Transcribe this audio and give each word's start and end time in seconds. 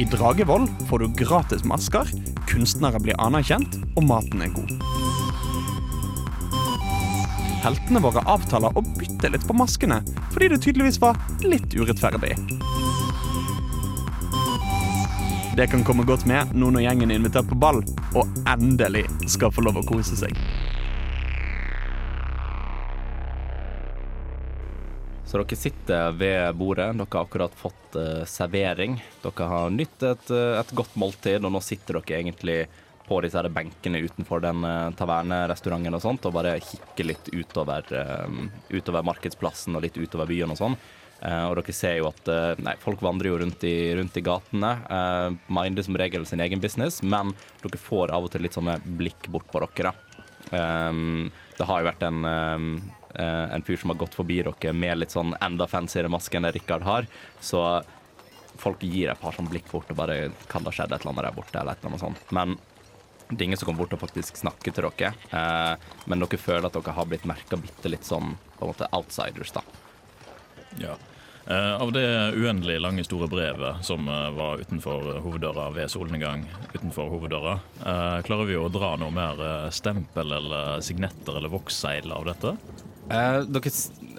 I 0.00 0.04
Dragevoll 0.04 0.68
får 0.88 0.98
du 0.98 1.08
gratis 1.12 1.64
masker, 1.68 2.08
kunstnere 2.48 2.96
blir 3.04 3.18
anerkjent, 3.20 3.74
og 4.00 4.06
maten 4.08 4.40
er 4.40 4.54
god. 4.54 4.70
Heltene 7.60 8.00
våre 8.00 8.22
avtaler 8.24 8.72
å 8.72 8.84
bytte 8.96 9.28
litt 9.28 9.44
på 9.44 9.58
maskene, 9.60 9.98
fordi 10.32 10.48
det 10.54 10.62
tydeligvis 10.64 10.96
var 11.02 11.20
litt 11.44 11.76
urettferdig. 11.76 12.32
Det 15.60 15.68
kan 15.68 15.84
komme 15.84 16.08
godt 16.08 16.24
med 16.24 16.56
nå 16.56 16.72
når 16.72 16.86
gjengen 16.86 17.12
er 17.12 17.20
invitert 17.20 17.52
på 17.52 17.60
ball, 17.60 17.84
og 18.16 18.40
endelig 18.48 19.04
skal 19.28 19.52
få 19.52 19.68
lov 19.68 19.82
å 19.82 19.88
kose 19.92 20.16
seg. 20.16 20.32
Så 25.30 25.38
dere 25.38 25.54
sitter 25.56 26.14
ved 26.18 26.56
bordet, 26.58 26.88
dere 26.98 27.06
har 27.12 27.22
akkurat 27.22 27.52
fått 27.54 27.94
uh, 27.94 28.24
servering. 28.26 28.96
Dere 29.22 29.46
har 29.46 29.70
nytt 29.70 30.02
et, 30.02 30.32
uh, 30.34 30.56
et, 30.58 30.72
godt 30.74 30.96
måltid, 30.98 31.44
og 31.46 31.54
nå 31.54 31.60
sitter 31.62 32.00
dere 32.00 32.16
egentlig 32.18 32.56
på 33.06 33.20
disse 33.22 33.38
her 33.38 33.46
benkene 33.54 34.02
utenfor 34.02 34.42
den 34.42 34.66
uh, 34.66 34.90
tavernerestauranten 34.98 36.00
og 36.00 36.02
sånt, 36.02 36.26
og 36.26 36.34
bare 36.34 36.56
kikker 36.58 37.12
litt 37.12 37.30
utover, 37.30 37.86
utover 38.74 39.06
markedsplassen 39.06 39.78
og 39.78 39.86
litt 39.86 40.02
utover 40.02 40.26
byen 40.26 40.50
og 40.50 40.64
sånn. 40.64 40.80
og 41.22 41.56
dere 41.60 41.72
ser 41.76 41.98
jo 42.00 42.08
at 42.08 42.30
nei, 42.64 42.74
folk 42.82 43.02
vandrer 43.04 43.30
jo 43.30 43.38
rundt 43.38 43.62
i, 43.68 43.94
rundt 43.94 44.16
i 44.18 44.26
gatene. 44.26 44.76
Uh, 44.90 45.38
minder 45.46 45.86
som 45.86 45.94
regel 45.94 46.26
sin 46.26 46.42
egen 46.42 46.58
business, 46.58 47.04
men 47.06 47.36
dere 47.62 47.78
får 47.78 48.10
av 48.10 48.26
og 48.26 48.34
til 48.34 48.48
litt 48.48 48.58
sånne 48.58 48.80
blikk 48.82 49.30
bort 49.30 49.46
på 49.52 49.62
dere. 49.62 49.94
Um, 50.50 51.28
det 51.54 51.68
har 51.68 51.84
jo 51.84 51.92
vært 51.92 52.08
en 52.08 52.24
um, 52.26 52.72
Eh, 52.80 52.99
en 53.14 53.62
fyr 53.66 53.76
som 53.80 53.90
har 53.90 53.98
gått 53.98 54.14
forbi 54.14 54.36
dere 54.46 54.72
med 54.72 55.00
litt 55.00 55.14
sånn 55.14 55.34
enda 55.42 55.66
fancyere 55.66 56.10
maske 56.12 56.36
enn 56.38 56.46
det 56.46 56.52
Rikard 56.54 56.84
har. 56.86 57.08
Så 57.40 57.62
folk 58.60 58.82
gir 58.84 59.10
et 59.10 59.20
par 59.20 59.34
sånn 59.36 59.48
blikk 59.50 59.70
bort 59.70 59.90
og 59.90 59.98
bare 59.98 60.30
Kan 60.50 60.62
det 60.64 60.72
ha 60.72 60.76
skjedd 60.80 60.92
et 60.92 61.00
eller 61.00 61.14
annet 61.14 61.28
der 61.30 61.38
borte? 61.38 61.58
eller 61.58 61.72
et 61.72 61.82
eller 61.82 61.94
annet 61.94 62.04
sånt. 62.04 62.32
Men 62.34 62.58
det 63.30 63.40
er 63.44 63.46
ingen 63.48 63.60
som 63.60 63.70
kommer 63.70 63.84
bort 63.84 63.94
og 63.94 64.02
faktisk 64.02 64.40
snakker 64.40 64.74
til 64.74 64.88
dere. 64.88 65.12
Eh, 65.30 65.92
men 66.10 66.22
dere 66.22 66.40
føler 66.40 66.66
at 66.66 66.74
dere 66.74 66.96
har 66.96 67.06
blitt 67.06 67.28
merka 67.30 67.58
bitte 67.60 67.92
litt 67.92 68.04
som 68.06 68.34
på 68.58 68.66
en 68.66 68.72
måte 68.72 68.88
outsiders, 68.96 69.52
da. 69.54 69.62
Ja. 70.80 70.96
Eh, 71.46 71.76
av 71.82 71.92
det 71.94 72.04
uendelig 72.36 72.80
lange, 72.82 73.04
store 73.06 73.28
brevet 73.30 73.84
som 73.86 74.08
eh, 74.08 74.26
var 74.34 74.60
utenfor 74.60 75.22
hoveddøra 75.24 75.70
ved 75.74 75.90
solnedgang 75.90 76.44
utenfor 76.74 77.08
hoveddøra, 77.14 77.54
eh, 77.80 78.18
klarer 78.26 78.50
vi 78.50 78.58
å 78.58 78.68
dra 78.70 78.92
noe 79.00 79.14
mer 79.14 79.40
eh, 79.46 79.70
stempel 79.74 80.36
eller 80.36 80.82
signetter 80.84 81.38
eller 81.38 81.54
voksseil 81.54 82.12
av 82.12 82.28
dette? 82.28 82.56
Eh, 83.10 83.40
dere, 83.40 83.70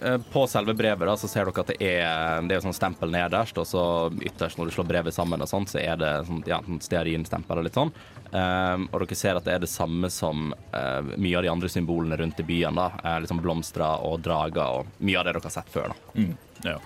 eh, 0.01 0.17
på 0.31 0.47
selve 0.47 0.73
brevet 0.73 1.07
da, 1.07 1.17
så 1.17 1.27
ser 1.27 1.47
dere 1.47 1.63
at 1.63 1.69
det 1.71 1.77
er, 1.79 2.41
det 2.43 2.57
er 2.57 2.63
sånn 2.65 2.75
stempel 2.75 3.11
nederst, 3.13 3.55
og 3.61 3.67
så 3.67 3.83
ytterst 4.19 4.59
når 4.59 4.67
du 4.67 4.75
slår 4.75 4.89
brevet 4.89 5.15
sammen, 5.15 5.39
og 5.39 5.47
sånt, 5.47 5.71
så 5.71 5.79
er 5.79 5.95
det 6.01 6.09
sånn, 6.27 6.41
ja, 6.49 6.59
sånn 6.65 6.81
stearinstempel 6.83 7.61
og 7.61 7.67
litt 7.67 7.79
sånn. 7.79 7.93
Eh, 8.31 8.83
og 8.89 8.97
dere 9.05 9.19
ser 9.19 9.39
at 9.39 9.47
det 9.47 9.55
er 9.55 9.63
det 9.63 9.71
samme 9.71 10.11
som 10.11 10.51
uh, 10.51 10.99
mye 11.15 11.37
av 11.39 11.45
de 11.45 11.51
andre 11.51 11.71
symbolene 11.71 12.19
rundt 12.19 12.39
i 12.43 12.47
byen. 12.47 12.75
da, 12.75 12.89
uh, 12.99 13.17
liksom 13.23 13.39
Blomster 13.43 13.85
og 13.87 14.19
drager 14.27 14.81
og 14.81 14.91
mye 14.99 15.19
av 15.19 15.27
det 15.27 15.37
dere 15.37 15.47
har 15.47 15.55
sett 15.55 15.71
før. 15.71 15.95
da. 15.95 16.19
Mm, 16.19 16.35
ja, 16.67 16.77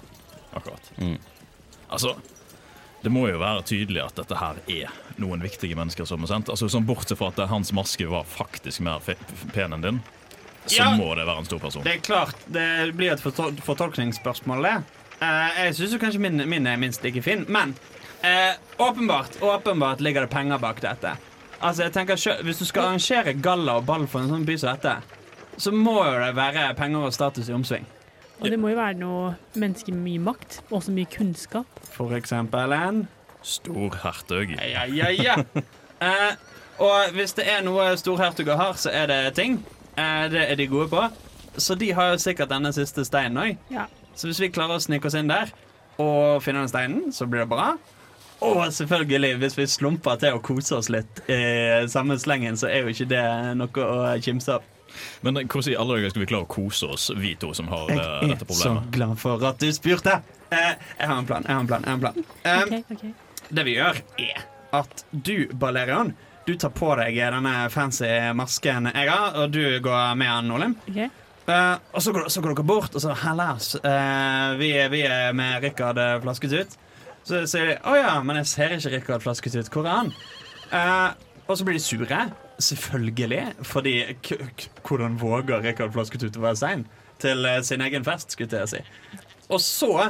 akkurat. 0.53 0.91
Mm. 1.01 1.17
Altså, 1.89 2.15
det 3.01 3.13
må 3.13 3.27
jo 3.29 3.41
være 3.41 3.65
tydelig 3.65 4.01
at 4.01 4.21
dette 4.21 4.37
her 4.37 4.61
er 4.65 4.93
noen 5.21 5.41
viktige 5.45 5.77
mennesker 5.77 6.05
som 6.09 6.25
er 6.25 6.31
sendt. 6.35 6.53
Altså, 6.53 6.69
sånn 6.69 6.85
Bortsett 6.85 7.17
fra 7.17 7.31
at 7.33 7.41
hans 7.49 7.73
maske 7.73 8.05
var 8.09 8.25
faktisk 8.29 8.85
mer 8.85 9.01
pen 9.53 9.73
enn 9.73 9.85
din, 9.85 9.99
så 10.65 10.77
ja, 10.81 10.91
må 10.97 11.11
det 11.15 11.25
være 11.27 11.43
en 11.43 11.47
stor 11.47 11.59
person. 11.61 11.83
Det 11.85 11.93
er 11.93 12.03
klart, 12.05 12.45
det 12.49 12.67
blir 12.97 13.13
et 13.13 13.21
fortol 13.21 13.53
fortolkningsspørsmål, 13.65 14.65
det. 14.65 14.75
Uh, 15.21 15.59
jeg 15.61 15.75
syns 15.77 15.97
kanskje 16.01 16.21
min, 16.23 16.41
min, 16.49 16.67
er 16.67 16.79
minst 16.81 17.03
like 17.05 17.21
fin, 17.23 17.45
men 17.47 17.75
uh, 18.25 18.53
åpenbart, 18.87 19.37
åpenbart 19.41 20.01
ligger 20.01 20.25
det 20.25 20.33
penger 20.33 20.57
bak 20.57 20.81
dette. 20.83 21.15
Altså, 21.61 21.83
jeg 21.83 21.93
tenker 21.93 22.43
Hvis 22.43 22.57
du 22.57 22.65
skal 22.65 22.89
arrangere 22.89 23.33
galla 23.33 23.77
og 23.79 23.85
ball 23.85 24.07
for 24.07 24.21
en 24.21 24.33
sånn 24.33 24.47
by 24.47 24.57
som 24.59 24.75
dette, 24.75 24.95
så 25.57 25.71
må 25.71 26.01
jo 26.03 26.17
det 26.19 26.33
være 26.35 26.73
penger 26.75 27.07
og 27.07 27.13
status 27.15 27.49
i 27.49 27.55
omsving. 27.55 27.85
Og 28.41 28.49
det 28.51 28.57
må 28.59 28.73
jo 28.73 28.79
være 28.79 28.97
noe 28.99 29.29
mennesker 29.55 29.95
med 29.95 30.03
mye 30.09 30.23
makt, 30.33 30.59
og 30.67 30.81
også 30.81 30.91
mye 30.91 31.07
kunnskap. 31.07 31.79
For 31.95 32.11
eksempel 32.17 32.75
en 32.75 33.05
Storhertug. 33.45 34.55
Ja, 34.57 34.83
ja, 34.89 35.11
ja. 35.13 35.35
uh, 36.01 36.33
og 36.85 37.15
hvis 37.15 37.37
det 37.37 37.45
er 37.47 37.61
noe 37.63 37.91
storhertuger 38.01 38.57
har, 38.59 38.73
så 38.81 38.91
er 38.91 39.07
det 39.11 39.35
ting. 39.37 39.59
Eh, 39.95 40.25
det 40.31 40.45
er 40.51 40.59
de 40.59 40.67
gode 40.71 40.89
på. 40.91 41.03
Så 41.57 41.75
de 41.79 41.91
har 41.95 42.11
jo 42.13 42.21
sikkert 42.21 42.51
denne 42.51 42.71
siste 42.75 43.05
steinen 43.07 43.39
òg. 43.39 43.57
Ja. 43.71 43.87
Så 44.15 44.29
hvis 44.29 44.41
vi 44.43 44.51
klarer 44.51 44.79
å 44.79 44.83
snike 44.83 45.07
oss 45.07 45.17
inn 45.17 45.31
der 45.31 45.51
og 46.01 46.41
finne 46.43 46.63
den 46.63 46.71
steinen, 46.71 47.13
så 47.15 47.27
blir 47.27 47.45
det 47.45 47.51
bra. 47.51 47.75
Og 48.43 48.65
selvfølgelig, 48.75 49.37
hvis 49.39 49.57
vi 49.57 49.65
slumper 49.71 50.19
til 50.19 50.35
å 50.35 50.41
kose 50.43 50.75
oss 50.75 50.89
litt 50.91 51.21
i 51.31 51.39
samme 51.91 52.17
slengen, 52.19 52.57
så 52.59 52.67
er 52.67 52.83
jo 52.83 52.91
ikke 52.91 53.07
det 53.07 53.25
noe 53.55 53.85
å 53.85 53.99
kimse 54.23 54.57
av. 54.57 54.71
Men 55.23 55.39
hvordan 55.39 55.71
i 55.73 55.77
alle 55.79 55.97
dager 55.97 56.13
skal 56.13 56.23
vi 56.23 56.27
klare 56.29 56.47
å 56.47 56.51
kose 56.51 56.89
oss, 56.95 57.09
vi 57.19 57.33
to 57.39 57.51
som 57.55 57.67
har 57.71 57.89
jeg 57.91 57.99
eh, 57.99 58.27
dette 58.31 58.47
problemet? 58.47 58.65
Jeg 58.65 58.75
er 58.75 58.83
så 58.91 58.95
glad 58.97 59.21
for 59.23 59.47
at 59.49 59.63
du 59.63 59.69
spurte. 59.75 60.17
Eh, 60.51 60.73
jeg 60.99 61.09
har 61.09 61.17
en 61.17 61.27
plan. 61.27 61.47
jeg 61.47 61.55
har 61.55 61.63
en 61.63 61.71
plan, 61.71 61.87
jeg 61.87 61.91
har 61.91 61.97
en 61.97 62.05
plan. 62.05 62.21
Okay, 62.43 62.83
okay. 62.91 63.15
Det 63.49 63.65
vi 63.67 63.75
gjør, 63.75 63.99
er 64.27 64.45
at 64.75 65.05
du, 65.11 65.35
Balerion, 65.59 66.13
du 66.45 66.53
tar 66.55 66.73
på 66.75 66.91
deg 66.99 67.17
denne 67.17 67.53
fancy 67.73 68.09
masken 68.37 68.89
jeg 68.91 69.09
har, 69.09 69.37
og 69.41 69.53
du 69.53 69.63
går 69.83 70.17
med 70.19 70.29
han, 70.29 70.51
Olim. 70.53 70.75
Okay. 70.89 71.09
Uh, 71.45 71.77
og 71.93 72.01
så 72.01 72.13
går, 72.13 72.27
så 72.33 72.41
går, 72.41 72.55
dere 72.57 72.65
bort, 72.65 72.95
og 72.97 73.01
så 73.03 73.13
Hellas, 73.21 73.75
uh, 73.77 74.55
vi, 74.57 74.71
vi, 74.89 75.03
er 75.05 75.33
med 75.37 75.61
Rikard 75.61 75.99
uh, 76.01 76.15
Flasketut. 76.23 76.73
Så 77.25 77.43
sier 77.49 77.69
de 77.69 77.75
'Å 77.81 77.93
ja, 77.97 78.15
men 78.25 78.37
jeg 78.41 78.49
ser 78.49 78.73
ikke 78.73 78.93
Rikard 78.95 79.25
Flasketut. 79.25 79.69
Hvor 79.73 79.85
er 79.85 79.95
han?' 79.99 80.13
Uh, 80.73 81.13
og 81.45 81.57
så 81.57 81.65
blir 81.65 81.77
de 81.77 81.83
sure. 81.83 82.21
Selvfølgelig. 82.57 83.53
Fordi 83.61 83.93
hvordan 84.87 85.19
våger 85.21 85.61
Rikard 85.61 85.93
Flasketut 85.93 86.37
å 86.37 86.45
være 86.47 86.61
sein 86.61 86.85
til 87.21 87.45
sin 87.63 87.81
egen 87.81 88.05
fest, 88.05 88.31
skulle 88.31 88.63
jeg 88.65 88.69
si. 88.69 88.81
Og 89.49 89.61
så 89.61 90.09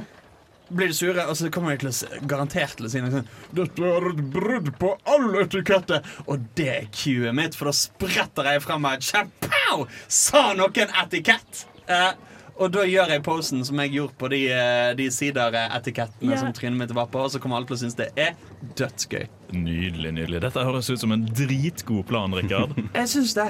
blir 0.69 0.91
de 0.91 0.97
sure, 0.97 1.25
og 1.29 1.37
så 1.37 1.49
kommer 1.53 1.75
de 1.75 1.89
til 1.89 2.27
garantert 2.29 2.77
til 2.79 2.87
å 2.87 2.91
si 2.91 3.01
noe 3.03 3.13
sånn 3.13 3.27
'Dette 3.55 3.89
er 3.89 4.09
et 4.11 4.21
brudd 4.33 4.71
på 4.81 4.93
all 5.05 5.27
etikette', 5.43 6.01
og 6.25 6.47
det 6.57 6.69
er 6.73 6.87
cuet 6.91 7.35
mitt, 7.37 7.55
for 7.57 7.69
da 7.69 7.75
spretter 7.77 8.51
jeg 8.51 8.63
fram 8.65 8.85
meg 8.85 9.03
Chapow! 9.05 9.85
Sa 10.07 10.53
noen 10.57 10.95
etikett? 11.03 11.65
Eh, 11.85 12.13
og 12.55 12.71
da 12.71 12.85
gjør 12.87 13.11
jeg 13.11 13.23
posen 13.23 13.65
som 13.67 13.79
jeg 13.83 13.91
gjorde 13.97 14.15
på 14.19 14.29
de, 14.31 14.41
eh, 14.55 14.91
de 14.95 15.09
sideretikettene 15.11 16.31
yeah. 16.31 16.39
som 16.39 16.53
trynet 16.55 16.79
mitt 16.79 16.93
var 16.95 17.09
på, 17.11 17.25
og 17.27 17.33
så 17.33 17.41
kommer 17.43 17.59
alle 17.59 17.67
til 17.67 17.75
å 17.75 17.81
synes 17.83 17.97
det 17.99 18.11
er 18.15 18.37
dødsgøy. 18.79 19.25
Nydelig, 19.51 20.13
nydelig. 20.15 20.43
Dette 20.47 20.63
høres 20.63 20.89
ut 20.89 21.01
som 21.01 21.11
en 21.15 21.25
dritgod 21.27 22.05
plan, 22.07 22.31
Rikard. 22.35 22.77
jeg 23.01 23.11
syns 23.11 23.35
det. 23.35 23.49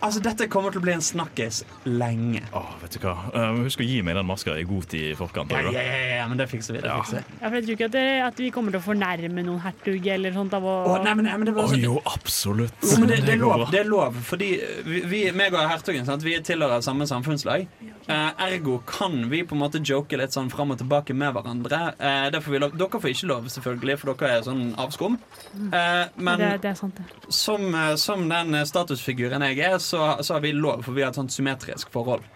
Altså, 0.00 0.20
Dette 0.24 0.46
kommer 0.50 0.72
til 0.72 0.80
å 0.80 0.84
bli 0.84 0.94
en 0.94 1.04
snakkis 1.04 1.62
lenge. 1.84 2.42
Åh, 2.56 2.68
vet 2.80 2.96
du 2.96 3.02
hva 3.04 3.14
uh, 3.34 3.60
Husk 3.64 3.82
å 3.82 3.86
gi 3.86 4.00
meg 4.06 4.16
den 4.16 4.26
maska 4.28 4.54
i 4.56 4.64
god 4.68 4.86
tid 4.92 5.10
i 5.10 5.16
forkant. 5.18 5.52
Ja, 5.52 5.72
ja, 5.74 5.82
ja, 5.84 6.14
ja, 6.22 6.28
men 6.30 6.40
det 6.40 6.46
fikser 6.50 6.76
vi. 6.76 6.82
det 6.84 6.88
ja. 6.88 6.96
fikser 7.02 7.20
vi. 7.20 7.36
Ja, 7.40 7.42
for 7.44 7.58
Jeg 7.58 7.66
tror 7.66 7.76
ikke 7.76 7.88
at, 7.90 7.96
det, 7.96 8.04
at, 8.24 8.40
vi 8.40 8.50
kommer 8.54 8.74
til 8.74 8.80
å 8.80 8.84
fornærme 8.84 9.44
noen 9.44 9.60
hertug 9.64 10.08
eller 10.14 10.36
sånt. 10.36 10.56
Av 10.56 10.64
å... 10.64 10.76
oh, 10.88 10.96
nei, 11.04 11.14
men, 11.18 11.28
nei, 11.28 11.36
men 11.42 11.50
det 11.50 11.54
var 11.56 11.68
sånn... 11.68 11.84
oh, 11.84 11.86
jo, 11.90 11.96
absolutt. 12.08 12.76
Jo, 12.84 13.00
men 13.02 13.12
det, 13.12 13.20
det, 13.26 13.34
er 13.36 13.42
lov, 13.44 13.66
det 13.70 13.82
er 13.82 13.90
lov, 13.90 14.16
fordi 14.30 14.50
vi, 14.88 15.02
vi 15.10 15.22
meg 15.36 15.56
og 15.56 15.68
hertugen 15.68 16.08
sant? 16.08 16.24
Vi 16.24 16.36
tilhører 16.48 16.84
samme 16.84 17.08
samfunnslag. 17.10 17.68
Uh, 18.08 18.30
ergo 18.46 18.80
kan 18.88 19.28
vi 19.30 19.42
på 19.46 19.54
en 19.54 19.62
måte 19.62 19.82
joke 19.84 20.16
litt 20.18 20.34
sånn 20.34 20.48
fram 20.50 20.72
og 20.74 20.80
tilbake 20.80 21.14
med 21.14 21.36
hverandre. 21.36 21.82
Uh, 22.00 22.30
derfor 22.32 22.56
vi 22.56 22.62
lov. 22.64 22.74
Dere 22.80 23.02
får 23.04 23.12
ikke 23.12 23.30
lov, 23.30 23.52
selvfølgelig, 23.52 24.00
for 24.00 24.14
dere 24.14 24.40
er 24.40 24.48
sånn 24.48 24.64
avskum. 24.80 25.20
Uh, 25.52 26.08
men 26.16 26.40
det, 26.40 26.50
det 26.64 26.72
er 26.72 26.78
sant, 26.78 26.96
det. 26.96 27.32
som, 27.34 27.68
eh, 27.74 27.94
som 28.00 28.28
den 28.28 28.54
eh, 28.54 28.66
statusfiguren 28.68 29.44
jeg 29.50 29.60
er, 29.66 29.78
så, 29.90 30.10
så 30.22 30.36
har 30.36 30.44
vi 30.44 30.54
lov, 30.56 30.84
for 30.86 30.96
vi 30.96 31.04
har 31.04 31.12
et 31.12 31.18
sånt 31.18 31.34
symmetrisk 31.34 31.90
forhold. 31.94 32.26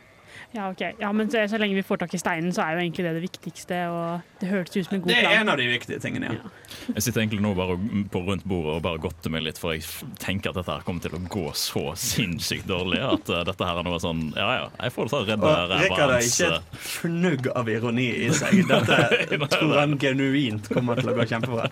Ja, 0.56 0.70
ok. 0.70 0.80
Ja, 0.98 1.12
men 1.12 1.30
så, 1.30 1.48
så 1.48 1.58
lenge 1.58 1.74
vi 1.74 1.82
får 1.82 1.96
tak 1.96 2.12
i 2.14 2.18
steinen, 2.18 2.52
så 2.54 2.62
er 2.62 2.76
jo 2.76 2.82
egentlig 2.84 3.02
det 3.02 3.12
det 3.16 3.22
viktigste. 3.24 3.78
Og 3.90 4.38
det 4.38 4.50
hørtes 4.52 4.76
ut 4.76 4.86
som 4.86 4.94
en 4.94 5.00
god 5.02 5.10
plan. 5.10 5.16
Det 5.16 5.24
er 5.24 5.26
plan. 5.26 5.40
en 5.40 5.50
av 5.50 5.58
de 5.58 5.66
viktige 5.66 5.98
tingene, 5.98 6.28
ja. 6.30 6.52
Jeg 6.94 7.02
sitter 7.02 7.22
egentlig 7.24 7.42
nå 7.42 7.50
bare 7.58 7.74
på 8.12 8.22
rundt 8.28 8.46
bordet 8.46 8.76
og 8.76 8.84
bare 8.84 9.02
godter 9.02 9.34
meg 9.34 9.42
litt, 9.48 9.58
for 9.58 9.74
jeg 9.74 9.82
tenker 10.22 10.52
at 10.52 10.60
dette 10.60 10.70
her 10.70 10.86
kommer 10.86 11.02
til 11.02 11.18
å 11.18 11.22
gå 11.34 11.48
så 11.58 11.82
sinnssykt 11.98 12.70
dårlig. 12.70 13.02
At 13.02 13.34
uh, 13.34 13.40
dette 13.50 13.66
her 13.66 13.82
er 13.82 13.88
noe 13.88 13.98
sånn 14.02 14.28
Ja 14.38 14.48
ja, 14.60 14.70
jeg 14.78 14.94
får 14.94 15.10
ta 15.10 15.24
redde 15.24 15.42
ræva 15.42 15.74
hans. 15.74 15.88
Rikard 15.88 16.14
har 16.14 16.28
ikke 16.30 16.52
eh, 16.52 16.56
et 16.62 16.80
fnugg 16.86 17.50
av 17.50 17.74
ironi 17.74 18.08
i 18.28 18.30
seg. 18.40 18.62
Dette 18.70 19.50
tror 19.58 19.76
han 19.80 19.98
genuint 19.98 20.70
kommer 20.70 21.02
til 21.02 21.10
å 21.10 21.18
gå 21.18 21.26
kjempebra. 21.34 21.66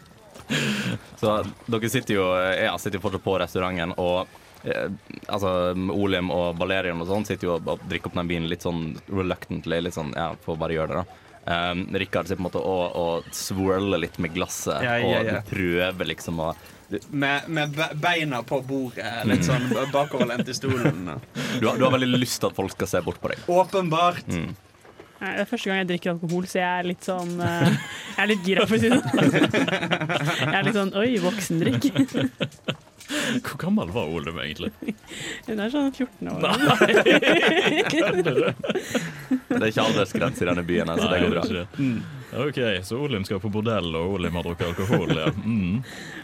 Så 1.23 1.39
dere 1.71 1.89
sitter 1.89 2.19
jo, 2.19 2.27
ja, 2.35 2.75
sitter 2.83 2.99
jo 2.99 3.07
fortsatt 3.07 3.23
på 3.23 3.39
restauranten, 3.41 3.95
og 3.95 4.25
eh, 4.27 4.42
altså, 5.27 5.51
Olim 5.95 6.31
og 6.35 6.59
Valerian 6.61 7.01
og 7.03 7.09
sånn 7.11 7.27
sitter 7.29 7.49
jo 7.49 7.57
og, 7.57 7.67
og 7.75 7.83
drikker 7.91 8.13
opp 8.13 8.21
den 8.21 8.31
vinen 8.31 8.51
litt 8.51 8.67
sånn 8.67 8.93
reluctantly. 9.11 9.81
Litt 9.83 9.97
sånn, 9.99 10.15
ja, 10.17 10.33
får 10.45 10.61
bare 10.61 10.77
gjøre 10.79 10.93
det, 10.95 11.03
da. 11.03 11.19
Um, 11.43 11.89
Rikard 11.99 12.29
sitter 12.29 12.39
på 12.39 12.45
en 12.45 12.47
måte 12.47 12.61
og, 12.63 12.83
og 12.95 13.33
swirler 13.35 13.99
litt 13.99 14.15
med 14.23 14.31
glasset 14.31 14.85
Ja, 14.87 14.93
ja, 15.03 15.25
ja. 15.27 15.41
og 15.41 15.49
prøver 15.49 16.07
liksom 16.13 16.39
å 16.39 16.53
Med, 17.11 17.49
med 17.51 17.81
beina 17.99 18.45
på 18.47 18.61
bordet, 18.63 19.11
litt 19.27 19.43
sånn 19.49 19.65
bakoverlent 19.91 20.47
i 20.47 20.55
stolen. 20.55 21.09
du 21.61 21.67
har, 21.67 21.81
du 21.81 21.83
har 21.83 21.97
veldig 21.97 22.13
lyst 22.21 22.39
til 22.45 22.53
at 22.53 22.59
folk 22.61 22.77
skal 22.77 22.91
se 22.93 23.01
bort 23.03 23.19
på 23.19 23.33
deg. 23.33 23.43
Åpenbart. 23.51 24.29
Mm. 24.29 24.53
Nei, 25.23 25.33
Det 25.39 25.43
er 25.43 25.49
første 25.49 25.71
gang 25.71 25.81
jeg 25.81 25.89
drikker 25.93 26.13
alkohol, 26.13 26.47
så 26.51 26.61
jeg 26.61 26.69
er 26.69 26.89
litt 26.93 27.07
sånn 27.07 27.35
eh, 27.47 27.75
Jeg 28.13 28.23
er 28.23 28.31
litt 28.33 28.47
gira, 28.47 28.69
for 28.69 28.77
å 28.77 28.83
si 28.83 28.93
det 28.93 29.03
sånn. 29.03 29.37
Jeg 30.53 30.57
er 30.59 30.67
litt 30.69 30.79
sånn 30.79 30.97
oi, 30.99 31.11
voksendrikk. 31.23 31.91
Hvor 33.45 33.57
gammel 33.61 33.89
var 33.93 34.05
Olum 34.09 34.39
egentlig? 34.43 34.71
Hun 35.49 35.59
er 35.61 35.69
sånn 35.73 35.93
14 35.93 36.29
år. 36.33 36.39
Nei, 36.43 36.57
Det 39.53 39.61
er 39.61 39.71
ikke 39.71 39.85
aldersgrense 39.87 40.41
i 40.45 40.49
denne 40.49 40.65
byen, 40.67 40.89
så 40.99 41.07
det 41.11 41.19
går 41.25 41.33
bra. 41.37 41.43
OK, 42.33 42.85
så 42.85 42.97
Olim 42.97 43.25
skal 43.25 43.41
på 43.41 43.51
bordell, 43.53 43.91
og 43.99 44.15
Olim 44.17 44.37
har 44.39 44.47
drukket 44.47 44.71
alkohol. 44.71 45.11
Ja. 45.19 45.29
Mm. 45.45 45.83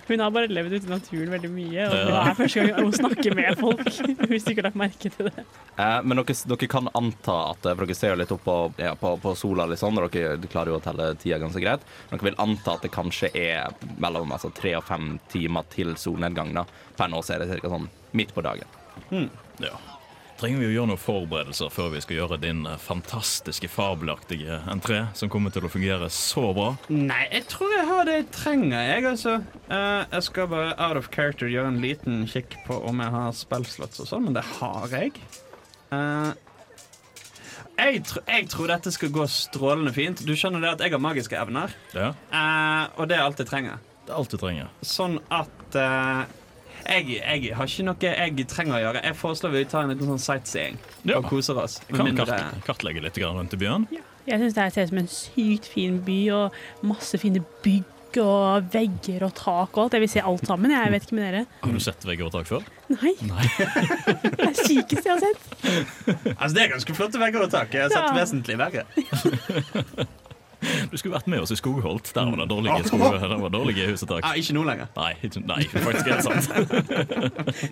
Hun 0.09 0.23
har 0.25 0.31
bare 0.33 0.49
levd 0.49 0.73
ute 0.73 0.89
i 0.89 0.93
naturen 0.93 1.35
veldig 1.35 1.51
mye, 1.53 1.85
og 1.85 1.97
det 2.09 2.15
er 2.21 2.39
første 2.39 2.65
gang 2.65 2.87
hun 2.87 2.95
snakker 2.97 3.37
med 3.37 3.61
folk. 3.61 3.83
Hvis 4.31 4.47
du 4.47 4.53
ikke 4.53 4.63
har 4.63 4.69
lagt 4.71 4.81
merke 4.81 5.13
til 5.13 5.29
det. 5.29 5.45
Eh, 5.77 5.99
men 6.09 6.23
dere, 6.23 6.39
dere 6.55 6.71
kan 6.73 6.89
anta 6.97 7.37
at 7.51 7.69
eh, 7.69 7.77
For 7.77 7.85
dere 7.85 7.99
ser 7.99 8.15
jo 8.15 8.21
litt 8.23 8.33
opp 8.39 8.47
på, 8.47 8.57
ja, 8.81 8.95
på, 8.97 9.13
på 9.21 9.35
sola, 9.37 9.69
sånn, 9.77 10.01
og 10.01 10.09
dere 10.17 10.41
klarer 10.49 10.73
jo 10.73 10.81
å 10.81 10.85
telle 10.85 11.11
tida 11.21 11.43
ganske 11.43 11.63
greit. 11.65 11.85
Dere 12.09 12.31
vil 12.31 12.41
anta 12.41 12.79
at 12.79 12.89
det 12.89 12.95
kanskje 12.95 13.33
er 13.37 13.77
mellom 14.01 14.33
altså, 14.33 14.53
tre 14.57 14.79
og 14.81 14.89
fem 14.89 15.17
timer 15.29 15.69
til 15.75 15.93
solnedgang. 16.01 16.57
da. 16.57 16.65
Per 16.97 17.13
nå 17.13 17.21
så 17.21 17.37
er 17.37 17.45
det 17.45 17.61
ca. 17.61 17.75
sånn 17.77 17.93
midt 18.17 18.33
på 18.33 18.49
dagen. 18.49 18.79
Ja. 19.61 19.77
Trenger 20.39 20.61
vi 20.63 20.67
å 20.69 20.71
gjøre 20.71 20.89
noen 20.93 21.01
forberedelser 21.03 21.71
før 21.75 21.89
vi 21.97 22.01
skal 22.05 22.15
gjøre 22.21 22.37
din 22.39 22.61
eh, 22.71 22.77
fantastiske, 22.79 23.67
fabelaktige 23.75 24.61
entré, 24.71 25.01
som 25.19 25.31
kommer 25.33 25.51
til 25.51 25.67
å 25.67 25.71
fungere 25.73 26.07
så 26.15 26.53
bra? 26.55 26.69
Nei, 26.95 27.25
jeg 27.33 27.49
tror 27.51 27.73
jeg 27.75 27.89
har 27.89 28.07
det 28.07 28.15
jeg 28.21 28.27
trenger, 28.37 28.77
jeg, 28.87 29.07
altså. 29.11 29.35
Uh, 29.67 30.05
jeg 30.13 30.27
skal 30.29 30.47
bare 30.53 30.77
out 30.79 31.01
of 31.01 31.09
character 31.15 31.51
gjøre 31.51 31.73
en 31.73 31.81
liten 31.83 32.23
kikk 32.31 32.55
på 32.69 32.79
om 32.87 33.03
jeg 33.03 33.15
har 33.17 33.35
spillslots 33.35 34.05
og 34.05 34.11
sånn, 34.13 34.29
men 34.29 34.39
det 34.39 34.47
har 34.61 34.95
jeg. 34.95 35.19
Uh, 35.91 36.31
jeg, 37.79 38.05
tr 38.07 38.23
jeg 38.31 38.47
tror 38.55 38.71
dette 38.77 38.95
skal 38.95 39.11
gå 39.19 39.27
strålende 39.35 39.91
fint. 39.97 40.23
Du 40.23 40.37
skjønner 40.39 40.63
det 40.63 40.75
at 40.77 40.87
jeg 40.87 40.95
har 40.95 41.03
magiske 41.03 41.39
evner, 41.43 41.75
Ja, 41.99 42.13
Uh, 42.31 42.85
og 42.95 43.11
det 43.11 43.19
er 43.19 43.27
alt 43.27 43.43
jeg 43.43 43.51
trenger. 43.51 43.83
det 44.07 44.15
er 44.15 44.21
alt 44.23 44.31
du 44.31 44.39
trenger. 44.39 44.71
Sånn 44.87 45.19
at 45.35 45.79
jeg, 46.87 47.09
jeg 47.19 47.55
har 47.57 47.67
ikke 47.67 47.85
noe 47.89 47.97
jeg 48.01 48.47
trenger 48.49 48.75
å 48.79 48.83
gjøre. 48.85 49.03
Jeg 49.05 49.17
foreslår 49.19 49.51
vi 49.57 49.65
tar 49.65 49.83
en 49.87 49.91
liten 49.95 50.07
sånn 50.13 50.23
sightseeing 50.23 50.79
Ja. 51.05 51.19
og 51.19 51.25
koser 51.31 51.59
oss. 51.59 51.81
Vi 51.89 51.97
kan 51.97 52.07
mindre- 52.07 52.39
kartlegge 52.67 53.03
litt 53.03 53.17
rundt 53.19 53.53
i 53.55 53.57
byen. 53.57 53.87
Jeg 54.29 54.41
syns 54.41 54.55
det 54.55 54.63
her 54.63 54.71
ser 54.71 54.83
ut 54.83 54.89
som 54.91 54.99
en 54.99 55.07
sykt 55.09 55.65
fin 55.73 56.01
by, 56.05 56.19
og 56.31 56.53
masse 56.83 57.17
fine 57.19 57.41
bygg 57.65 57.85
og 58.19 58.69
vegger 58.73 59.23
og 59.25 59.35
tak 59.37 59.77
og 59.77 59.83
alt. 59.85 59.93
Jeg 59.93 60.01
vil 60.01 60.09
se 60.09 60.21
alt 60.21 60.45
sammen. 60.47 60.71
Jeg 60.73 60.91
vet 60.93 61.03
ikke 61.07 61.15
med 61.19 61.33
dere. 61.33 61.47
Har 61.63 61.73
du 61.73 61.81
sett 61.81 62.05
vegger 62.09 62.27
og 62.27 62.33
tak 62.33 62.47
før? 62.49 62.63
Nei. 62.89 63.15
Det 64.39 64.49
er 64.49 64.55
sykeste 64.57 65.05
jeg 65.05 65.13
har 65.13 65.21
sett. 65.21 65.41
Altså, 66.39 66.55
det 66.55 66.63
er 66.65 66.73
ganske 66.73 66.95
flotte 66.97 67.21
vegger 67.21 67.43
og 67.45 67.51
tak. 67.53 67.73
Jeg 67.73 67.83
har 67.83 67.91
sett 67.93 68.09
Ja. 68.09 68.17
vesentlig 68.17 68.57
verre. 68.59 68.85
Du 70.91 70.97
skulle 70.99 71.15
vært 71.15 71.29
med 71.31 71.43
oss 71.45 71.53
i 71.55 71.59
Skogholt. 71.59 72.11
Der 72.15 72.27
var 72.27 72.41
det 72.41 72.49
dårlige, 72.51 72.85
skog 72.89 73.05
der 73.21 73.35
var 73.43 73.53
dårlige 73.55 73.87
husetak. 73.93 74.25
Ja, 74.27 74.33
ikke 74.41 74.57
nå 74.57 74.65
lenger. 74.67 74.89
Nei, 74.97 75.13
ikke- 75.23 75.45
nei, 75.47 75.61
faktisk 75.71 76.11
helt 76.11 76.27
sant. 76.27 76.45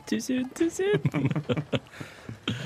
too 0.07 0.21
soon, 0.21 0.51
too 0.55 0.71
soon. 0.71 1.03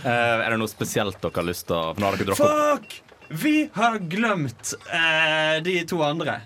Uh, 0.05 0.45
er 0.45 0.51
det 0.53 0.59
noe 0.61 0.69
spesielt 0.71 1.21
dere 1.23 1.41
har 1.41 1.47
lyst 1.49 1.67
til 1.71 1.77
å 1.77 2.37
Fuck! 2.37 3.01
Vi 3.31 3.71
har 3.77 3.99
glemt 4.11 4.75
uh, 4.91 5.61
de 5.65 5.77
to 5.89 6.01
andre. 6.05 6.41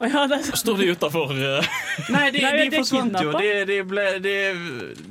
Ja, 0.00 0.26
det 0.26 0.56
Står 0.56 0.78
de 0.80 0.86
utafor 0.94 1.32
Nei, 1.34 1.50
de, 1.60 2.08
Nei, 2.14 2.30
de 2.32 2.40
de 2.40 2.66
er 2.66 2.76
forsvant 2.78 3.16
jo. 3.20 3.32
De, 3.36 3.50
de, 3.68 3.78
ble, 3.84 4.04
de, 4.24 4.36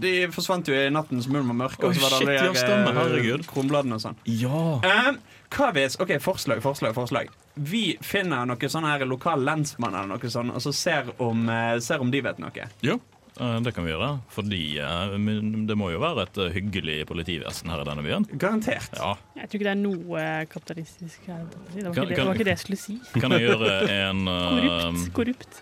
de 0.02 0.14
forsvant 0.34 0.72
jo 0.72 0.74
i 0.78 0.88
nattens 0.94 1.28
mulm 1.30 1.52
og 1.54 1.60
mørke. 1.60 1.84
Og 1.92 1.98
så 1.98 2.02
var 2.06 2.16
det 2.16 2.22
shit, 2.24 2.64
alle 2.64 2.86
de 2.86 2.94
eh, 2.94 2.98
herregud. 2.98 3.46
kronbladene 3.50 4.00
og 4.00 4.04
sånn. 4.08 4.18
Ja. 4.26 4.64
Um, 5.12 5.20
hva 5.54 5.70
hvis, 5.78 5.98
ok, 6.02 6.16
Forslag, 6.24 6.64
forslag, 6.66 6.96
forslag. 6.98 7.30
Vi 7.70 7.84
finner 8.06 8.50
noen 8.50 8.72
sånne 8.72 8.92
her 8.96 9.06
lokal 9.10 9.46
lensmann 9.46 9.94
eller 9.94 10.10
noe 10.16 10.32
sånt, 10.32 10.54
og 10.56 10.64
så 10.64 10.74
ser 10.74 11.14
om, 11.22 11.46
eh, 11.54 11.78
ser 11.86 12.02
om 12.02 12.12
de 12.14 12.22
vet 12.26 12.42
noe. 12.42 12.70
ja. 12.86 12.98
Eh, 13.40 13.60
Det 13.66 13.74
kan 13.76 13.86
vi 13.88 13.92
gjøre. 13.94 14.10
Fordi 14.36 14.62
eh, 14.80 15.16
det 15.70 15.78
må 15.80 15.90
jo 15.94 16.00
være 16.04 16.26
et 16.28 16.38
eh, 16.44 16.52
hyggelig 16.58 16.98
politivesen 17.10 17.72
her 17.74 17.82
i 17.84 17.88
denne 17.90 18.04
byen. 18.06 18.28
Garantert. 18.40 18.90
Ja. 18.98 19.16
Jeg 19.40 19.50
tror 19.50 19.60
ikke 19.60 19.70
det 19.70 19.74
er 19.76 19.82
noe 19.82 20.28
kapitalistisk 20.52 21.26
her. 21.32 21.46
Det 21.74 21.86
var 21.86 21.94
Kan- 21.94 22.04
ikke 22.04 22.10
det, 22.10 22.20
kan- 22.20 22.28
var 22.32 22.40
ikke 22.40 22.48
det 22.50 22.56
jeg 22.58 22.64
skulle 22.66 22.82
si. 22.84 23.00
Kan 23.24 23.36
jeg 23.38 23.48
gjøre 23.48 23.74
en 23.98 24.24
Korrupt. 24.30 25.14
Korrupt. 25.18 25.62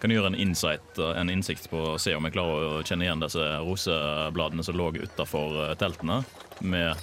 Kan 0.00 0.12
jeg 0.12 0.18
gjøre 0.20 0.28
en 0.34 0.40
insight, 0.44 0.98
en 1.00 1.30
innsikt 1.32 1.70
på 1.72 1.78
å 1.94 1.98
se 1.98 2.12
om 2.14 2.26
jeg 2.28 2.34
klarer 2.34 2.66
å 2.68 2.82
kjenne 2.84 3.06
igjen 3.06 3.22
disse 3.24 3.40
rosebladene 3.64 4.62
som 4.66 4.76
lå 4.76 4.90
utafor 5.00 5.72
teltene, 5.80 6.18
med 6.60 7.00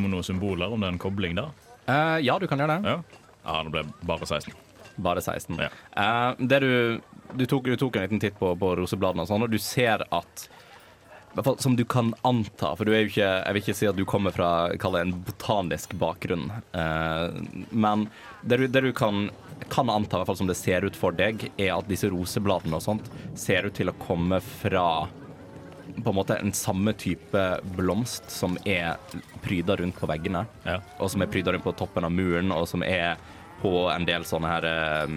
noen 0.00 0.24
symboler, 0.24 0.72
om 0.72 0.80
det 0.80 0.88
er 0.88 0.94
en 0.94 1.02
kobling 1.02 1.36
der? 1.36 1.50
Uh, 1.86 2.16
Ja, 2.24 2.38
du 2.40 2.46
kan 2.48 2.58
gjøre 2.58 2.78
det. 2.80 2.88
Ja. 2.88 3.20
Ja, 3.46 3.58
det 3.62 3.70
ble 3.76 3.82
bare 4.08 4.26
16. 4.26 4.54
Bare 4.96 5.20
16. 5.20 5.58
Ja. 5.60 5.70
Uh, 5.96 6.40
du, 6.40 7.00
du, 7.34 7.46
tok, 7.46 7.64
du 7.64 7.76
tok 7.76 7.96
en 7.96 8.06
liten 8.06 8.22
titt 8.22 8.38
på, 8.38 8.54
på 8.56 8.76
rosebladene, 8.80 9.26
og 9.26 9.30
sånn, 9.30 9.44
og 9.46 9.52
du 9.52 9.58
ser 9.62 10.06
at 10.10 10.48
hvert 11.36 11.44
fall 11.44 11.58
Som 11.60 11.76
du 11.76 11.84
kan 11.84 12.14
anta, 12.22 12.72
for 12.76 12.84
du 12.88 12.94
er 12.94 13.04
jo 13.04 13.10
ikke 13.10 13.26
Jeg 13.28 13.52
vil 13.54 13.62
ikke 13.64 13.76
si 13.76 13.88
at 13.90 13.98
du 13.98 14.04
kommer 14.08 14.34
fra 14.34 14.50
kall 14.80 14.96
det 14.96 15.04
en 15.06 15.16
botanisk 15.26 15.92
bakgrunn. 16.00 16.48
uh, 16.76 17.28
men 17.70 18.06
det 18.42 18.60
du, 18.60 18.66
det 18.70 18.82
du 18.86 18.92
kan, 18.96 19.28
kan 19.72 19.90
anta, 19.90 20.16
i 20.16 20.20
hvert 20.20 20.30
fall 20.30 20.40
som 20.40 20.50
det 20.50 20.58
ser 20.58 20.86
ut 20.86 20.96
for 20.96 21.12
deg, 21.16 21.48
er 21.58 21.74
at 21.74 21.88
disse 21.90 22.08
rosebladene 22.12 22.78
og 22.78 22.84
sånt 22.84 23.08
ser 23.38 23.66
ut 23.66 23.74
til 23.76 23.90
å 23.90 23.96
komme 24.00 24.38
fra 24.40 25.08
på 25.96 26.12
en 26.12 26.16
måte 26.18 26.36
en 26.36 26.52
samme 26.52 26.92
type 26.98 27.42
blomst 27.76 28.28
som 28.30 28.56
er 28.68 28.98
pryda 29.42 29.78
rundt 29.80 29.96
på 29.98 30.08
veggene 30.10 30.44
Ja. 30.66 30.80
og 30.98 31.10
som 31.10 31.22
er 31.24 31.30
pryda 31.32 31.54
rundt 31.54 31.64
på 31.64 31.72
toppen 31.78 32.04
av 32.04 32.12
muren, 32.12 32.52
og 32.52 32.68
som 32.68 32.84
er 32.84 33.16
på 33.66 33.74
en 33.90 34.06
del 34.08 34.24
sånne 34.30 34.54
her 34.54 34.70
eh, 34.70 35.16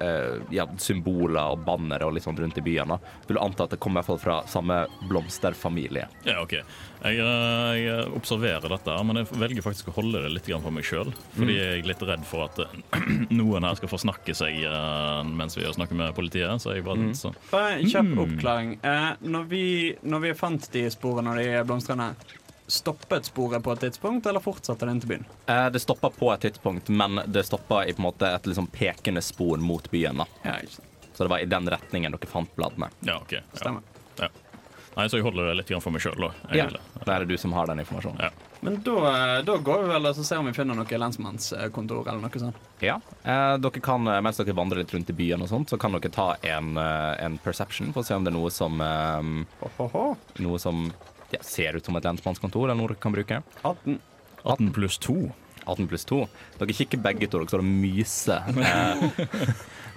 eh, 0.00 0.40
ja, 0.52 0.64
symboler 0.80 1.52
og 1.54 1.62
bannere 1.68 2.08
og 2.08 2.16
litt 2.16 2.24
sånn 2.26 2.36
rundt 2.40 2.58
i 2.60 2.64
byene. 2.64 2.98
Vil 3.28 3.36
du 3.38 3.40
anta 3.44 3.64
at 3.68 3.76
det 3.76 3.78
kommer 3.84 4.00
i 4.00 4.04
hvert 4.04 4.14
fall 4.14 4.24
fra 4.24 4.40
samme 4.50 4.82
blomsterfamilie. 5.10 6.06
Ja, 6.28 6.40
OK. 6.42 6.56
Jeg, 7.06 7.18
eh, 7.20 7.72
jeg 7.78 8.06
observerer 8.16 8.66
dette, 8.72 8.94
men 9.06 9.20
jeg 9.20 9.28
velger 9.38 9.64
faktisk 9.66 9.90
å 9.92 9.96
holde 9.98 10.22
det 10.24 10.32
litt 10.32 10.48
for 10.62 10.72
meg 10.74 10.86
sjøl. 10.88 11.12
Fordi 11.36 11.56
jeg 11.58 11.82
er 11.82 11.88
litt 11.90 12.02
redd 12.08 12.24
for 12.26 12.46
at 12.48 12.60
noen 13.36 13.66
her 13.68 13.76
skal 13.78 13.92
forsnakke 13.92 14.34
seg 14.36 14.62
eh, 14.64 15.20
mens 15.28 15.56
vi 15.58 15.66
snakker 15.68 15.98
med 15.98 16.14
politiet. 16.16 16.56
Så 16.64 16.74
jeg 16.76 16.86
bare 16.86 17.12
så. 17.18 17.34
Bare 17.52 17.76
en 17.78 17.88
kjapp 17.92 18.06
Mm. 18.06 18.18
oppklaring. 18.22 18.68
Eh, 18.86 19.12
når, 19.26 19.46
vi, 19.50 19.64
når 20.06 20.20
vi 20.28 20.34
fant 20.38 20.68
de 20.72 20.84
sporene 20.94 21.32
og 21.32 21.40
de 21.42 21.62
blomstrene, 21.66 22.12
stoppet 22.66 23.24
sporet 23.28 23.62
på 23.64 23.72
et 23.72 23.80
tidspunkt, 23.86 24.26
eller 24.26 24.40
fortsatte 24.42 24.86
det 24.86 24.96
inn 24.96 25.00
til 25.04 25.12
byen? 25.14 25.26
Eh, 25.46 25.66
det 25.70 25.80
stoppa 25.82 26.10
på 26.10 26.32
et 26.34 26.40
tidspunkt, 26.48 26.88
men 26.88 27.20
det 27.26 27.46
stoppa 27.46 27.84
i 27.86 27.92
på 27.92 28.02
en 28.02 28.08
måte 28.08 28.30
et 28.34 28.46
liksom 28.46 28.66
pekende 28.66 29.22
spor 29.22 29.56
mot 29.62 29.90
byen. 29.90 30.22
da. 30.24 30.26
Ja, 30.42 30.56
ikke 30.62 30.78
sant. 30.78 30.92
Så 31.16 31.24
det 31.24 31.30
var 31.32 31.38
i 31.40 31.46
den 31.48 31.70
retningen 31.72 32.12
dere 32.12 32.28
fant 32.28 32.50
bladene. 32.56 32.90
Ja, 33.00 33.16
OK. 33.22 33.32
Ja. 33.32 33.44
Stemmer. 33.54 33.82
Ja. 34.18 34.28
Nei, 34.96 35.08
så 35.12 35.18
jeg 35.18 35.24
holder 35.26 35.50
det 35.50 35.54
litt 35.58 35.68
grann 35.68 35.82
for 35.84 35.92
meg 35.92 36.00
sjøl, 36.00 36.16
da. 36.16 36.28
Ja. 36.48 36.66
egentlig. 36.66 36.80
Da 37.04 37.14
er 37.14 37.24
det 37.24 37.34
du 37.34 37.40
som 37.40 37.52
har 37.52 37.66
den 37.68 37.80
informasjonen. 37.82 38.20
Ja. 38.24 38.30
Men 38.64 38.78
da, 38.84 38.94
eh, 39.10 39.42
da 39.44 39.56
går 39.60 39.82
vi 39.82 39.88
vel 39.92 40.08
og 40.08 40.14
så 40.16 40.24
ser 40.24 40.40
om 40.40 40.46
vi 40.48 40.54
finner 40.56 40.78
noe 40.78 41.00
lensmannskontor 41.02 42.08
eller 42.08 42.22
noe 42.24 42.40
sånt. 42.40 42.56
Ja. 42.80 42.94
Eh, 43.22 43.56
dere 43.60 43.82
kan, 43.84 44.08
eh, 44.08 44.20
mens 44.24 44.40
dere 44.40 44.56
vandrer 44.56 44.80
litt 44.80 44.94
rundt 44.96 45.12
i 45.12 45.16
byen, 45.16 45.44
og 45.44 45.48
sånt, 45.52 45.68
så 45.68 45.78
kan 45.78 45.92
dere 45.92 46.08
ta 46.12 46.34
en, 46.42 46.76
eh, 46.80 47.24
en 47.24 47.36
perception 47.44 47.92
for 47.92 48.00
å 48.02 48.06
se 48.06 48.14
om 48.14 48.24
det 48.24 48.32
er 48.32 48.38
noe 48.38 48.50
som, 48.50 48.80
eh, 48.80 49.22
noe 50.40 50.58
som 50.58 50.92
ja, 51.34 51.42
ser 51.42 51.78
ut 51.78 51.88
som 51.88 51.96
et 51.98 52.06
lensmannskontor, 52.06 52.68
eller 52.68 52.78
noe 52.78 52.92
dere 52.92 53.02
kan 53.02 53.14
bruke. 53.14 53.42
18. 53.62 53.98
18 54.44 54.72
pluss 54.76 54.98
2. 55.02 55.16
18 55.66 55.88
pluss 55.90 56.04
2. 56.06 56.20
Dere 56.60 56.76
kikker 56.78 57.02
begge 57.02 57.26
to, 57.26 57.40
dere 57.40 57.50
står 57.50 57.64
og 57.64 57.72
myser. 57.72 58.52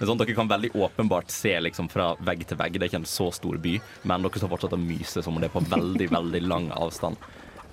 det 0.00 0.06
er 0.06 0.08
sånn, 0.08 0.20
dere 0.22 0.32
kan 0.32 0.48
veldig 0.48 0.70
åpenbart 0.80 1.28
se 1.28 1.50
liksom 1.60 1.90
fra 1.92 2.14
vegg 2.24 2.46
til 2.48 2.56
vegg. 2.56 2.78
Det 2.78 2.86
er 2.86 2.88
ikke 2.88 3.02
en 3.02 3.10
så 3.10 3.26
stor 3.36 3.58
by, 3.60 3.74
men 4.08 4.24
dere 4.24 4.40
står 4.40 4.48
fortsatt 4.54 4.72
og 4.72 4.80
myser 4.80 5.20
som 5.26 5.36
om 5.36 5.42
det 5.42 5.50
er 5.50 5.52
på 5.52 5.60
veldig 5.68 6.08
veldig 6.16 6.40
lang 6.46 6.70
avstand. 6.72 7.20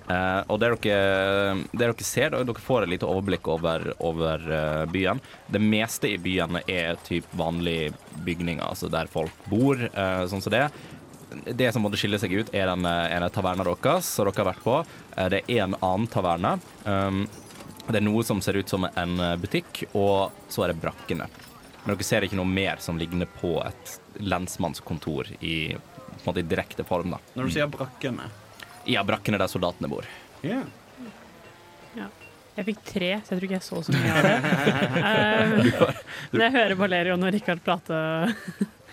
Eh, 0.08 0.42
og 0.48 0.60
det 0.60 0.70
dere, 0.84 1.56
det 1.72 1.82
dere 1.86 2.08
ser, 2.08 2.36
dere 2.36 2.64
får 2.64 2.86
et 2.86 2.94
lite 2.98 3.08
overblikk 3.08 3.48
over, 3.52 3.90
over 4.04 4.44
eh, 4.60 4.84
byen. 4.92 5.24
Det 5.52 5.64
meste 5.64 6.12
i 6.12 6.20
byen 6.20 6.60
er 6.64 7.00
typ 7.08 7.28
vanlige 7.40 7.94
bygninger, 8.28 8.64
altså 8.64 8.92
der 8.92 9.12
folk 9.12 9.48
bor, 9.52 9.80
eh, 9.88 10.24
sånn 10.28 10.44
som 10.44 10.56
det. 10.56 10.66
Det 11.46 11.72
som 11.74 11.82
måtte 11.86 11.98
skille 12.00 12.20
seg 12.22 12.34
ut, 12.34 12.50
er 12.56 12.70
den 12.72 12.86
eh, 12.86 13.16
ene 13.18 13.30
taverna 13.34 13.64
deres 13.68 14.06
som 14.10 14.26
dere 14.28 14.38
har 14.42 14.50
vært 14.54 14.64
på. 14.66 14.78
Eh, 15.16 15.30
Det 15.34 15.42
er 15.48 15.64
en 15.66 15.76
annen 15.82 16.08
taverne. 16.12 16.56
Um, 16.86 17.24
det 17.88 18.02
er 18.02 18.04
noe 18.04 18.24
som 18.28 18.42
ser 18.44 18.58
ut 18.60 18.68
som 18.70 18.84
en 18.90 19.20
eh, 19.24 19.36
butikk, 19.40 19.86
og 19.96 20.32
så 20.52 20.66
er 20.66 20.74
det 20.74 20.82
brakkene. 20.84 21.28
Men 21.86 21.94
dere 21.96 22.04
ser 22.08 22.26
ikke 22.28 22.36
noe 22.40 22.50
mer 22.50 22.82
som 22.84 22.98
ligner 23.00 23.30
på 23.40 23.54
et 23.64 23.94
lensmannskontor 24.20 25.30
i, 25.40 25.56
på 25.78 26.18
en 26.18 26.26
måte, 26.28 26.42
i 26.44 26.48
direkte 26.52 26.84
form. 26.84 27.14
da. 27.16 27.22
Når 27.38 27.48
du 27.48 27.56
sier 27.56 27.70
brakkene 27.72 28.28
Ja, 28.88 29.04
brakkene 29.08 29.40
der 29.40 29.48
soldatene 29.52 29.88
bor. 29.92 30.06
Ja. 30.44 30.64
Jeg 32.58 32.66
fikk 32.72 32.80
tre, 32.90 33.10
så 33.22 33.36
jeg 33.36 33.38
tror 33.38 33.46
ikke 33.46 33.58
jeg 33.60 33.66
så 33.68 33.80
så 33.86 33.94
mye 33.94 34.14
av 34.18 34.26
det. 34.26 34.38
Eh, 35.08 35.92
Når 36.34 36.42
jeg 36.42 36.54
hører 36.56 36.74
Valerio 36.80 37.14
og 37.16 37.28
Rikard 37.36 37.62
prate, 37.64 38.00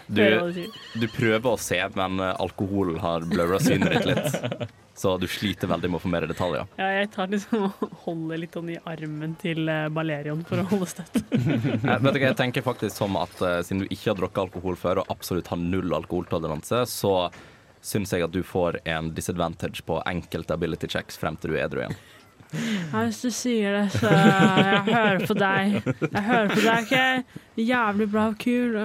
Du, 0.06 0.66
du 1.00 1.06
prøver 1.08 1.46
å 1.48 1.58
se, 1.60 1.78
men 1.96 2.20
eh, 2.20 2.34
alkoholen 2.42 2.98
har 3.00 3.24
blurra 3.28 3.60
synet 3.62 3.94
ditt 3.94 4.10
litt. 4.10 4.72
Så 4.94 5.16
du 5.18 5.26
sliter 5.26 5.66
veldig 5.66 5.88
med 5.90 5.98
å 5.98 6.02
få 6.04 6.10
mer 6.12 6.26
detaljer. 6.30 6.68
Ja, 6.78 6.90
jeg 7.00 7.08
tar 7.14 7.30
liksom 7.32 7.64
og 7.66 7.96
holder 8.04 8.38
litt 8.44 8.54
sånn 8.54 8.70
i 8.70 8.76
armen 8.86 9.34
til 9.40 9.66
eh, 9.70 9.88
Balerion 9.90 10.44
for 10.46 10.62
å 10.62 10.66
holde 10.70 10.90
støtt. 10.92 11.18
Eh, 11.84 11.98
vet 12.00 12.14
du 12.14 12.20
hva, 12.20 12.28
Jeg 12.30 12.36
tenker 12.38 12.64
faktisk 12.64 12.96
som 12.96 13.16
at 13.20 13.34
uh, 13.42 13.58
siden 13.64 13.82
du 13.82 13.90
ikke 13.92 14.12
har 14.12 14.18
drukket 14.18 14.40
alkohol 14.46 14.78
før, 14.78 15.02
og 15.02 15.10
absolutt 15.12 15.50
har 15.52 15.60
null 15.60 15.92
alkoholtoleranse, 15.96 16.84
så 16.90 17.14
syns 17.84 18.14
jeg 18.14 18.24
at 18.24 18.32
du 18.32 18.40
får 18.46 18.78
en 18.88 19.10
disadvantage 19.14 19.84
på 19.86 19.98
enkelte 20.08 20.56
ability 20.56 20.88
checks 20.94 21.18
frem 21.20 21.36
til 21.40 21.52
du 21.52 21.58
er 21.58 21.66
edru 21.66 21.82
igjen. 21.82 21.98
Ja, 22.54 23.04
hvis 23.06 23.20
du 23.24 23.30
sier 23.34 23.78
det, 23.78 23.86
så 23.96 24.10
jeg 24.10 24.82
hører 24.88 25.24
på 25.26 25.36
deg. 25.38 25.78
Jeg 26.04 26.24
hører 26.28 26.52
på 26.52 26.60
deg, 26.64 26.84
OK? 26.84 27.40
Jævlig 27.64 28.08
bra 28.12 28.28
og 28.30 28.38
kul. 28.42 28.78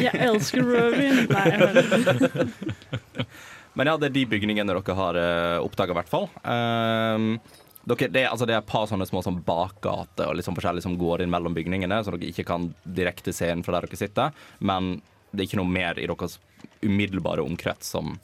Jeg 0.00 0.14
elsker 0.26 0.62
Robin. 0.66 1.24
Men 3.78 3.86
ja, 3.86 3.96
det 3.96 4.10
er 4.10 4.14
de 4.14 4.26
bygningene 4.28 4.74
dere 4.74 4.96
har 4.98 5.16
uh, 5.16 5.64
oppdaga, 5.64 5.94
i 5.94 5.98
hvert 6.00 6.10
fall. 6.12 6.26
Um, 6.42 7.28
dere, 7.88 8.10
det, 8.12 8.26
altså, 8.28 8.48
det 8.48 8.56
er 8.56 8.62
et 8.62 8.70
par 8.70 8.88
sånne 8.90 9.06
små 9.08 9.22
sånn 9.24 9.40
bakgater 9.46 10.28
og 10.28 10.36
liksom 10.38 10.56
forskjellig 10.58 10.84
som 10.84 10.98
går 11.00 11.24
inn 11.24 11.32
mellom 11.32 11.54
bygningene, 11.56 12.02
så 12.04 12.14
dere 12.14 12.28
ikke 12.32 12.48
kan 12.48 12.70
direkte 12.84 13.34
se 13.36 13.48
inn 13.52 13.64
fra 13.66 13.78
der 13.78 13.88
dere 13.88 14.00
sitter. 14.00 14.34
Men 14.58 14.98
det 15.30 15.44
er 15.44 15.48
ikke 15.48 15.60
noe 15.62 15.70
mer 15.70 16.00
i 16.00 16.08
deres 16.10 16.38
umiddelbare 16.82 17.44
omkrets 17.44 17.94
som 17.94 18.16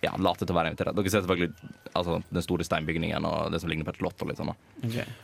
ja, 0.00 0.12
later 0.18 0.46
til 0.46 0.54
å 0.54 0.58
være 0.58 0.70
invitert. 0.72 0.94
Dere 0.96 1.12
ser 1.12 1.24
selvfølgelig 1.24 1.74
altså, 1.98 2.20
den 2.30 2.44
store 2.44 2.66
steinbygningen 2.66 3.26
og 3.28 3.52
det 3.52 3.60
som 3.62 3.70
ligner 3.70 3.88
på 3.88 3.94
et 3.94 4.00
slott. 4.02 4.24
litt 4.28 4.40
sånn. 4.40 4.52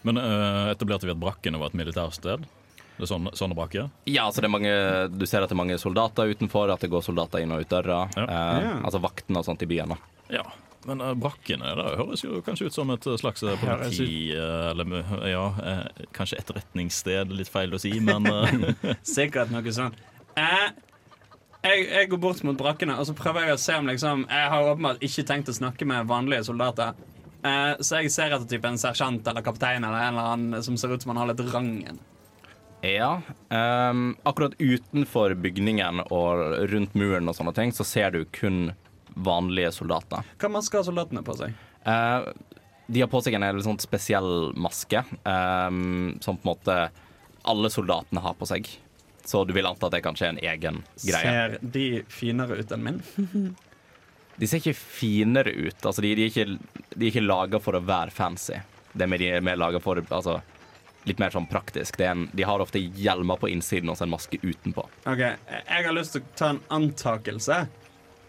Men 0.06 0.20
uh, 0.20 0.72
etablerte 0.72 1.08
vi 1.08 1.14
at 1.14 1.22
brakkene 1.22 1.60
var 1.62 1.72
et 1.72 1.78
militærsted? 1.78 2.46
Det 2.96 3.04
er 3.04 3.10
sånne, 3.10 3.32
sånne 3.36 3.56
brakker? 3.58 3.90
Ja, 4.08 4.24
altså 4.26 4.40
det 4.40 4.48
er 4.48 4.54
mange, 4.54 4.76
Du 5.12 5.26
ser 5.28 5.44
at 5.44 5.50
det 5.52 5.56
er 5.56 5.60
mange 5.60 5.76
soldater 5.80 6.30
utenfor, 6.32 6.70
at 6.72 6.80
det 6.84 6.88
går 6.92 7.04
soldater 7.04 7.44
inn 7.44 7.52
og 7.54 7.64
ut 7.64 7.72
døra. 7.72 8.06
Ja. 8.16 8.28
Uh, 8.28 8.62
Ja. 8.66 8.76
Altså 8.88 9.02
vaktene 9.04 9.42
og 9.42 9.48
sånt 9.48 9.62
i 9.66 9.70
byen. 9.70 9.94
da. 9.94 9.98
Ja. 10.40 10.46
Men 10.86 11.02
uh, 11.02 11.12
brakkene 11.18 11.74
det 11.76 11.86
høres 12.00 12.22
jo 12.24 12.40
kanskje 12.46 12.70
ut 12.70 12.76
som 12.76 12.90
et 12.94 13.06
slags 13.20 13.42
politi... 13.60 14.32
eller 14.36 15.00
ja, 15.28 15.46
kanskje 16.14 16.38
etterretningssted, 16.42 17.32
litt 17.34 17.50
feil 17.50 17.74
å 17.74 17.80
si, 17.82 17.94
men 18.00 18.28
Sikkert 19.16 19.50
noe 19.54 19.74
sånt. 19.74 19.98
Eh, 20.36 20.68
jeg, 21.66 21.84
jeg 21.90 22.10
går 22.12 22.22
bort 22.22 22.42
mot 22.46 22.58
brakkene 22.58 22.96
og 23.00 23.06
så 23.08 23.14
prøver 23.16 23.46
jeg 23.46 23.56
å 23.56 23.60
se 23.60 23.76
om 23.78 23.86
liksom 23.90 24.24
Jeg 24.30 24.50
har 24.52 24.70
åpenbart 24.72 25.04
ikke 25.04 25.24
tenkt 25.28 25.52
å 25.52 25.56
snakke 25.56 25.88
med 25.88 26.08
vanlige 26.10 26.46
soldater. 26.48 26.96
Eh, 27.46 27.72
så 27.80 28.02
jeg 28.02 28.12
ser 28.14 28.34
etter 28.34 28.48
type 28.50 28.68
en 28.68 28.80
sersjant 28.80 29.26
eller 29.30 29.44
kaptein 29.46 29.84
eller 29.84 30.08
en 30.08 30.14
eller 30.14 30.34
annen 30.34 30.66
som 30.66 30.78
ser 30.80 30.94
ut 30.94 31.02
som 31.02 31.14
han 31.14 31.22
har 31.22 31.30
litt 31.32 31.42
rangen. 31.52 32.00
Ja. 32.86 33.20
Um, 33.48 34.16
akkurat 34.28 34.54
utenfor 34.58 35.34
bygningen 35.42 36.02
og 36.06 36.58
rundt 36.70 36.94
muren 36.94 37.28
og 37.28 37.36
sånne 37.38 37.54
ting, 37.56 37.72
så 37.74 37.86
ser 37.88 38.12
du 38.14 38.24
kun 38.36 38.74
vanlige 39.16 39.72
soldater. 39.74 40.26
Hva 40.40 40.52
maske 40.52 40.78
har 40.78 40.86
soldatene 40.86 41.24
på 41.26 41.34
seg? 41.38 41.56
Uh, 41.86 42.30
de 42.86 43.02
har 43.02 43.10
på 43.10 43.22
seg 43.24 43.38
en 43.38 43.62
sånn 43.64 43.80
spesiell 43.82 44.52
maske, 44.54 45.02
um, 45.24 46.14
som 46.22 46.38
på 46.38 46.46
en 46.46 46.52
måte 46.52 46.78
alle 47.46 47.70
soldatene 47.72 48.22
har 48.22 48.36
på 48.38 48.48
seg. 48.50 48.68
Så 49.26 49.42
du 49.44 49.52
vil 49.56 49.66
anta 49.66 49.88
at 49.88 49.96
det 49.96 50.02
kanskje 50.06 50.28
er 50.28 50.34
en 50.34 50.42
egen 50.52 50.82
greie. 51.02 51.30
Ser 51.30 51.56
de 51.60 51.86
finere 52.12 52.60
ut 52.60 52.74
enn 52.76 52.84
min? 52.86 53.00
De 54.36 54.44
ser 54.44 54.60
ikke 54.60 54.76
finere 54.76 55.48
ut. 55.48 55.78
Altså, 55.80 56.02
de, 56.04 56.10
de 56.12 56.26
er 56.26 56.28
ikke, 56.28 56.82
de 56.92 57.06
er 57.06 57.08
ikke 57.08 57.22
laga 57.24 57.56
for 57.56 57.78
å 57.78 57.80
være 57.80 58.12
fancy. 58.12 58.58
Det 58.92 59.06
med 59.08 59.22
de 59.22 59.30
er 59.32 59.44
mer 59.44 59.56
laga 59.56 59.80
for 59.80 59.96
altså, 60.02 60.34
litt 61.08 61.22
mer 61.22 61.32
sånn 61.32 61.46
praktisk. 61.48 61.96
En, 62.04 62.26
de 62.36 62.44
har 62.44 62.60
ofte 62.60 62.82
hjelmer 62.82 63.40
på 63.40 63.48
innsiden 63.48 63.88
og 63.88 64.02
en 64.04 64.12
maske 64.12 64.36
utenpå. 64.42 64.84
Ok, 65.08 65.22
Jeg 65.24 65.86
har 65.88 65.96
lyst 65.96 66.16
til 66.18 66.24
å 66.26 66.36
ta 66.36 66.50
en 66.52 66.60
antakelse 66.68 67.62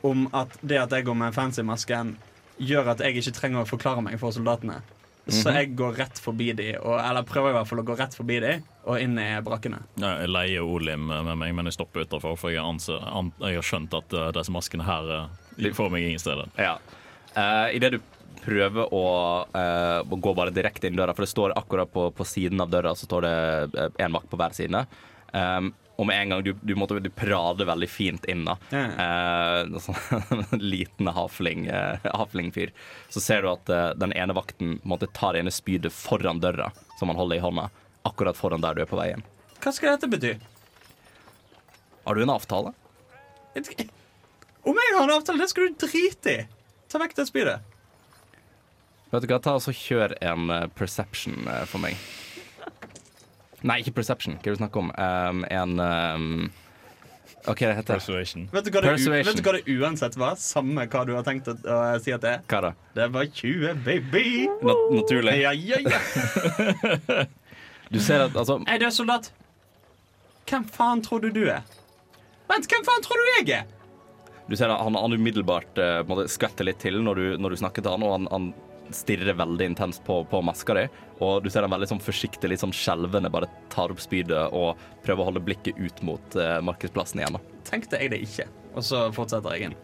om 0.07 0.27
at 0.31 0.55
det 0.61 0.79
at 0.79 0.95
jeg 0.95 1.07
går 1.09 1.17
med 1.19 1.35
fancy-masken, 1.35 2.15
gjør 2.57 2.93
at 2.93 3.03
jeg 3.03 3.19
ikke 3.19 3.35
trenger 3.37 3.65
å 3.65 3.69
forklare 3.69 4.03
meg 4.05 4.15
for 4.21 4.31
soldatene. 4.31 4.79
Så 5.27 5.51
jeg 5.51 5.73
går 5.75 5.97
rett 5.99 6.19
forbi 6.21 6.51
de, 6.55 6.69
og, 6.79 6.97
eller 7.01 7.25
prøver 7.27 7.51
i 7.51 7.55
hvert 7.57 7.69
fall 7.69 7.81
å 7.81 7.85
gå 7.87 7.95
rett 7.99 8.15
forbi 8.15 8.39
de 8.43 8.53
og 8.87 9.01
inn 9.03 9.17
i 9.19 9.27
brakkene. 9.43 9.81
ja, 9.99 10.13
jeg 10.21 10.31
leier 10.31 10.63
Olim 10.63 11.09
med 11.09 11.33
meg, 11.35 11.55
men 11.57 11.67
jeg 11.67 11.75
stopper 11.75 12.05
utafor, 12.07 12.37
for 12.39 12.53
jeg, 12.53 12.63
anser, 12.63 13.01
an, 13.11 13.33
jeg 13.43 13.59
har 13.59 13.67
skjønt 13.67 13.97
at 13.97 14.15
uh, 14.15 14.29
disse 14.35 14.53
maskene 14.55 14.87
her 14.87 15.11
uh, 15.11 15.73
får 15.75 15.91
meg 15.91 16.07
ingen 16.07 16.23
steder. 16.23 16.47
Ja. 16.55 16.77
Uh, 17.35 17.67
det 17.75 17.97
du 17.97 17.99
prøver 18.45 18.93
å, 18.95 19.03
uh, 19.51 20.15
gå 20.15 20.33
bare 20.37 20.55
direkte 20.55 20.87
inn 20.87 20.95
døra, 20.95 21.15
for 21.17 21.27
det 21.27 21.33
står 21.33 21.57
akkurat 21.59 21.91
på, 21.91 22.07
på 22.15 22.27
siden 22.27 22.63
av 22.63 22.71
døra 22.71 22.95
så 22.95 23.09
står 23.09 23.27
det 23.27 23.87
én 23.99 24.15
vakt 24.15 24.31
på 24.31 24.39
hver 24.39 24.55
side. 24.55 24.85
Um, 25.33 25.73
og 25.97 26.05
med 26.05 26.21
en 26.21 26.29
gang 26.29 26.43
du, 26.43 26.51
du, 26.61 26.75
måtte, 26.77 26.99
du 26.99 27.09
prater 27.09 27.65
veldig 27.65 27.87
fint 27.89 28.25
inn, 28.29 28.43
da. 28.45 28.53
Eh, 28.69 29.79
sånn 29.81 30.43
liten 30.61 31.09
hafling, 31.09 31.65
eh, 31.73 32.05
haflingfyr. 32.13 32.69
Så 33.09 33.23
ser 33.23 33.41
du 33.41 33.49
at 33.49 33.69
eh, 33.73 33.89
den 33.97 34.13
ene 34.13 34.35
vakten 34.37 34.75
måtte 34.85 35.09
en 35.09 35.33
det 35.33 35.41
ene 35.41 35.53
spydet 35.53 35.93
foran 35.93 36.37
døra, 36.43 36.69
som 36.99 37.09
han 37.09 37.17
holder 37.17 37.39
i 37.39 37.41
hånda, 37.41 37.69
akkurat 38.05 38.37
foran 38.37 38.61
der 38.61 38.77
du 38.77 38.83
er 38.85 38.91
på 38.91 38.99
vei 38.99 39.09
inn. 39.15 39.25
Hva 39.57 39.73
skal 39.73 39.95
dette 39.95 40.11
bety? 40.11 40.35
Har 42.05 42.15
du 42.15 42.21
en 42.21 42.35
avtale? 42.35 42.75
Om 43.57 44.77
jeg 44.77 44.93
har 44.99 45.07
en 45.07 45.15
avtale, 45.17 45.41
det 45.41 45.49
skal 45.49 45.65
du 45.71 45.81
drite 45.87 46.35
i! 46.35 46.45
Ta 46.93 47.01
vekk 47.01 47.17
det 47.17 47.25
spydet. 47.31 47.73
Vet 49.09 49.25
du 49.25 49.33
hva, 49.33 49.41
ta 49.41 49.57
og 49.57 49.65
Kjør 49.81 50.13
en 50.21 50.53
eh, 50.53 50.69
perception 50.77 51.41
for 51.65 51.81
meg. 51.81 51.97
Nei, 53.67 53.81
ikke 53.83 53.93
perception. 53.99 54.37
Hva 54.37 54.47
er 54.47 54.53
det 54.53 54.57
du 54.57 54.61
snakker 54.63 54.83
om? 54.85 54.91
Um, 54.95 55.43
en 55.51 55.79
um, 55.83 56.51
OK, 57.47 57.61
det 57.63 57.75
heter 57.77 57.95
Persuasion. 57.95 58.47
Vet 58.51 58.65
du, 58.65 58.71
hva 58.73 58.81
det, 58.83 58.89
u- 58.89 58.91
Persuasion. 58.91 59.27
vet 59.29 59.39
du 59.39 59.45
hva 59.47 59.53
det 59.55 59.75
uansett 59.77 60.17
var? 60.19 60.35
Samme 60.41 60.83
hva 60.91 61.03
du 61.07 61.13
har 61.15 61.23
tenkt 61.27 61.47
å, 61.47 61.55
å 61.55 61.77
si 62.03 62.11
at 62.15 62.23
det 62.23 62.33
er? 62.33 62.41
Hva 62.51 62.59
da? 62.65 62.71
Det 62.97 63.07
var 63.15 63.29
20, 63.39 63.81
baby! 63.85 64.25
Na 64.67 64.75
naturlig. 64.97 65.35
Ja, 65.43 65.53
ja, 65.55 65.79
ja. 65.85 67.25
Du 67.87 68.01
ser 68.03 68.25
at 68.25 68.35
altså 68.35 68.57
Er 68.67 68.81
du 68.81 68.89
soldat? 68.91 69.29
Hvem 70.47 70.65
faen 70.75 70.99
tror 71.05 71.21
du 71.23 71.29
du 71.31 71.45
er? 71.47 71.63
Vent, 72.51 72.67
hvem 72.67 72.83
faen 72.87 73.03
tror 73.05 73.19
du 73.21 73.29
jeg 73.37 73.61
er? 73.61 73.69
Du 74.47 74.55
ser 74.59 74.71
at 74.71 74.83
han, 74.83 74.95
han 74.95 75.15
umiddelbart 75.15 75.79
uh, 75.79 76.23
skvetter 76.31 76.67
litt 76.67 76.79
til 76.83 76.99
når 77.03 77.19
du, 77.19 77.25
når 77.39 77.55
du 77.55 77.59
snakker 77.63 77.83
til 77.83 77.95
han, 77.95 78.03
og 78.03 78.13
han, 78.15 78.27
han 78.31 78.49
stirrer 78.95 79.37
veldig 79.37 79.71
intenst 79.71 80.03
på, 80.07 80.21
på 80.29 80.41
maska 80.45 80.75
di. 80.77 80.85
Og 81.23 81.43
du 81.43 81.49
ser 81.49 81.65
han 81.65 81.73
veldig 81.73 81.89
sånn 81.93 82.03
forsiktig, 82.03 82.49
litt 82.51 82.63
sånn 82.63 82.75
skjelvende, 82.75 83.31
bare 83.33 83.49
tar 83.73 83.93
opp 83.93 84.01
spydet 84.03 84.53
og 84.55 84.79
prøver 85.05 85.23
å 85.23 85.29
holde 85.31 85.43
blikket 85.47 85.79
ut 85.79 86.03
mot 86.05 86.39
eh, 86.39 86.57
markedsplassen 86.65 87.23
igjen. 87.23 87.39
Tenkte 87.67 88.01
jeg 88.01 88.13
det 88.13 88.23
ikke. 88.27 88.47
Og 88.77 88.85
så 88.85 89.07
fortsetter 89.15 89.57
jeg 89.57 89.69
inn. 89.71 89.77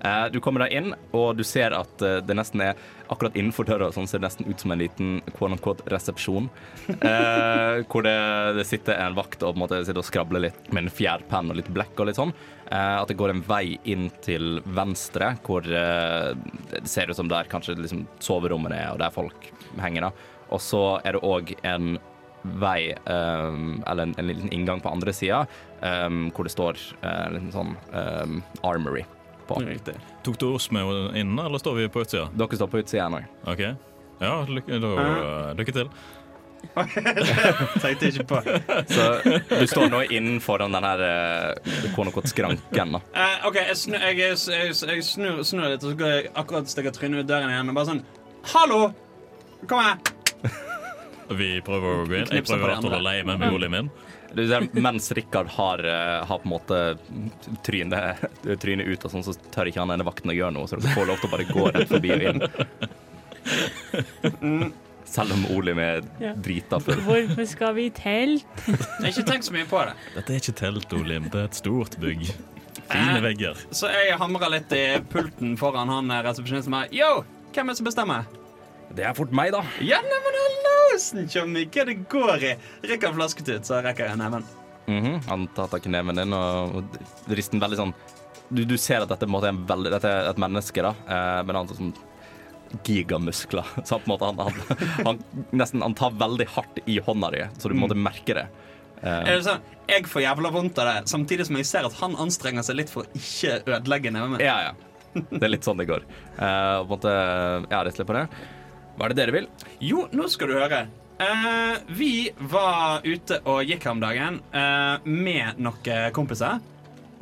Eh, 0.00 0.26
du 0.32 0.38
kommer 0.44 0.64
deg 0.64 0.76
inn, 0.78 0.92
og 1.16 1.38
du 1.38 1.44
ser 1.46 1.74
at 1.76 2.02
eh, 2.04 2.20
det 2.24 2.36
nesten 2.38 2.62
er 2.64 2.78
akkurat 3.08 3.36
innenfor 3.38 3.66
døra 3.68 3.88
sånn 3.94 4.06
ser 4.08 4.20
det 4.20 4.28
nesten 4.28 4.48
ut 4.48 4.60
som 4.60 4.74
en 4.74 4.82
liten 4.82 5.18
quote 5.36 5.86
resepsjon. 5.90 6.50
Eh, 6.88 7.84
hvor 7.88 8.04
det, 8.04 8.18
det 8.58 8.64
sitter 8.68 8.98
en 9.00 9.16
vakt 9.16 9.42
og 9.42 9.52
på 9.52 9.56
en 9.56 9.62
måte 9.62 9.80
sitter 9.84 10.02
og 10.02 10.06
skrabler 10.08 10.42
litt 10.48 10.70
med 10.72 10.86
en 10.86 10.92
fjærpenn 10.92 11.52
og 11.52 11.58
litt 11.60 11.70
blekk 11.72 12.00
og 12.00 12.08
litt 12.08 12.18
sånn. 12.18 12.34
Eh, 12.68 12.96
at 12.98 13.08
det 13.08 13.16
går 13.18 13.32
en 13.32 13.44
vei 13.48 13.78
inn 13.88 14.08
til 14.24 14.60
venstre, 14.76 15.34
hvor 15.46 15.64
eh, 15.64 16.32
det 16.72 16.84
ser 16.90 17.10
ut 17.10 17.18
som 17.18 17.30
der 17.30 17.48
kanskje 17.50 17.78
liksom 17.78 18.06
soverommene 18.24 18.76
er, 18.76 18.92
og 18.92 19.02
der 19.02 19.14
folk 19.14 19.50
henger. 19.80 20.08
da. 20.08 20.12
Og 20.54 20.62
så 20.64 20.84
er 21.04 21.16
det 21.16 21.26
òg 21.26 21.54
en 21.68 21.98
vei, 22.62 22.94
um, 23.04 23.82
eller 23.86 24.06
en, 24.06 24.14
en 24.16 24.28
liten 24.30 24.52
inngang 24.54 24.80
på 24.80 24.88
andre 24.88 25.12
sida, 25.12 25.42
um, 25.82 26.28
hvor 26.32 26.46
det 26.46 26.54
står 26.54 26.80
uh, 27.02 27.26
en 27.34 27.50
sånn 27.52 27.74
um, 27.92 28.38
armory 28.62 29.04
på. 29.48 29.58
Riktig. 29.64 29.96
Tok 30.26 30.38
du 30.40 30.46
oss 30.52 30.70
med 30.74 31.16
inne, 31.18 31.46
eller 31.48 31.62
står 31.62 31.80
vi 31.80 31.88
på 31.92 32.04
utsida? 32.04 32.28
Dere 32.36 32.60
står 32.60 32.70
på 32.72 32.82
utsida 32.82 33.08
nå. 33.12 33.22
Ok. 33.48 33.64
Ja, 34.18 34.32
lykke, 34.48 34.80
da, 34.82 34.94
Ja. 34.98 35.52
lykke 35.58 35.74
til. 35.74 35.90
Tenkte 37.82 38.08
ikke 38.10 38.24
på. 38.26 38.40
Så 38.94 39.04
du 39.60 39.66
står 39.70 39.90
nå 39.92 40.02
innenfor 40.10 40.58
den 40.64 40.74
der 40.74 41.02
uh, 41.06 42.22
skranken. 42.26 42.96
da. 42.96 43.00
Eh, 43.14 43.46
OK, 43.46 43.58
jeg, 43.60 43.76
snur, 43.76 43.98
jeg, 44.02 44.18
jeg, 44.18 44.74
jeg 44.74 45.04
snur, 45.06 45.42
snur 45.46 45.68
litt, 45.70 45.84
og 45.84 45.92
så 45.92 45.98
går 46.00 46.14
jeg 46.16 46.30
akkurat 46.34 46.70
stikker 46.70 46.94
trynet 46.94 47.24
ut 47.24 47.30
døren 47.30 47.52
igjen. 47.52 47.70
Og 47.70 47.78
bare 47.78 47.92
sånn 47.92 48.04
Hallo! 48.54 48.80
Kom 49.68 49.82
her! 49.82 49.98
Vi 51.38 51.58
prøver 51.64 52.02
å 52.02 52.04
gå 52.08 52.22
inn. 52.22 52.30
Jeg 52.32 52.46
prøver 52.48 52.72
å 52.72 52.76
holde 52.80 53.00
leie 53.04 53.24
meg 53.26 53.40
med 53.42 53.52
boligen 53.52 53.74
min. 53.74 53.90
Mens 54.34 55.12
Rikard 55.16 55.46
har, 55.48 55.78
eh, 55.84 56.24
har 56.26 56.38
på 56.38 56.44
en 56.44 56.50
måte 56.52 56.98
trynet, 57.64 58.16
trynet 58.60 58.86
ut, 58.86 59.04
og 59.04 59.10
sånn, 59.14 59.24
så 59.24 59.32
tør 59.54 59.66
ikke 59.70 59.80
han 59.80 59.90
ene 59.94 60.04
vakten 60.06 60.30
å 60.30 60.34
gjøre 60.36 60.52
noe, 60.54 60.66
så 60.68 60.76
dere 60.80 60.94
får 60.94 61.06
lov 61.08 61.16
til 61.22 61.28
å 61.28 61.32
bare 61.32 61.44
gå 61.48 61.64
rett 61.72 61.88
forbi 61.88 62.10
og 62.12 62.22
inn. 62.28 62.40
Selv 65.08 65.32
om 65.32 65.46
Olim 65.56 65.78
er 65.80 66.02
Ja. 66.20 66.32
drita 66.34 66.78
full. 66.84 67.00
Hvorfor 67.06 67.46
skal 67.48 67.72
vi 67.74 67.86
i 67.86 67.90
telt? 67.90 68.44
Jeg 68.66 68.76
har 69.00 69.08
ikke 69.08 69.24
tenkt 69.30 69.44
så 69.48 69.52
mye 69.56 69.64
på 69.64 69.80
det. 69.86 69.94
Dette 70.14 70.30
er 70.34 70.38
ikke 70.42 70.54
telt, 70.60 70.92
Olim. 70.92 71.22
Det 71.32 71.40
er 71.40 71.44
et 71.48 71.54
stort 71.56 71.96
bygg. 71.98 72.28
Fine 72.88 73.16
Eh. 73.16 73.20
vegger. 73.24 73.54
Så 73.72 73.88
jeg 73.90 74.18
hamrer 74.18 74.50
litt 74.50 74.72
i 74.72 74.98
pulten 75.08 75.56
foran 75.58 75.88
han 75.88 76.10
eh, 76.10 76.22
resepsjonisten. 76.22 76.72
her. 76.74 76.88
Yo, 76.92 77.24
hvem 77.52 77.68
er 77.68 77.72
det 77.72 77.76
som 77.78 77.86
bestemmer? 77.88 78.24
Det 78.96 79.04
er 79.04 79.14
fort 79.16 79.32
meg, 79.36 79.52
da. 79.52 79.60
Ja, 79.84 79.98
neimen 80.04 80.36
hallosen, 80.42 81.26
Tjommi! 81.28 81.66
Hva 81.72 81.84
det 81.88 81.96
går 82.10 82.44
i? 82.48 82.52
Rekker 82.88 83.12
flasketut, 83.16 83.66
så 83.68 83.82
rekker 83.84 84.08
jeg 84.08 84.18
neven. 84.20 84.46
Mhm, 84.88 85.18
Han 85.28 85.42
tar 85.52 85.68
tak 85.68 85.84
i 85.84 85.90
neven 85.92 86.16
din 86.16 86.32
og 86.32 86.76
og 86.78 86.94
rister 87.36 87.58
den 87.58 87.60
veldig 87.60 87.76
sånn 87.76 87.90
Du, 88.48 88.62
du 88.64 88.78
ser 88.80 89.02
at 89.04 89.10
dette, 89.10 89.26
på 89.26 89.28
en 89.28 89.34
måte 89.34 89.50
er, 89.50 89.52
en 89.52 89.66
veldig, 89.68 89.90
dette 89.92 90.08
er 90.08 90.30
et 90.30 90.38
menneske, 90.40 90.80
da, 90.80 90.94
eh, 91.04 91.42
men 91.44 91.58
han 91.58 91.68
har 91.68 91.76
sånn 91.76 91.92
gigamuskler. 92.84 93.66
Så 93.84 93.98
på 93.98 94.08
en 94.08 94.14
måte, 94.14 94.24
han, 94.24 94.38
han, 94.40 95.04
han, 95.06 95.20
nesten, 95.56 95.82
han 95.84 95.94
tar 95.98 96.16
veldig 96.20 96.46
hardt 96.54 96.80
i 96.88 96.98
hånda 97.04 97.30
di, 97.34 97.44
så 97.58 97.68
du 97.68 97.74
på 97.74 97.78
en 97.78 97.84
måte 97.84 97.96
merker 98.00 98.40
det. 98.40 98.46
Eh, 99.02 99.20
Er 99.28 99.34
det 99.36 99.44
sånn, 99.46 99.60
Jeg 99.88 100.08
får 100.08 100.24
jævla 100.24 100.50
vondt 100.56 100.80
av 100.80 100.88
det, 100.90 100.96
samtidig 101.12 101.46
som 101.48 101.56
jeg 101.60 101.68
ser 101.68 101.84
at 101.88 101.96
han 102.00 102.16
anstrenger 102.24 102.64
seg 102.66 102.76
litt 102.80 102.90
for 102.92 103.04
å 103.04 103.20
ikke 103.20 103.60
ødelegge 103.68 104.12
neven 104.16 104.34
min. 104.36 104.44
Ja, 104.44 104.70
ja. 104.70 104.74
Det 105.30 105.40
er 105.44 105.52
litt 105.52 105.64
sånn 105.68 105.78
det 105.80 105.86
går. 105.88 106.04
Eh, 106.36 106.40
på 106.40 106.84
en 106.84 106.92
måte, 106.92 107.12
ja, 107.72 107.84
rett 107.84 108.00
litt 108.00 108.08
på 108.08 108.16
det. 108.16 108.26
Hva 108.98 109.06
er 109.06 109.14
det 109.14 109.20
dere 109.20 109.34
vil? 109.36 109.46
Jo, 109.78 110.08
nå 110.10 110.26
skal 110.26 110.50
du 110.50 110.56
høre. 110.58 110.80
Eh, 111.22 111.76
vi 111.94 112.12
var 112.50 113.06
ute 113.06 113.38
og 113.46 113.62
gikk 113.66 113.86
her 113.86 113.94
om 113.94 114.02
dagen 114.02 114.40
eh, 114.50 115.06
med 115.06 115.62
noen 115.62 116.12
kompiser. 116.14 116.58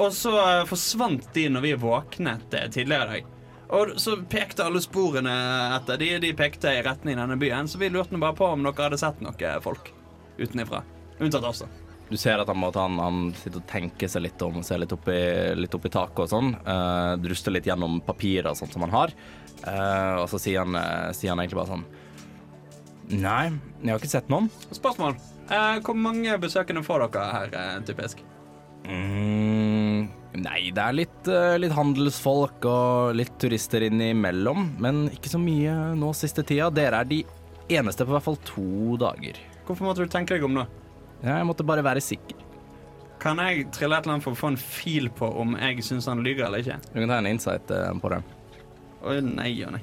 Og 0.01 0.13
så 0.17 0.33
eh, 0.41 0.67
forsvant 0.69 1.29
de 1.37 1.47
når 1.53 1.65
vi 1.67 1.75
våknet 1.85 2.57
eh, 2.57 2.69
tidligere 2.73 3.05
i 3.05 3.13
dag. 3.13 3.33
Og 3.77 3.97
så 4.01 4.15
pekte 4.31 4.65
alle 4.65 4.81
sporene 4.81 5.33
etter 5.77 6.01
de. 6.01 6.11
De 6.23 6.35
pekte 6.39 6.73
i 6.73 6.85
retning 6.87 7.19
denne 7.19 7.37
byen, 7.41 7.69
så 7.69 7.81
vi 7.83 7.91
lurte 7.93 8.15
nå 8.15 8.23
bare 8.23 8.37
på 8.39 8.49
om 8.49 8.63
dere 8.65 8.87
hadde 8.87 9.01
sett 9.01 9.21
noen 9.25 9.65
folk 9.65 9.91
utenifra. 10.39 10.85
Unntatt 11.19 11.49
oss, 11.49 11.65
da. 11.65 11.73
Du 12.07 12.15
ser 12.17 12.39
at 12.39 12.49
han, 12.49 12.63
han, 12.63 12.99
han 13.03 13.23
sitter 13.35 13.59
og 13.59 13.67
tenker 13.67 14.11
seg 14.11 14.23
litt 14.29 14.43
om, 14.47 14.61
ser 14.63 14.79
litt 14.79 14.93
opp 14.95 15.09
i, 15.11 15.23
litt 15.59 15.75
opp 15.75 15.89
i 15.89 15.91
taket 15.91 16.23
og 16.23 16.31
sånn. 16.31 16.53
Uh, 16.63 17.17
druster 17.19 17.51
litt 17.51 17.67
gjennom 17.67 17.99
papirer 18.07 18.53
og 18.53 18.61
sånt 18.61 18.77
som 18.77 18.85
han 18.87 18.95
har. 18.95 19.15
Eh, 19.65 20.17
og 20.21 20.29
så 20.31 20.41
sier 20.41 20.63
han, 20.63 20.77
uh, 20.77 21.13
sier 21.17 21.33
han 21.33 21.41
egentlig 21.43 21.59
bare 21.59 21.73
sånn 21.73 21.87
Nei, 23.17 23.55
jeg 23.81 23.93
har 23.93 24.01
ikke 24.01 24.11
sett 24.11 24.31
noen. 24.33 24.49
Spørsmål. 24.75 25.15
Uh, 25.47 25.79
hvor 25.87 25.95
mange 25.95 26.35
besøkende 26.43 26.83
får 26.83 27.05
dere 27.07 27.27
her, 27.31 27.85
typisk? 27.87 28.19
Mm, 28.87 30.09
nei, 30.43 30.59
det 30.75 30.83
er 30.83 30.97
litt, 30.97 31.31
litt 31.63 31.75
handelsfolk 31.75 32.67
og 32.67 33.15
litt 33.19 33.37
turister 33.43 33.87
innimellom, 33.87 34.73
men 34.83 35.05
ikke 35.15 35.31
så 35.31 35.39
mye 35.39 35.95
nå 35.99 36.11
siste 36.19 36.43
tida. 36.47 36.67
Dere 36.75 37.05
er 37.05 37.11
de 37.13 37.21
eneste 37.79 38.03
på 38.03 38.17
hvert 38.17 38.27
fall 38.27 38.41
to 38.47 38.99
dager. 38.99 39.39
Hvorfor 39.67 39.87
måtte 39.87 40.03
du 40.03 40.11
tenke 40.11 40.35
deg 40.35 40.47
om 40.47 40.59
nå? 40.59 40.67
Ja, 41.23 41.39
jeg 41.39 41.47
måtte 41.47 41.67
bare 41.67 41.87
være 41.87 42.03
sikker. 42.03 42.43
Kan 43.23 43.39
jeg 43.43 43.69
trille 43.75 43.97
et 43.97 44.05
eller 44.05 44.19
annet 44.19 44.27
for 44.27 44.35
å 44.35 44.39
få 44.39 44.51
en 44.53 44.61
fil 44.61 45.09
på 45.15 45.31
om 45.41 45.55
jeg 45.59 45.87
syns 45.87 46.11
han 46.11 46.27
lyver 46.27 46.51
eller 46.51 46.67
ikke? 46.67 46.83
Du 46.91 46.99
kan 47.01 47.15
ta 47.15 47.23
en 47.23 47.31
insight 47.31 47.71
på 48.03 48.13
det. 48.13 48.21
Å 49.07 49.19
nei 49.25 49.53
og 49.67 49.77
nei. 49.77 49.83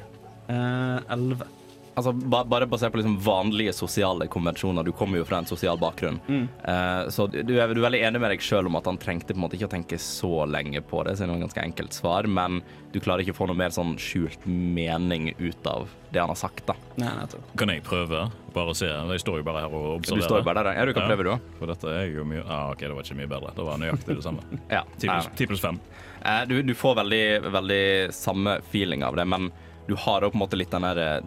Eh, 0.52 1.14
Elleve. 1.16 1.50
Altså, 1.94 2.10
ba, 2.12 2.40
bare 2.44 2.66
basert 2.66 2.90
på 2.92 2.98
liksom 2.98 3.20
vanlige 3.22 3.70
sosiale 3.78 4.26
konvensjoner. 4.28 4.82
Du 4.88 4.90
kommer 4.98 5.20
jo 5.20 5.26
fra 5.30 5.38
en 5.44 5.46
sosial 5.46 5.78
bakgrunn. 5.78 6.16
Mm. 6.26 6.48
Uh, 6.66 7.10
så 7.14 7.28
du 7.30 7.38
er, 7.54 7.70
du 7.70 7.84
er 7.84 7.86
veldig 7.86 8.00
enig 8.08 8.22
med 8.24 8.34
deg 8.34 8.42
sjøl 8.42 8.66
om 8.66 8.80
at 8.80 8.88
han 8.90 8.98
trengte 8.98 9.36
på 9.36 9.38
en 9.38 9.44
måte 9.44 9.60
ikke 9.60 9.68
å 9.70 9.74
tenke 9.76 10.00
så 10.02 10.48
lenge 10.50 10.82
på 10.82 11.04
det, 11.06 11.14
siden 11.20 11.30
det 11.30 11.36
var 11.36 11.44
et 11.44 11.46
ganske 11.46 11.66
enkelt 11.68 11.94
svar, 11.94 12.26
men 12.26 12.64
du 12.96 12.98
klarer 12.98 13.22
ikke 13.22 13.36
å 13.36 13.40
få 13.44 13.48
noe 13.52 13.60
mer 13.62 13.74
sånn 13.76 13.94
skjult 14.02 14.42
mening 14.50 15.36
ut 15.38 15.70
av 15.70 15.86
det 16.14 16.22
han 16.22 16.34
har 16.34 16.38
sagt, 16.38 16.66
da. 16.66 16.74
Nei, 16.98 17.12
nettopp. 17.20 17.54
Kan 17.62 17.70
jeg 17.74 17.86
prøve? 17.86 18.26
Bare 18.54 18.74
se. 18.78 18.90
Jeg 18.90 19.22
står 19.22 19.40
jo 19.42 19.46
bare 19.48 19.62
her 19.68 19.74
og 19.74 19.88
observerer. 20.00 20.26
Du 20.26 20.28
står 20.28 20.42
står 20.42 20.46
bare 20.50 20.66
der. 20.66 20.78
Ja, 20.78 20.86
du 20.90 20.94
kan 20.98 21.08
prøve, 21.10 21.26
du 21.26 21.32
òg. 21.34 21.46
For 21.62 21.70
dette 21.74 21.94
er 21.94 22.10
jo 22.14 22.26
mye 22.30 22.42
ah, 22.46 22.72
OK, 22.74 22.84
det 22.86 22.94
var 22.94 23.06
ikke 23.06 23.18
mye 23.22 23.30
bedre. 23.32 23.54
Det 23.58 23.66
var 23.70 23.82
nøyaktig 23.82 24.18
det 24.18 24.26
samme. 24.26 24.46
Ja. 24.76 24.82
10 24.98 25.10
pluss- 25.10 25.32
Ti 25.38 25.50
pluss 25.50 25.62
fem. 25.62 25.78
Eh, 25.78 26.13
du, 26.48 26.62
du 26.64 26.74
får 26.76 26.96
veldig, 26.96 27.24
veldig 27.52 27.84
samme 28.16 28.58
feeling 28.72 29.04
av 29.04 29.16
det, 29.20 29.26
men 29.28 29.50
du 29.88 29.96
har 30.00 30.24
jo 30.24 30.32
på 30.32 30.38
en 30.38 30.44
måte 30.46 30.60
litt 30.60 30.72
den 30.72 30.86
der 30.88 31.02
eh, 31.02 31.26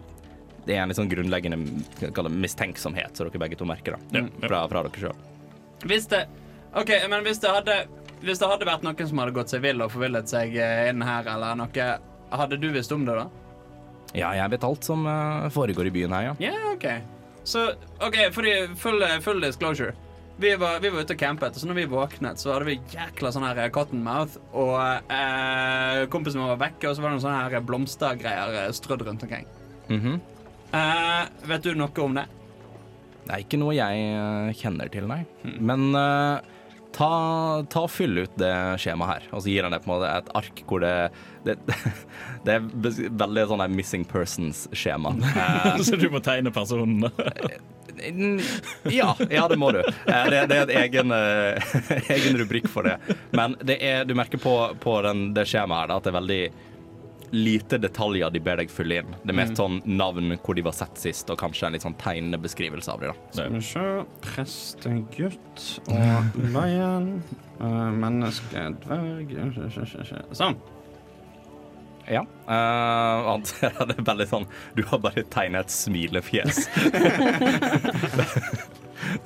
Det 0.65 0.75
er 0.75 0.81
en 0.81 0.89
litt 0.91 0.97
sånn 0.97 1.11
grunnleggende 1.11 2.29
mistenksomhet, 2.33 3.15
som 3.15 3.29
dere 3.29 3.41
begge 3.43 3.59
to 3.59 3.67
merker, 3.69 3.95
da. 4.11 4.23
Fra, 4.47 4.63
fra 4.71 4.83
dere 4.87 5.03
sjøl. 5.03 5.19
Hvis 5.85 6.09
det 6.11 6.25
OK, 6.77 6.89
men 7.09 7.21
hvis 7.23 7.39
det 7.39 7.51
hadde 7.53 7.75
Hvis 8.25 8.41
det 8.41 8.49
hadde 8.49 8.65
vært 8.67 8.83
noen 8.85 9.07
som 9.07 9.21
hadde 9.21 9.35
gått 9.37 9.53
seg 9.53 9.61
vill 9.63 9.83
og 9.85 9.93
forvillet 9.93 10.29
seg 10.29 10.57
eh, 10.57 10.87
inn 10.89 11.05
her, 11.05 11.29
eller 11.35 11.59
noe, 11.61 11.89
hadde 12.33 12.57
du 12.59 12.71
visst 12.73 12.91
om 12.91 13.05
det 13.07 13.15
da? 13.19 13.27
Ja, 14.17 14.31
jeg 14.33 14.55
vet 14.55 14.65
alt 14.65 14.87
som 14.87 15.05
eh, 15.07 15.47
foregår 15.53 15.91
i 15.91 15.93
byen 15.93 16.15
her, 16.17 16.31
ja. 16.31 16.35
Ja, 16.49 16.55
OK. 16.73 16.89
Så 17.47 17.69
OK, 18.03 18.17
fordi 18.35 18.55
full, 18.75 19.05
full 19.23 19.39
disclosure. 19.45 19.93
Vi 20.39 20.55
var, 20.55 20.79
vi 20.83 20.89
var 20.93 21.01
ute 21.01 21.15
og 21.15 21.19
campet, 21.19 21.55
og 21.55 21.61
så 21.63 21.67
når 21.69 21.79
vi 21.79 21.83
våknet, 21.89 22.37
så 22.37 22.51
hadde 22.53 22.67
vi 22.67 22.75
jækla 22.93 23.31
sånn 23.33 23.45
her 23.47 23.71
cottonmouth, 23.73 24.35
og 24.53 24.75
eh, 25.09 26.03
kompisen 26.13 26.43
vår 26.43 26.51
var 26.53 26.59
vekke, 26.67 26.91
og 26.91 26.93
så 26.93 27.01
var 27.01 27.09
det 27.09 27.15
noen 27.15 27.23
sånne 27.23 27.39
her 27.47 27.63
blomstergreier 27.65 28.57
eh, 28.61 28.73
strødd 28.77 29.01
rundt 29.07 29.25
omkring. 29.25 29.47
Mhm. 29.89 30.19
Eh, 30.77 31.23
vet 31.49 31.65
du 31.65 31.71
noe 31.79 32.03
om 32.03 32.19
det? 32.19 32.27
Det 33.23 33.33
er 33.33 33.41
ikke 33.47 33.59
noe 33.59 33.73
jeg 33.75 34.03
eh, 34.11 34.51
kjenner 34.59 34.91
til, 34.93 35.07
nei. 35.09 35.23
Men 35.57 35.87
eh, 35.97 36.45
ta, 36.99 37.09
ta 37.73 37.83
og 37.87 37.89
fyll 37.91 38.21
ut 38.21 38.37
det 38.37 38.53
skjemaet 38.83 39.09
her, 39.15 39.25
og 39.31 39.41
så 39.41 39.51
gir 39.55 39.65
han 39.65 39.73
deg 39.73 39.81
på 39.87 39.89
en 39.89 39.95
måte 39.95 40.11
et 40.19 40.29
ark 40.37 40.61
hvor 40.69 40.85
det 40.85 40.93
Det, 41.47 41.55
det 42.45 42.59
er 42.59 42.69
veldig 43.23 43.47
sånn 43.49 43.65
der 43.65 43.73
missing 43.73 44.05
persons-skjema. 44.05 45.15
Eh, 45.33 45.81
Så 45.87 45.97
du 45.97 46.11
må 46.13 46.21
tegne 46.21 46.53
personene. 46.53 47.09
Mm, 47.97 48.39
Ja, 48.93 49.15
ja, 49.29 49.47
det 49.47 49.57
må 49.59 49.71
du. 49.75 49.79
Eh, 49.81 50.29
Det, 50.29 50.45
det 50.51 50.57
er 50.57 50.63
en 50.63 50.77
egen, 50.83 51.11
eh, 51.11 51.75
egen 52.17 52.37
rubrikk 52.39 52.69
for 52.71 52.83
det. 52.87 52.97
Men 53.31 53.57
det 53.63 53.79
er, 53.83 54.05
du 54.05 54.15
merker 54.17 54.41
på, 54.41 54.55
på 54.83 55.01
den, 55.05 55.31
det 55.37 55.47
skjemaet 55.49 55.87
her 55.89 55.97
at 55.97 56.07
det 56.07 56.13
er 56.13 56.19
veldig 56.21 56.41
lite 57.35 57.75
detaljer 57.83 58.31
de 58.31 58.39
ber 58.39 58.61
deg 58.61 58.69
fylle 58.71 59.01
inn. 59.01 59.15
Det 59.23 59.33
er 59.33 59.35
mest 59.35 59.57
sånn 59.59 59.81
navn, 59.83 60.31
hvor 60.43 60.55
de 60.55 60.63
var 60.63 60.75
sett 60.77 60.95
sist, 61.01 61.27
og 61.33 61.39
kanskje 61.41 61.67
en 61.67 61.75
litt 61.75 61.83
sånn 61.83 61.97
tegnende 61.99 62.39
beskrivelse 62.39 62.93
av 62.93 63.03
dem. 63.03 63.19
Skal 63.35 63.51
vi 63.51 63.63
se 63.67 63.83
Prestegutt 64.23 65.65
og 65.91 66.39
lion. 66.55 67.11
Uh, 67.57 67.89
menneske, 67.89 68.67
dverg 68.85 69.31
Sånn. 70.37 70.55
Ja. 72.07 72.21
Uh, 72.47 73.27
han 73.27 73.45
ser 73.45 73.73
at 73.75 73.89
det 73.89 73.97
er 73.99 74.05
veldig 74.07 74.27
sånn 74.29 74.45
Du 74.77 74.83
har 74.87 75.01
bare 75.03 75.25
tegnet 75.27 75.67
et 75.67 75.73
smilefjes. 75.75 76.61
så 76.71 76.91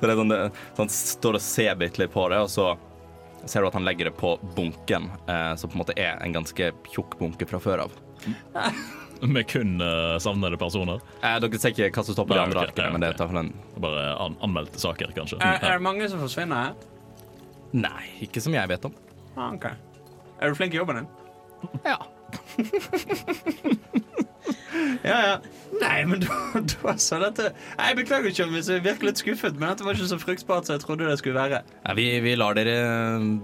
det 0.00 0.08
er 0.10 0.16
sånn, 0.18 0.32
det, 0.32 0.38
så 0.74 0.82
han 0.82 0.90
står 0.96 1.38
og 1.38 1.44
ser 1.44 1.76
bitte 1.78 2.02
litt 2.02 2.14
på 2.14 2.26
det, 2.32 2.40
og 2.42 2.50
så 2.50 2.72
ser 3.44 3.62
du 3.62 3.68
at 3.70 3.76
han 3.78 3.86
legger 3.86 4.10
det 4.10 4.14
på 4.18 4.34
bunken, 4.56 5.10
uh, 5.28 5.54
som 5.58 5.70
på 5.70 5.78
en 5.78 5.82
måte 5.84 5.96
er 5.98 6.18
en 6.22 6.34
ganske 6.34 6.72
tjukk 6.90 7.18
bunke 7.20 7.46
fra 7.48 7.62
før 7.62 7.86
av. 7.86 7.94
Med 9.22 9.46
kun 9.46 9.76
uh, 9.78 10.18
savnede 10.18 10.58
personer. 10.58 10.98
Eh, 11.22 11.36
dere 11.42 11.58
ser 11.62 11.70
ikke 11.70 11.92
hva 11.94 12.02
som 12.06 12.16
står 12.16 12.26
på 12.26 12.34
de 12.34 12.42
andre 12.42 12.58
okay, 12.58 12.72
arkene, 12.72 12.86
Okay. 12.88 12.94
men 12.94 13.04
det 13.04 13.12
er 13.12 13.18
for 13.20 13.38
en 13.38 13.52
Bare 13.82 14.06
an 14.24 14.34
anmeldte 14.42 14.82
saker, 14.82 15.14
kanskje. 15.14 15.38
Er, 15.38 15.62
er 15.62 15.78
det 15.78 15.84
mange 15.86 16.08
som 16.10 16.22
forsvinner 16.22 16.66
her? 16.66 16.72
Nei, 17.72 18.02
ikke 18.26 18.42
som 18.42 18.54
jeg 18.54 18.68
vet 18.68 18.90
om. 18.90 18.94
Ah, 19.36 19.54
ok. 19.54 19.70
Er 20.42 20.50
du 20.50 20.58
flink 20.58 20.74
i 20.74 20.80
jobben 20.80 20.98
din? 20.98 21.08
Ja. 21.86 21.96
Ja, 25.02 25.16
ja. 25.26 25.36
Nei, 25.80 26.04
men 26.06 26.20
da, 26.22 26.60
da 26.68 26.92
sa 27.00 27.18
dette 27.22 27.48
Jeg 27.54 27.96
beklager 27.98 28.30
ikke 28.30 28.44
om 28.46 28.54
hvis 28.56 28.68
jeg 28.70 28.84
virker 28.84 29.08
litt 29.08 29.22
skuffet, 29.22 29.56
men 29.58 29.72
dette 29.72 29.86
var 29.86 29.96
ikke 29.96 30.10
så 30.10 30.18
fruktbart 30.20 30.68
som 30.68 30.76
jeg 30.76 30.84
trodde 30.84 31.08
det 31.08 31.16
skulle 31.20 31.38
være. 31.38 31.62
Ja, 31.64 31.96
vi, 31.98 32.06
vi 32.22 32.34
lar 32.38 32.56
dere 32.58 32.76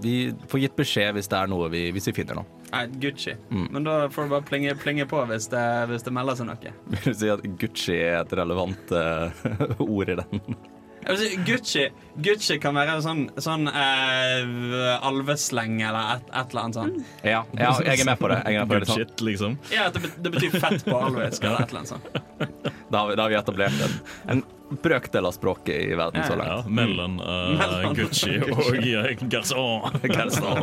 Vi 0.03 0.15
får 0.51 0.63
gitt 0.65 0.77
beskjed 0.79 1.17
hvis 1.17 1.29
det 1.31 1.39
er 1.39 1.51
noe 1.51 1.69
vi, 1.73 1.87
hvis 1.95 2.09
vi 2.11 2.15
finner 2.21 2.39
noe. 2.39 2.57
Nei, 2.69 2.83
Gucci. 3.01 3.33
Mm. 3.49 3.67
Men 3.73 3.87
da 3.87 3.95
får 4.13 4.27
du 4.27 4.33
bare 4.35 4.45
plinge, 4.45 4.75
plinge 4.79 5.07
på 5.09 5.21
hvis 5.31 5.49
det, 5.51 5.65
hvis 5.89 6.05
det 6.05 6.13
melder 6.15 6.37
seg 6.37 6.51
noe. 6.51 6.73
Vil 6.93 7.05
du 7.07 7.15
si 7.17 7.31
at 7.33 7.45
Gucci 7.61 7.97
er 7.97 8.19
et 8.21 8.35
relevant 8.39 8.93
uh, 8.93 9.47
ord 9.89 10.13
i 10.13 10.19
den? 10.21 10.59
Si, 10.99 11.27
Gucci, 11.47 11.83
Gucci 12.19 12.57
kan 12.61 12.75
være 12.75 12.97
sånn, 13.01 13.21
sånn 13.41 13.69
eh, 13.71 15.05
alvesleng 15.07 15.79
eller 15.81 16.17
et, 16.17 16.27
et 16.29 16.51
eller 16.51 16.61
annet 16.65 16.77
sånt. 16.77 16.99
Ja, 17.25 17.39
ja, 17.57 17.71
jeg 17.85 18.03
er 18.03 18.09
med 18.11 18.19
på 18.19 18.29
det. 18.31 18.39
Jeg 18.45 18.59
er 18.59 18.65
med 18.65 18.73
på 18.73 18.79
det. 18.83 18.89
Sånn. 18.89 18.99
shit, 19.01 19.23
liksom. 19.25 19.55
Ja, 19.73 19.87
det, 19.95 20.11
det 20.19 20.33
betyr 20.35 20.57
fett 20.59 20.85
på 20.85 20.97
alvesk 20.99 21.43
eller 21.47 21.63
et 21.63 21.71
eller 21.73 21.81
annet 21.81 21.93
sånt. 21.95 22.09
Da 22.89 23.03
har 23.03 23.09
vi, 23.11 23.15
da 23.15 23.25
har 23.25 23.33
vi 23.33 23.39
etablert 23.39 23.81
en, 23.87 23.95
en 24.35 24.43
brøkdel 24.83 25.25
av 25.25 25.33
språket 25.33 25.79
i 25.87 25.95
verden 25.97 26.27
så 26.27 26.35
Ja, 26.35 26.43
langt. 26.43 26.69
mellom 26.77 27.17
uh, 27.23 27.55
Mellom 27.57 27.95
Gucci 27.97 28.35
og 28.43 28.77
Garçon. 29.31 29.97
Garçon. 30.15 30.61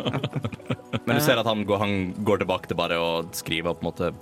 Men 1.07 1.17
du 1.19 1.23
ser 1.25 1.41
at 1.43 1.49
han 1.49 1.65
går, 1.67 1.83
han 1.83 1.97
går 2.27 2.45
tilbake 2.45 2.71
til 2.71 2.79
bare 2.79 3.01
å 3.03 3.11
skrive 3.35 3.73
og 3.73 3.81
på 3.81 3.87
en 3.87 3.91
måte 3.91 4.13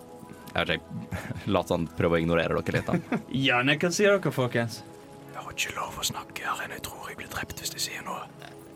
jeg 0.54 0.68
vet 0.68 0.76
ikke, 0.78 1.20
La 1.52 1.64
han 1.68 1.88
prøve 1.98 2.16
å 2.16 2.22
ignorere 2.22 2.60
dere 2.62 2.78
litt. 2.78 2.86
da. 2.86 3.20
Ja, 3.34 3.62
nei, 3.66 3.74
hva 3.82 3.90
sier 3.92 4.14
dere, 4.14 4.30
folkens? 4.32 4.84
Jeg 5.54 5.68
ikke 5.68 5.78
lov 5.78 5.98
å 6.02 6.04
snakke 6.04 6.42
her 6.42 6.62
inne. 6.64 6.76
Jeg 6.80 6.82
tror 6.88 7.10
jeg 7.12 7.16
blir 7.20 7.28
drept 7.30 7.60
hvis 7.62 7.70
jeg 7.76 7.82
sier 7.84 8.02
noe. 8.02 8.24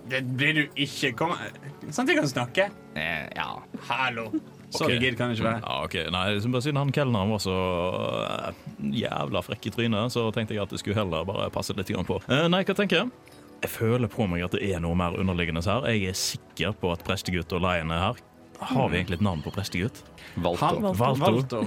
Det 0.09 0.21
blir 0.39 0.53
du 0.55 0.77
ikke. 0.79 1.11
Kom 1.19 1.33
at 1.35 1.57
jeg 1.83 2.15
kan 2.15 2.29
snakke? 2.31 2.69
Eh, 2.95 3.25
ja. 3.35 3.49
Hallo. 3.89 4.29
Så 4.71 4.85
okay. 4.85 4.95
rigid 4.95 5.17
kan 5.19 5.33
det 5.33 5.41
ikke 5.41 5.49
være. 5.49 5.63
Ja, 5.65 5.81
ok. 5.89 5.97
Nei, 6.15 6.23
liksom 6.37 6.55
bare 6.55 6.67
Siden 6.69 6.79
han 6.79 6.93
kelneren 6.95 7.33
var 7.35 7.43
så 7.43 7.57
uh, 7.59 8.63
jævla 8.95 9.43
frekk 9.43 9.67
i 9.67 9.75
trynet, 9.75 10.15
så 10.15 10.29
tenkte 10.37 10.55
jeg 10.55 10.63
at 10.63 10.71
det 10.71 10.79
skulle 10.79 11.01
heller 11.01 11.27
bare 11.27 11.49
passe 11.51 11.75
litt 11.75 11.91
på. 11.91 12.21
Uh, 12.31 12.47
nei, 12.53 12.63
hva 12.69 12.79
tenker 12.79 13.01
jeg? 13.01 13.37
Jeg 13.65 13.75
føler 13.75 14.13
på 14.13 14.29
meg 14.31 14.47
at 14.47 14.55
det 14.55 14.63
er 14.71 14.79
noe 14.85 14.95
mer 14.95 15.19
underliggende 15.19 15.65
her. 15.67 15.89
Jeg 15.91 16.13
er 16.13 16.21
sikker 16.21 16.79
på 16.79 16.95
at 16.95 17.03
prestegutt 17.03 17.59
og 17.59 17.65
Lion 17.67 17.91
er 17.91 18.05
her. 18.07 18.23
Har 18.59 18.89
vi 18.91 18.97
egentlig 18.99 19.19
et 19.21 19.25
navn 19.25 19.43
på 19.45 19.53
prestegutt? 19.55 20.01
Valgte. 20.35 20.67
Han 20.67 20.97
Valto. 20.99 21.61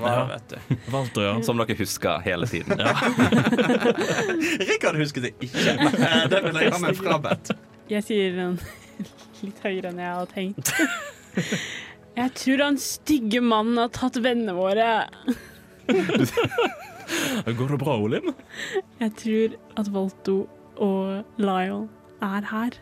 Valto 0.92 1.22
Ja. 1.22 1.34
ja. 1.34 1.42
Som 1.44 1.58
dere 1.62 1.76
husker 1.80 2.20
hele 2.26 2.48
tiden. 2.48 2.78
Rikard 4.70 5.00
husket 5.00 5.24
det 5.30 5.34
ikke. 5.40 5.76
Eh, 6.02 6.28
Det 6.32 6.42
vil 6.44 6.60
jeg 6.62 6.72
ha 6.74 6.80
meg 6.84 6.98
frabedt. 7.00 7.54
Jeg 7.92 8.04
sier 8.08 8.36
den 8.36 8.58
litt 9.42 9.60
høyere 9.64 9.92
enn 9.92 10.00
jeg 10.04 10.12
hadde 10.16 10.32
tenkt. 10.36 10.74
Jeg 12.18 12.34
tror 12.38 12.64
han 12.66 12.78
stygge 12.84 13.42
mannen 13.44 13.80
har 13.82 13.92
tatt 13.96 14.20
vennene 14.24 14.54
våre. 14.56 14.90
Går 17.58 17.72
det 17.74 17.80
bra, 17.82 17.96
Olim? 17.98 18.32
Jeg 19.02 19.16
tror 19.20 19.56
at 19.80 19.90
Volto 19.92 20.36
og 20.82 21.24
Lyle 21.42 21.86
er 22.24 22.48
her. 22.52 22.78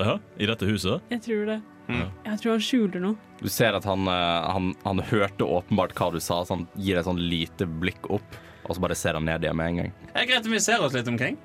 Ja, 0.00 0.18
I 0.38 0.48
dette 0.48 0.68
huset? 0.68 1.02
Jeg 1.12 1.22
tror 1.24 1.46
det. 1.50 1.58
Mm. 1.86 2.08
Jeg 2.26 2.40
tror 2.42 2.52
han 2.56 2.64
skjuler 2.66 3.02
noe. 3.04 3.16
Du 3.38 3.48
ser 3.52 3.76
at 3.78 3.84
han, 3.86 4.08
eh, 4.10 4.48
han, 4.56 4.72
han 4.82 5.02
hørte 5.10 5.46
åpenbart 5.46 5.94
hva 5.98 6.08
du 6.14 6.18
sa, 6.20 6.40
så 6.44 6.56
han 6.56 6.66
gir 6.74 6.98
et 6.98 7.06
sånn 7.06 7.20
lite 7.20 7.68
blikk 7.68 8.08
opp, 8.10 8.38
og 8.66 8.74
så 8.74 8.82
bare 8.82 8.96
ser 8.98 9.14
han 9.18 9.26
ned 9.28 9.44
igjen 9.46 9.56
med 9.58 9.70
en 9.70 9.80
gang. 9.84 9.92
Det 10.10 10.24
er 10.24 10.28
greit 10.32 10.48
om 10.50 10.56
vi 10.56 10.62
ser 10.64 10.82
oss 10.82 10.96
litt 10.96 11.06
omkring. 11.12 11.38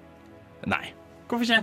Nei. 0.70 0.86
Hvorfor 1.30 1.46
ikke? 1.46 1.62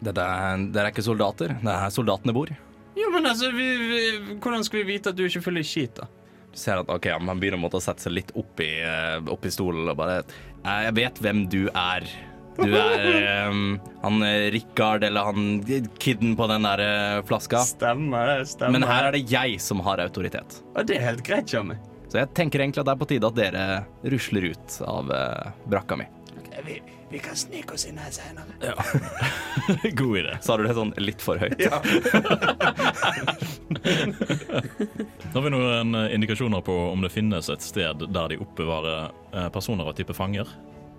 Det 0.00 0.14
er, 0.16 0.62
dere 0.72 0.86
er 0.88 0.94
ikke 0.94 1.04
soldater. 1.04 1.52
Det 1.60 1.68
er 1.68 1.82
her 1.84 1.92
soldatene 1.92 2.32
bor. 2.32 2.48
Jo, 2.96 3.10
men 3.12 3.28
altså, 3.28 3.50
vi, 3.54 3.66
vi, 3.76 4.00
Hvordan 4.40 4.64
skal 4.66 4.80
vi 4.80 4.94
vite 4.94 5.12
at 5.12 5.18
du 5.18 5.26
ikke 5.26 5.42
følger 5.44 5.66
skit, 5.68 6.00
da? 6.00 6.08
Du 6.50 6.56
ser 6.58 6.80
at 6.80 6.88
ok, 6.90 7.06
han 7.12 7.38
begynner 7.38 7.60
å 7.60 7.62
måtte 7.62 7.78
sette 7.84 8.02
seg 8.02 8.16
litt 8.16 8.32
opp 8.34 8.58
i, 8.64 8.70
eh, 8.82 9.20
opp 9.30 9.44
i 9.46 9.52
stolen 9.54 9.86
og 9.92 9.98
bare 10.00 10.22
«Eh, 10.64 10.80
Jeg 10.88 10.96
vet 10.98 11.20
hvem 11.22 11.44
du 11.52 11.60
er. 11.70 12.08
Du 12.60 12.74
er 12.76 13.48
um, 13.48 13.80
han 14.02 14.22
eh, 14.22 14.50
Rikard 14.52 15.04
eller 15.04 15.24
han 15.30 15.64
kidden 15.98 16.36
på 16.36 16.46
den 16.50 16.62
der 16.66 16.78
eh, 16.84 17.24
flaska. 17.24 17.58
Stemmer 17.64 18.26
det. 18.26 18.46
stemmer 18.52 18.78
Men 18.78 18.88
her 18.88 19.08
er 19.08 19.12
det 19.16 19.24
jeg 19.30 19.60
som 19.62 19.80
har 19.86 20.02
autoritet. 20.04 20.62
Og 20.74 20.86
det 20.88 20.96
er 20.98 21.06
helt 21.10 21.24
greit, 21.26 21.48
Tjommi. 21.50 21.76
Så 22.10 22.18
jeg 22.18 22.32
tenker 22.34 22.60
egentlig 22.60 22.82
at 22.82 22.88
det 22.88 22.94
er 22.96 23.00
på 23.00 23.10
tide 23.10 23.28
at 23.28 23.36
dere 23.38 23.64
rusler 24.12 24.42
ut 24.50 24.80
av 24.82 25.12
uh, 25.14 25.52
brakka 25.70 25.96
mi. 26.00 26.06
Vi, 26.66 26.74
vi 27.08 27.18
kan 27.22 27.36
snike 27.38 27.76
oss 27.76 27.86
inn 27.88 27.98
her 28.02 28.10
senere. 28.12 28.52
God 30.00 30.18
idé. 30.18 30.34
Sa 30.44 30.56
du 30.58 30.66
det 30.66 30.74
sånn 30.76 30.90
litt 31.00 31.22
for 31.22 31.38
høyt? 31.40 31.60
Ja. 31.62 31.78
Har 35.30 35.44
vi 35.46 35.50
noen 35.54 35.94
indikasjoner 36.10 36.60
på 36.66 36.74
om 36.90 37.00
det 37.06 37.12
finnes 37.14 37.48
et 37.54 37.62
sted 37.64 38.02
der 38.10 38.34
de 38.34 38.40
oppbevarer 38.42 39.14
personer 39.54 39.86
av 39.86 39.94
type 39.96 40.14
fanger? 40.18 40.50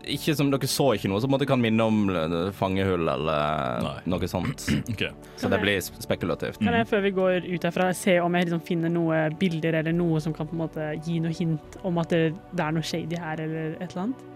Ikke 0.10 0.36
som 0.38 0.50
Dere 0.52 0.68
så 0.70 0.88
ikke 0.96 1.10
noe 1.12 1.22
som 1.22 1.32
på 1.34 1.40
jeg 1.44 1.50
kan 1.52 1.62
minne 1.62 1.86
om 1.86 2.00
eh, 2.10 2.38
fangehull 2.58 3.06
eller 3.12 3.86
Nei. 3.86 3.94
noe 4.14 4.28
sånt. 4.32 4.68
Okay. 4.92 5.12
Så 5.40 5.50
det 5.50 5.60
blir 5.62 5.80
spekulativt. 5.82 6.60
Kan 6.62 6.74
jeg 6.76 6.88
før 6.90 7.02
vi 7.06 7.12
går 7.16 7.46
ut 7.48 7.64
herfra 7.66 7.92
se 7.98 8.18
om 8.22 8.34
jeg 8.38 8.50
liksom 8.50 8.64
finner 8.66 8.92
noe 8.94 9.22
bilder 9.40 9.80
eller 9.82 9.96
noe 9.96 10.20
som 10.22 10.34
kan 10.36 10.50
på 10.50 10.58
en 10.58 10.64
måte 10.66 10.90
gi 11.06 11.20
noe 11.24 11.34
hint 11.34 11.78
om 11.88 11.98
at 12.02 12.12
det, 12.14 12.34
det 12.52 12.66
er 12.66 12.76
noe 12.76 12.86
shady 12.86 13.18
her 13.22 13.42
eller 13.46 13.78
et 13.80 13.88
eller 13.92 14.04
annet? 14.08 14.28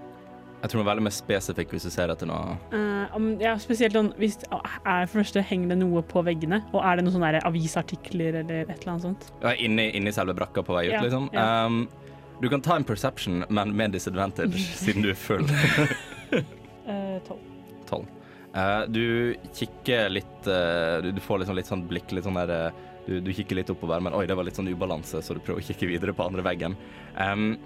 Jeg 0.65 0.71
tror 0.71 0.79
det 0.79 0.85
er 0.85 0.89
veldig 0.89 1.03
mer 1.05 1.13
spesifikk 1.13 1.73
hvis 1.75 1.83
du 1.85 1.91
ser 1.93 2.09
etter 2.09 2.29
noe 2.29 2.55
Uh, 2.73 3.05
om, 3.13 3.27
ja, 3.41 3.51
spesielt 3.61 3.93
sånn 3.93 4.09
hvis 4.17 4.39
er 4.49 5.05
for 5.05 5.19
det 5.19 5.19
første 5.19 5.43
Henger 5.45 5.75
det 5.75 5.77
noe 5.83 6.01
på 6.09 6.23
veggene? 6.25 6.61
Og 6.71 6.79
er 6.81 6.97
det 6.97 7.05
noen 7.05 7.13
sånne 7.19 7.43
avisartikler 7.45 8.39
eller 8.41 8.63
et 8.63 8.79
eller 8.79 8.95
annet 8.95 9.05
sånt? 9.05 9.27
Ja, 9.43 9.53
Inni, 9.61 9.91
inni 9.99 10.13
selve 10.15 10.33
brakka 10.37 10.63
på 10.65 10.73
vei 10.77 10.87
ut, 10.87 10.95
Ja, 10.95 11.03
liksom. 11.05 11.29
ja. 11.35 11.45
Um, 11.67 11.83
du 12.41 12.49
kan 12.49 12.61
ta 12.61 12.75
en 12.75 12.83
perception, 12.83 13.45
men 13.49 13.75
med 13.75 13.91
disadvantage, 13.91 14.59
siden 14.83 15.05
du 15.05 15.13
er 15.13 15.19
full. 15.19 15.47
Eh, 16.85 17.17
Tolv. 17.25 17.39
Tolv. 17.89 18.09
Eh, 18.55 18.81
du 18.87 19.35
kikker 19.53 20.09
litt 20.09 20.47
uh, 20.47 21.01
du, 21.01 21.09
du 21.11 21.21
får 21.21 21.41
liksom 21.41 21.55
litt 21.57 21.69
sånn 21.71 21.85
blikk, 21.89 22.11
litt 22.13 22.27
sånn 22.27 22.37
der 22.37 22.51
uh, 22.69 22.83
du, 23.07 23.17
du 23.25 23.31
kikker 23.33 23.57
litt 23.57 23.71
oppover, 23.73 24.03
men 24.05 24.13
oi, 24.13 24.27
det 24.29 24.37
var 24.37 24.45
litt 24.45 24.59
sånn 24.59 24.69
ubalanse, 24.69 25.17
så 25.25 25.33
du 25.33 25.41
prøver 25.41 25.63
å 25.63 25.65
kikke 25.65 25.89
videre 25.89 26.13
på 26.13 26.27
andre 26.27 26.45
veggen. 26.45 26.77
Um, 27.17 27.57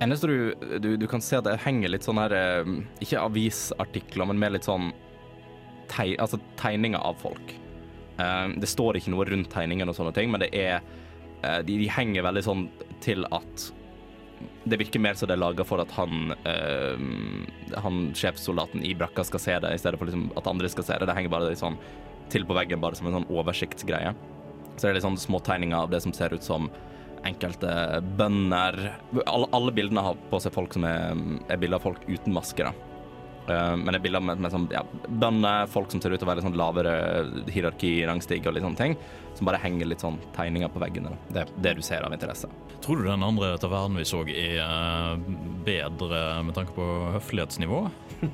eneste 0.00 0.30
du, 0.30 0.38
du, 0.80 0.90
du 0.96 1.06
kan 1.10 1.20
se 1.20 1.36
at 1.36 1.44
det 1.44 1.58
henger 1.60 1.92
litt 1.92 2.06
sånn 2.06 2.20
her 2.22 2.32
Ikke 3.02 3.20
avisartikler, 3.20 4.28
men 4.30 4.40
mer 4.40 4.56
litt 4.56 4.68
sånn 4.68 4.94
teg, 5.92 6.16
altså 6.16 6.40
tegninger 6.56 7.04
av 7.04 7.20
folk. 7.20 7.54
Um, 8.16 8.56
det 8.62 8.72
står 8.72 8.96
ikke 8.96 9.12
noe 9.12 9.28
rundt 9.28 9.52
tegningen 9.52 9.92
og 9.92 9.98
sånne 9.98 10.16
ting, 10.16 10.32
men 10.32 10.40
det 10.46 10.54
er 10.56 10.80
de, 11.38 11.76
de 11.78 11.86
henger 11.94 12.24
veldig 12.26 12.40
sånn 12.42 12.64
til 13.04 13.22
at 13.30 13.68
det 14.68 14.78
virker 14.80 15.02
mer 15.02 15.16
som 15.18 15.30
det 15.30 15.36
er 15.36 15.42
laga 15.42 15.64
for 15.66 15.82
at 15.82 15.92
han, 15.96 16.34
uh, 16.46 17.78
han 17.84 18.02
sjefssoldaten 18.16 18.84
i 18.86 18.94
brakka 18.98 19.24
skal 19.26 19.42
se 19.42 19.56
det, 19.64 19.74
i 19.74 19.80
stedet 19.80 20.00
for 20.00 20.10
liksom 20.10 20.28
at 20.38 20.50
andre 20.50 20.70
skal 20.72 20.86
se 20.86 20.98
det. 20.98 21.08
Det 21.08 21.16
henger 21.16 21.32
bare 21.32 21.54
sånn 21.58 21.78
til 22.32 22.44
på 22.48 22.56
veggen, 22.56 22.82
bare 22.82 22.98
som 22.98 23.08
en 23.08 23.20
sånn 23.20 23.30
oversiktsgreie. 23.32 24.12
Så 24.74 24.84
det 24.84 24.90
er 24.90 24.98
litt 24.98 25.06
sånn 25.06 25.20
små 25.20 25.40
tegninger 25.44 25.78
av 25.78 25.90
det 25.90 26.02
som 26.04 26.14
ser 26.14 26.34
ut 26.36 26.44
som 26.44 26.68
enkelte 27.26 27.70
bønder. 28.18 28.76
Alle, 29.24 29.48
alle 29.56 29.74
bildene 29.74 30.04
har 30.04 30.18
på 30.30 30.40
seg 30.42 30.54
folk 30.54 30.76
som 30.76 30.86
er, 30.86 31.16
er 31.48 31.58
bilder 31.58 31.80
av 31.80 31.88
folk 31.88 32.04
uten 32.06 32.36
masker. 32.36 32.70
Eh, 33.48 33.74
men 33.76 33.90
det 33.90 33.98
er 33.98 34.04
bilder 34.04 34.24
med, 34.24 34.42
med 34.44 34.54
sånn, 34.54 34.68
ja, 34.72 34.84
bønder, 35.08 35.68
folk 35.72 35.92
som 35.92 36.02
ser 36.02 36.14
ut 36.14 36.20
til 36.20 36.28
å 36.28 36.30
være 36.30 36.42
litt 36.42 36.48
sånn 36.48 36.60
lavere 36.60 36.94
hierarki, 37.50 37.92
rangstig 38.08 38.44
og 38.44 38.56
litt 38.56 38.66
sånne 38.66 38.82
ting. 38.82 38.98
Som 39.38 39.46
bare 39.46 39.60
henger 39.62 39.86
litt 39.86 40.02
sånn 40.02 40.16
tegninger 40.34 40.70
på 40.74 40.80
veggene. 40.82 41.12
Det 41.30 41.44
er 41.44 41.50
det 41.62 41.76
du 41.78 41.82
ser 41.86 42.02
av 42.02 42.14
interesse. 42.14 42.48
Tror 42.82 42.98
du 42.98 43.06
den 43.06 43.22
andre 43.22 43.52
tavernen 43.62 44.00
vi 44.00 44.06
så 44.08 44.24
er 44.26 44.58
eh, 44.64 45.12
bedre 45.66 46.22
med 46.42 46.56
tanke 46.56 46.74
på 46.74 46.86
høflighetsnivå? 47.14 47.84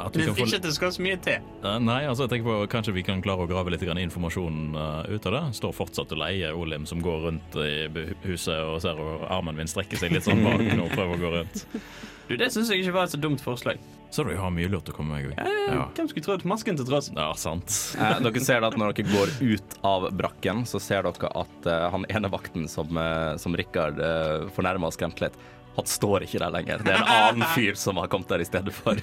Få 0.00 0.10
fikk 0.12 0.42
ikke 0.44 0.60
til 0.66 0.74
skal 0.76 0.92
så 0.92 1.04
mye 1.04 1.16
til. 1.24 1.40
Eh, 1.64 1.78
Nei, 1.80 2.02
altså 2.04 2.26
jeg 2.26 2.34
tenker 2.34 2.50
på 2.50 2.58
Kanskje 2.74 2.94
vi 2.98 3.04
kan 3.06 3.24
klare 3.24 3.46
å 3.46 3.48
grave 3.48 3.72
litt 3.72 3.84
informasjon 3.88 4.76
eh, 4.76 5.14
ut 5.16 5.30
av 5.30 5.36
det. 5.38 5.42
Står 5.56 5.76
fortsatt 5.76 6.12
og 6.12 6.20
leier 6.20 6.56
Olim 6.56 6.84
som 6.88 7.00
går 7.04 7.24
rundt 7.28 7.56
i 7.64 7.88
huset 8.26 8.60
og 8.60 8.80
ser 8.84 9.00
armen 9.32 9.56
min 9.56 9.72
strekker 9.72 10.00
seg 10.00 10.12
litt 10.12 10.28
sånn 10.28 10.44
bak 10.44 10.60
nå 10.60 10.84
og 10.84 10.92
prøver 10.96 11.16
å 11.16 11.24
gå 11.24 11.36
rundt. 11.38 11.66
Du, 12.30 12.36
Det 12.38 12.46
syns 12.54 12.68
jeg 12.70 12.84
ikke 12.84 12.92
var 12.94 13.08
et 13.08 13.10
så 13.10 13.18
dumt 13.18 13.40
forslag. 13.42 13.80
Så 14.14 14.22
du 14.22 14.28
jeg 14.30 14.38
har 14.38 14.52
mye 14.54 14.68
lurt 14.70 14.86
å 14.90 14.94
komme 14.94 15.16
meg 15.16 15.32
òg. 15.32 15.38
Ja. 15.70 15.88
Hvem 15.96 16.08
skulle 16.10 16.26
trodd 16.26 16.44
masken 16.46 16.78
til 16.78 16.86
tross? 16.86 17.08
Ja, 17.14 17.32
sant. 17.38 17.74
Eh, 17.98 18.20
dere 18.22 18.42
ser 18.42 18.66
at 18.66 18.76
når 18.78 18.94
dere 18.94 19.10
går 19.10 19.32
ut 19.42 19.74
av 19.86 20.06
brakken, 20.16 20.64
så 20.66 20.80
ser 20.82 21.06
dere 21.06 21.30
at 21.40 21.66
eh, 21.68 21.86
han 21.92 22.06
ene 22.10 22.30
vakten 22.32 22.68
som, 22.70 22.96
uh, 22.96 23.36
som 23.40 23.56
Rikard 23.56 23.98
uh, 24.00 24.48
fornærma 24.54 24.90
og 24.90 24.94
skremte 24.96 25.24
litt, 25.26 25.38
han 25.76 25.86
står 25.86 26.24
ikke 26.26 26.40
der 26.42 26.50
lenger. 26.52 26.82
Det 26.84 26.92
er 26.92 26.98
en 27.00 27.10
annen 27.14 27.46
fyr 27.56 27.78
som 27.78 28.00
har 28.02 28.10
kommet 28.12 28.28
der 28.32 28.42
i 28.42 28.48
stedet 28.48 28.74
for. 28.74 28.98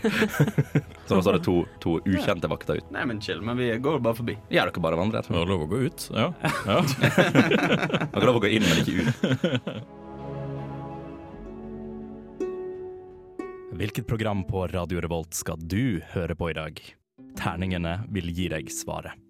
så 1.07 1.15
nå 1.15 1.21
står 1.23 1.37
det 1.39 1.43
to, 1.47 1.55
to 1.83 1.97
ukjente 2.03 2.49
vakter 2.51 2.81
ut. 2.81 2.89
Nei, 2.93 3.05
men 3.09 3.21
chill. 3.23 3.41
Men 3.41 3.57
vi 3.59 3.71
går 3.81 4.01
bare 4.03 4.19
forbi. 4.19 4.35
Gjør 4.51 4.71
dere 4.71 4.83
bare 4.83 4.99
vandrer. 4.99 5.29
Vi 5.29 5.37
har 5.39 5.47
lov 5.49 5.63
å 5.65 5.69
gå 5.71 5.77
ut? 5.87 6.09
Ja. 6.13 6.27
ja. 6.67 6.81
Dere 8.11 8.19
har 8.19 8.27
lov 8.29 8.41
å 8.41 8.43
gå 8.43 8.51
inn, 8.57 8.67
men 8.67 8.77
ikke 8.83 8.97
ut. 8.99 9.11
Hvilket 13.77 14.07
program 14.09 14.41
på 14.47 14.67
Radio 14.73 15.01
Revolt 15.05 15.37
skal 15.37 15.61
du 15.61 16.01
høre 16.13 16.35
på 16.35 16.49
i 16.49 16.57
dag? 16.57 16.81
Terningene 17.37 17.99
vil 18.09 18.31
gi 18.33 18.49
deg 18.49 18.71
svaret. 18.73 19.26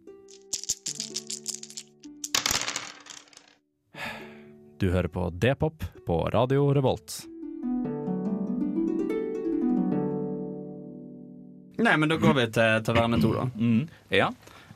Du 4.80 4.90
hører 4.94 5.10
på 5.10 5.30
D-pop 5.34 5.84
på 6.06 6.18
Radio 6.34 6.68
Revolt. 6.76 7.22
Nei, 11.78 11.94
men 11.98 12.10
da 12.10 12.18
går 12.22 12.34
vi 12.38 12.46
til 12.54 12.82
Taverne 12.86 13.20
2, 13.22 13.32
da. 13.38 13.46
Mm. 13.58 13.84
Ja. 14.13 14.32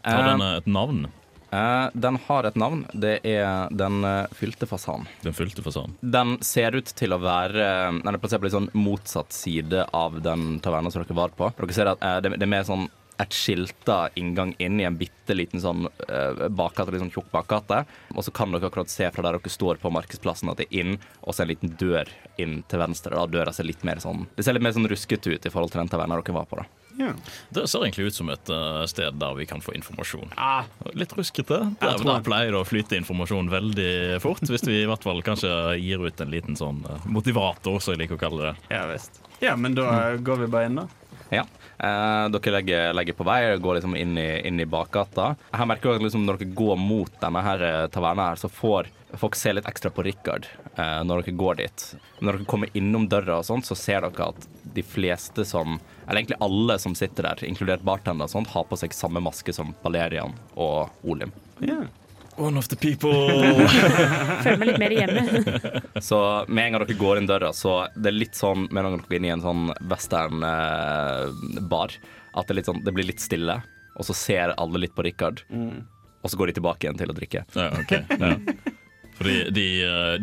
Har 0.05 0.23
Eh, 0.23 0.29
den 0.31 0.41
et 0.47 0.65
navn? 0.67 1.07
eh, 1.51 1.89
den 1.93 2.15
har 2.27 2.43
et 2.45 2.55
navn. 2.55 2.85
Det 2.93 3.19
er 3.25 3.67
Den 3.69 4.03
eh, 4.03 4.25
fylte 4.33 4.65
fasan. 4.65 5.05
Den 5.21 5.33
fylte 5.33 5.61
fasan. 5.61 5.93
Den 6.01 6.37
ser 6.41 6.71
ut 6.75 6.85
til 6.95 7.13
å 7.13 7.19
være 7.21 8.01
Den 8.01 8.07
er 8.15 8.17
plassert 8.17 8.41
på 8.41 8.45
litt 8.49 8.53
sånn 8.57 8.69
motsatt 8.73 9.31
side 9.33 9.85
av 9.93 10.21
den 10.21 10.59
taverna 10.59 10.91
som 10.91 11.03
dere 11.03 11.13
var 11.17 11.29
på. 11.29 11.51
Dere 11.57 11.73
ser 11.73 11.85
at 11.93 12.01
eh, 12.01 12.19
det, 12.21 12.37
det 12.37 12.43
er 12.47 12.53
mer 12.57 12.63
sånn 12.63 12.87
et 13.21 13.35
skilta 13.35 14.09
inngang 14.19 14.53
inn 14.61 14.79
i 14.81 14.85
en 14.87 14.97
bitte 14.99 15.35
liten 15.37 15.61
sånn 15.63 15.85
uh, 15.87 16.47
bakgate, 16.51 16.91
litt 16.91 17.03
sånn 17.03 17.13
tjukk 17.13 17.29
bakgate. 17.31 17.83
Og 18.15 18.25
så 18.25 18.33
kan 18.35 18.51
dere 18.51 18.67
akkurat 18.71 18.91
se 18.91 19.07
fra 19.13 19.23
der 19.25 19.37
dere 19.37 19.53
står 19.53 19.79
på 19.81 19.91
Markedsplassen 19.93 20.51
at 20.51 20.59
det 20.61 20.67
er 20.71 20.81
inn, 20.83 20.97
og 21.21 21.35
så 21.35 21.45
en 21.45 21.51
liten 21.53 21.75
dør 21.79 22.09
inn 22.41 22.61
til 22.71 22.81
venstre. 22.81 23.15
Da 23.15 23.27
døra 23.29 23.53
ser 23.55 23.67
litt 23.69 23.83
mer 23.87 24.01
sånn 24.03 24.25
Det 24.35 24.45
ser 24.47 24.57
litt 24.57 24.65
mer 24.65 24.75
sånn 24.75 24.89
ruskete 24.89 25.35
ut 25.35 25.45
i 25.45 25.53
forhold 25.53 25.73
til 25.73 25.83
den 25.83 25.91
taverna 25.91 26.17
dere 26.19 26.35
var 26.35 26.49
på. 26.49 26.61
da. 26.61 26.67
Ja. 26.99 27.13
Det 27.55 27.63
ser 27.71 27.85
egentlig 27.85 28.09
ut 28.11 28.17
som 28.17 28.29
et 28.33 28.49
uh, 28.51 28.83
sted 28.89 29.15
der 29.21 29.35
vi 29.37 29.45
kan 29.49 29.61
få 29.63 29.73
informasjon. 29.77 30.33
Ah, 30.35 30.65
Litt 30.97 31.13
ruskete. 31.17 31.61
Der, 31.81 32.01
der 32.03 32.23
pleier 32.25 32.51
det 32.51 32.59
å 32.59 32.67
flyte 32.67 32.99
informasjon 32.99 33.51
veldig 33.51 34.19
fort. 34.23 34.43
Hvis 34.51 34.65
vi 34.67 34.81
i 34.81 34.87
hvert 34.89 35.05
fall 35.07 35.23
kanskje 35.25 35.51
gir 35.79 36.03
ut 36.03 36.21
en 36.21 36.33
liten 36.33 36.59
sånn 36.59 36.83
uh, 36.87 36.99
motivator, 37.07 37.79
som 37.79 37.95
jeg 37.95 38.03
liker 38.03 38.19
å 38.19 38.23
kalle 38.25 38.51
det. 38.51 38.55
ja. 38.75 38.87
Ja, 39.41 39.55
men 39.57 39.73
da 39.73 40.13
går 40.21 40.43
vi 40.43 40.47
bare 40.53 40.67
inn, 40.69 40.75
da. 40.77 40.83
Ja. 41.31 41.45
Eh, 41.81 42.29
dere 42.29 42.51
legger, 42.57 42.93
legger 42.93 43.15
på 43.17 43.25
vei, 43.25 43.39
og 43.53 43.63
går 43.63 43.79
liksom 43.79 43.95
inn 43.97 44.17
i, 44.19 44.29
inn 44.47 44.59
i 44.61 44.67
bakgata. 44.69 45.31
Her 45.55 45.69
merker 45.69 45.95
at 45.95 46.03
liksom 46.03 46.25
når 46.27 46.41
dere 46.41 46.57
går 46.57 46.77
mot 46.77 47.13
denne 47.21 47.43
her 47.45 47.63
eh, 47.65 47.85
taverna, 47.93 48.31
her, 48.31 48.41
så 48.41 48.51
får 48.51 48.91
folk 49.19 49.35
se 49.35 49.53
litt 49.55 49.67
ekstra 49.67 49.91
på 49.91 50.05
Richard 50.07 50.45
eh, 50.75 50.99
når 51.07 51.23
dere 51.23 51.37
går 51.39 51.61
dit. 51.63 51.85
Når 52.19 52.37
dere 52.37 52.49
kommer 52.51 52.77
innom 52.77 53.07
døra, 53.11 53.39
og 53.39 53.47
sånt, 53.47 53.65
så 53.67 53.77
ser 53.79 54.05
dere 54.05 54.29
at 54.33 54.49
de 54.75 54.83
fleste 54.85 55.43
som 55.47 55.79
Eller 56.05 56.21
egentlig 56.21 56.37
alle 56.43 56.77
som 56.79 56.93
sitter 56.95 57.23
der, 57.23 57.41
inkludert 57.47 57.83
bartender, 57.87 58.27
og 58.27 58.33
sånt, 58.33 58.51
har 58.51 58.67
på 58.67 58.77
seg 58.79 58.93
samme 58.95 59.21
maske 59.23 59.53
som 59.55 59.73
Valerian 59.83 60.35
og 60.59 60.91
Olim. 61.07 61.31
Ja. 61.63 61.85
One 62.41 62.57
of 62.57 62.67
the 62.71 62.75
people! 62.75 63.11
Føler 64.43 64.57
meg 64.57 64.67
litt 64.71 64.81
mer 64.81 64.93
hjemme. 64.95 65.21
Så 66.07 66.17
med 66.49 66.65
en 66.65 66.71
gang 66.73 66.81
dere 66.87 66.97
går 66.97 67.19
inn 67.19 67.29
døra, 67.29 67.51
så 67.53 67.87
det 67.93 68.09
er 68.09 68.17
litt 68.17 68.35
sånn 68.37 68.65
med 68.71 68.79
en 68.81 68.85
gang 68.87 68.95
dere 68.97 69.09
går 69.11 69.17
inn 69.19 69.27
i 69.27 69.33
en 69.35 69.43
sånn 69.45 69.63
western-bar, 69.91 71.89
at 72.31 72.47
det, 72.47 72.51
er 72.51 72.57
litt 72.57 72.69
sånn, 72.71 72.81
det 72.85 72.93
blir 72.97 73.05
litt 73.11 73.21
stille, 73.21 73.55
og 73.93 74.03
så 74.07 74.13
ser 74.17 74.55
alle 74.55 74.81
litt 74.81 74.95
på 74.97 75.05
Richard, 75.05 75.37
og 76.21 76.27
så 76.31 76.35
går 76.39 76.47
de 76.49 76.57
tilbake 76.57 76.81
igjen 76.87 76.97
til 76.97 77.13
å 77.13 77.17
drikke. 77.17 77.41
Ja, 77.53 77.67
ok. 77.77 77.93
Ja. 78.09 78.33
Fordi 79.19 79.35
de, 79.43 79.51
de, 79.53 79.67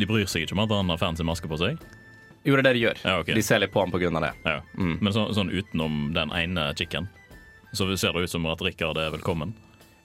de 0.00 0.06
bryr 0.10 0.26
seg 0.26 0.42
ikke 0.42 0.56
om 0.58 0.64
at 0.64 0.74
han 0.74 0.90
har 0.90 0.98
fancy 0.98 1.22
maske 1.26 1.46
på 1.50 1.58
seg. 1.60 1.78
Jo, 2.42 2.56
det 2.56 2.60
er 2.62 2.66
det 2.66 2.74
de 2.78 2.82
gjør. 2.86 2.98
Ja, 3.04 3.14
okay. 3.20 3.34
De 3.38 3.42
ser 3.44 3.62
litt 3.62 3.74
på 3.74 3.82
ham 3.84 3.94
av 3.94 4.22
det. 4.24 4.32
Ja. 4.48 4.58
Mm. 4.74 4.98
Men 4.98 5.12
så, 5.14 5.28
sånn 5.36 5.50
utenom 5.54 6.14
den 6.16 6.34
ene 6.34 6.74
chicken, 6.78 7.06
så 7.72 7.96
ser 7.96 8.12
det 8.16 8.26
ut 8.26 8.32
som 8.32 8.46
at 8.50 8.62
Rikard 8.64 8.98
er 8.98 9.10
velkommen. 9.14 9.54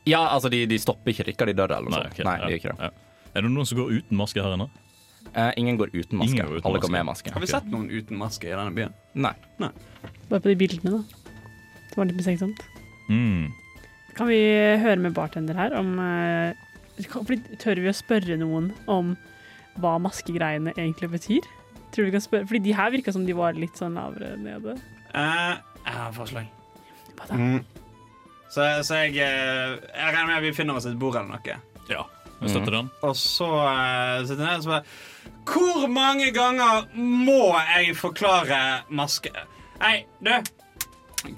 Ja, 0.05 0.21
altså, 0.35 0.49
de, 0.51 0.65
de 0.67 0.77
stopper 0.79 1.11
ikke 1.13 1.25
Richard 1.29 1.49
i 1.49 1.53
døra 1.55 1.77
eller 1.79 1.89
noe 1.89 1.99
Nei, 2.03 2.09
sånt. 2.09 2.19
ok, 2.19 2.25
Nei, 2.27 2.37
ja, 2.39 2.45
de 2.45 2.51
gjør 2.51 2.59
ikke 2.61 2.73
det. 2.77 2.87
ja. 2.89 3.29
Er 3.33 3.41
det 3.41 3.49
noen 3.53 3.65
som 3.69 3.77
går 3.79 3.91
uten 3.97 4.17
maske 4.19 4.43
her 4.43 4.53
inne? 4.57 4.67
Eh, 5.33 5.51
ingen 5.57 5.77
går 5.79 5.89
uten 5.93 6.19
maske. 6.19 6.33
Ingen 6.33 6.45
går 6.49 6.57
uten 6.59 6.67
Alle 6.67 6.77
maske. 6.77 6.85
går 6.87 6.91
med 6.97 7.05
maske. 7.07 7.31
Har 7.33 7.41
vi 7.41 7.47
sett 7.49 7.69
noen 7.71 7.87
uten 7.89 8.17
maske 8.19 8.45
i 8.49 8.53
denne 8.53 8.75
byen? 8.75 8.93
Nei. 9.15 9.33
Bare 10.29 10.41
på 10.43 10.51
de 10.51 10.55
bildene, 10.59 10.99
da. 10.99 11.31
Det 11.89 11.97
var 11.97 12.05
litt 12.09 12.19
mistenksomt. 12.19 12.61
Mm. 13.09 13.47
Kan 14.17 14.27
vi 14.29 14.37
høre 14.83 14.99
med 15.01 15.15
bartender 15.15 15.55
her 15.57 15.73
om 15.79 15.95
eh, 15.99 16.53
kan- 17.09 17.25
fordi, 17.25 17.57
Tør 17.63 17.81
vi 17.81 17.89
å 17.89 17.95
spørre 17.97 18.37
noen 18.37 18.71
om 18.87 19.15
hva 19.81 19.95
maskegreiene 20.03 20.75
egentlig 20.77 21.09
betyr? 21.15 21.47
Tror 21.93 22.05
du 22.05 22.11
vi 22.11 22.17
kan 22.19 22.21
spørre? 22.27 22.45
Fordi 22.49 22.59
de 22.67 22.73
her 22.77 22.91
virka 22.93 23.13
som 23.15 23.25
de 23.25 23.33
var 23.33 23.53
litt 23.57 23.73
sånn 23.79 23.95
lavere 23.97 24.35
nede. 24.37 24.75
Eh, 25.15 25.55
jeg 25.87 25.93
har 25.95 26.09
et 26.11 26.17
forslag. 26.19 26.51
Hva 27.17 27.27
da? 27.31 27.33
Mm. 27.39 27.63
Så, 28.53 28.65
så 28.85 28.99
jeg 29.01 29.17
eh, 29.17 29.77
Jeg 29.81 30.13
regner 30.13 30.27
med 30.29 30.37
at 30.37 30.45
vi 30.45 30.53
finner 30.53 30.77
oss 30.77 30.85
et 30.85 30.97
bord 30.99 31.17
eller 31.17 31.39
noe. 31.39 31.55
Ja, 31.89 32.03
vi 32.39 32.51
støtter 32.51 32.77
den. 32.77 32.91
Og 33.01 33.15
så 33.17 33.47
uh, 33.49 34.21
sitter 34.27 34.43
jeg 34.43 34.45
der 34.45 34.59
og 34.59 34.65
spør, 34.67 34.83
bare 34.83 35.47
Hvor 35.49 35.87
mange 35.91 36.29
ganger 36.35 36.85
må 36.93 37.55
jeg 37.73 37.95
forklare 37.97 38.59
maske... 38.93 39.33
Hei, 39.81 40.03
du! 40.23 40.35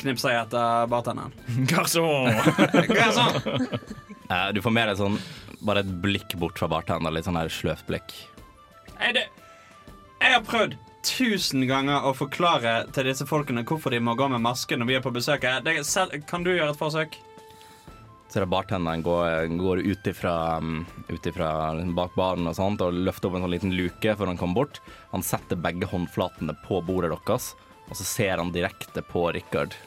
Knipser 0.02 0.34
jeg 0.34 0.48
etter 0.48 0.90
bartenderen. 0.90 1.34
Garson! 1.70 2.34
Er 2.34 3.14
sånn? 3.16 3.68
Eh, 4.26 4.48
du 4.58 4.62
får 4.66 4.74
med 4.74 4.90
deg 4.90 4.98
sånn 4.98 5.20
bare 5.66 5.84
et 5.86 5.92
blikk 6.02 6.34
bort 6.42 6.58
fra 6.58 6.70
bartenderen. 6.70 7.14
litt 7.14 7.28
sånn 7.28 7.38
her 7.38 7.50
sløvt 7.54 7.86
blikk. 7.90 8.16
Hei, 8.98 9.12
du! 9.14 9.22
Jeg 9.22 10.34
har 10.34 10.44
prøvd 10.46 10.74
tusen 11.06 11.64
ganger 11.70 12.06
å 12.08 12.16
forklare 12.18 12.86
til 12.96 13.08
disse 13.10 13.28
folkene 13.30 13.64
hvorfor 13.68 13.94
de 13.94 14.02
må 14.04 14.16
gå 14.18 14.28
med 14.32 14.44
maske 14.44 14.78
når 14.78 14.90
vi 14.90 14.98
er 14.98 15.06
på 15.06 15.14
besøk. 15.14 15.46
her. 15.46 16.20
Kan 16.28 16.44
du 16.44 16.52
gjøre 16.52 16.74
et 16.74 16.80
forsøk? 16.80 17.18
Så 18.28 18.40
er 18.40 18.44
det 18.44 18.52
bartenderen 18.52 19.04
går, 19.06 19.48
går 19.56 19.80
ut 19.86 20.08
ifra, 20.10 20.58
um, 20.58 20.86
ut 21.08 21.28
ifra 21.30 21.50
bak 21.96 22.16
baren 22.18 22.50
og 22.50 22.58
sånt, 22.58 22.82
og 22.82 22.98
løfter 22.98 23.30
opp 23.30 23.38
en 23.38 23.46
sånn 23.46 23.54
liten 23.54 23.76
luke 23.78 24.16
før 24.18 24.32
han 24.32 24.40
kommer 24.42 24.66
bort. 24.66 24.82
Han 25.14 25.24
setter 25.24 25.56
begge 25.56 25.88
håndflatene 25.88 26.58
på 26.66 26.82
bordet 26.84 27.14
deres, 27.14 27.54
og 27.88 27.96
så 27.96 28.04
ser 28.04 28.42
han 28.42 28.52
direkte 28.52 29.06
på 29.06 29.30
Richard. 29.38 29.78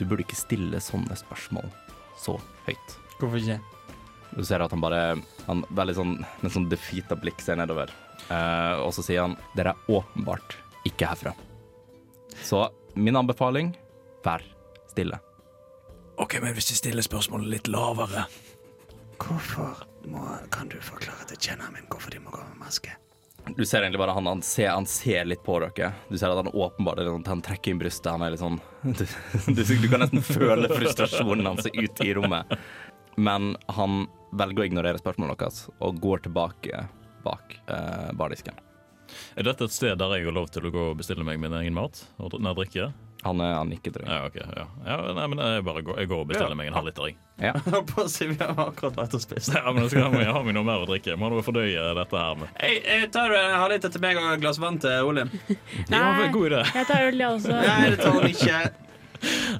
Du 0.00 0.04
burde 0.04 0.24
ikke 0.26 0.40
stille 0.40 0.80
sånne 0.82 1.14
spørsmål 1.20 1.70
så 2.18 2.38
høyt. 2.66 2.96
Hvorfor 3.20 3.38
ikke? 3.38 3.60
Du 4.36 4.42
ser 4.44 4.60
at 4.60 4.72
han 4.74 4.82
bare 4.82 5.16
Han 5.46 5.62
veldig 5.70 5.94
sånn 5.96 6.16
med 6.42 6.52
sånn 6.52 6.66
defeata 6.68 7.16
blikk 7.16 7.38
ser 7.44 7.56
nedover. 7.60 7.92
Eh, 8.30 8.74
og 8.82 8.92
så 8.96 9.04
sier 9.06 9.24
han 9.26 9.36
dere 9.56 9.74
er 9.74 9.92
åpenbart 9.98 10.56
ikke 10.88 11.10
herfra. 11.10 11.34
Så 12.42 12.66
min 12.94 13.16
anbefaling 13.16 13.74
vær 14.24 14.44
stille. 14.90 15.18
Ok, 16.16 16.38
men 16.42 16.54
hvis 16.56 16.72
jeg 16.72 16.80
stiller 16.80 17.04
spørsmålet 17.04 17.50
litt 17.52 17.68
lavere 17.68 18.24
Hvorfor 19.20 19.82
må, 20.08 20.22
kan 20.52 20.68
du 20.68 20.76
forklare 20.84 21.24
til 21.30 21.38
kjenneren 21.40 21.72
min 21.72 21.86
hvorfor 21.88 22.12
de 22.12 22.20
må 22.20 22.32
gå 22.32 22.40
med 22.40 22.58
maske? 22.60 22.92
Du 23.56 23.62
ser 23.64 23.84
egentlig 23.84 24.00
bare 24.02 24.12
han, 24.16 24.26
han, 24.26 24.42
ser, 24.42 24.72
han 24.74 24.88
ser 24.90 25.24
litt 25.24 25.44
på 25.46 25.56
dere. 25.62 25.92
Du 26.10 26.18
ser 26.18 26.32
at 26.32 26.40
han 26.40 26.50
åpenbart 26.50 27.00
Han 27.28 27.44
trekker 27.46 27.72
inn 27.72 27.80
brystet. 27.80 28.10
Han 28.10 28.24
er 28.26 28.34
litt 28.34 28.42
sånn 28.42 28.58
du, 28.82 29.04
du, 29.46 29.62
du 29.62 29.88
kan 29.88 30.02
nesten 30.02 30.24
føle 30.26 30.68
frustrasjonen 30.72 31.48
hans 31.48 31.68
ute 31.70 32.06
i 32.06 32.14
rommet. 32.16 32.56
Men 33.16 33.54
han 33.72 34.04
velger 34.36 34.64
å 34.64 34.68
ignorere 34.68 35.00
spørsmålet 35.00 35.40
deres 35.40 35.62
og 35.80 36.00
går 36.02 36.26
tilbake 36.26 36.84
bak 37.26 37.58
eh, 37.66 38.12
bardisken. 38.16 38.62
Er 39.38 39.46
dette 39.46 39.66
et 39.68 39.72
sted 39.74 39.98
der 40.00 40.16
jeg 40.18 40.26
har 40.26 40.34
lov 40.34 40.48
til 40.52 40.66
å 40.66 40.70
gå 40.74 40.86
og 40.92 40.96
bestille 40.98 41.24
meg 41.26 41.38
min 41.40 41.52
egen 41.60 41.74
mat 41.76 42.00
og 42.18 42.32
dr- 42.32 42.42
nei, 42.42 42.54
drikke? 42.58 42.88
Han, 43.26 43.40
er- 43.42 43.54
han 43.58 43.70
nikker 43.72 43.94
deg. 43.94 44.04
Ja, 44.06 44.18
ok. 44.28 44.36
Ja. 44.38 44.64
ja 44.86 44.96
nei, 45.16 45.24
men 45.32 45.40
jeg 45.42 45.62
bare 45.66 45.80
går, 45.86 45.96
jeg 46.02 46.08
går 46.10 46.20
og 46.22 46.28
bestiller 46.30 46.52
Ja. 46.54 46.58
meg 46.60 46.68
en 46.70 46.76
halvliter, 46.76 47.08
jeg. 47.10 47.16
Jeg 47.42 47.82
på 47.90 48.02
å 48.04 48.08
si 48.12 48.26
vi 48.30 48.36
har 48.38 48.52
akkurat 48.68 48.96
vært 49.00 49.16
og 49.18 49.22
spist. 49.24 49.50
Ja, 49.56 49.64
men 49.72 49.82
jeg 49.82 49.90
skal 49.94 50.04
ha 50.06 50.10
meg, 50.14 50.26
ha 50.30 50.42
meg 50.46 50.54
noe 50.58 50.66
mer 50.68 50.84
å 50.84 50.88
drikke. 50.90 51.10
Jeg 51.14 51.18
må 51.22 51.30
du 51.32 51.38
fordøye 51.46 51.86
dette 51.98 52.20
her 52.22 52.38
med 52.38 52.52
Hei, 52.60 52.72
jeg 52.86 53.10
tar 53.16 53.32
du 53.32 53.36
en 53.40 53.56
halvliter 53.60 53.94
til 53.96 54.04
meg 54.04 54.20
og 54.20 54.28
et 54.36 54.42
glass 54.44 54.60
vann 54.62 54.78
til 54.82 55.10
Olim? 55.10 55.32
Ja, 55.90 56.04
men 56.20 56.30
god 56.36 56.50
idé. 56.52 56.62
Jeg 56.76 56.88
tar 56.92 57.06
øl, 57.08 57.18
jeg 57.24 57.30
også. 57.40 57.56
Nei, 57.66 57.90
det 57.94 58.00
tar 58.04 58.18
hun 58.20 58.28
ikke. 58.30 58.60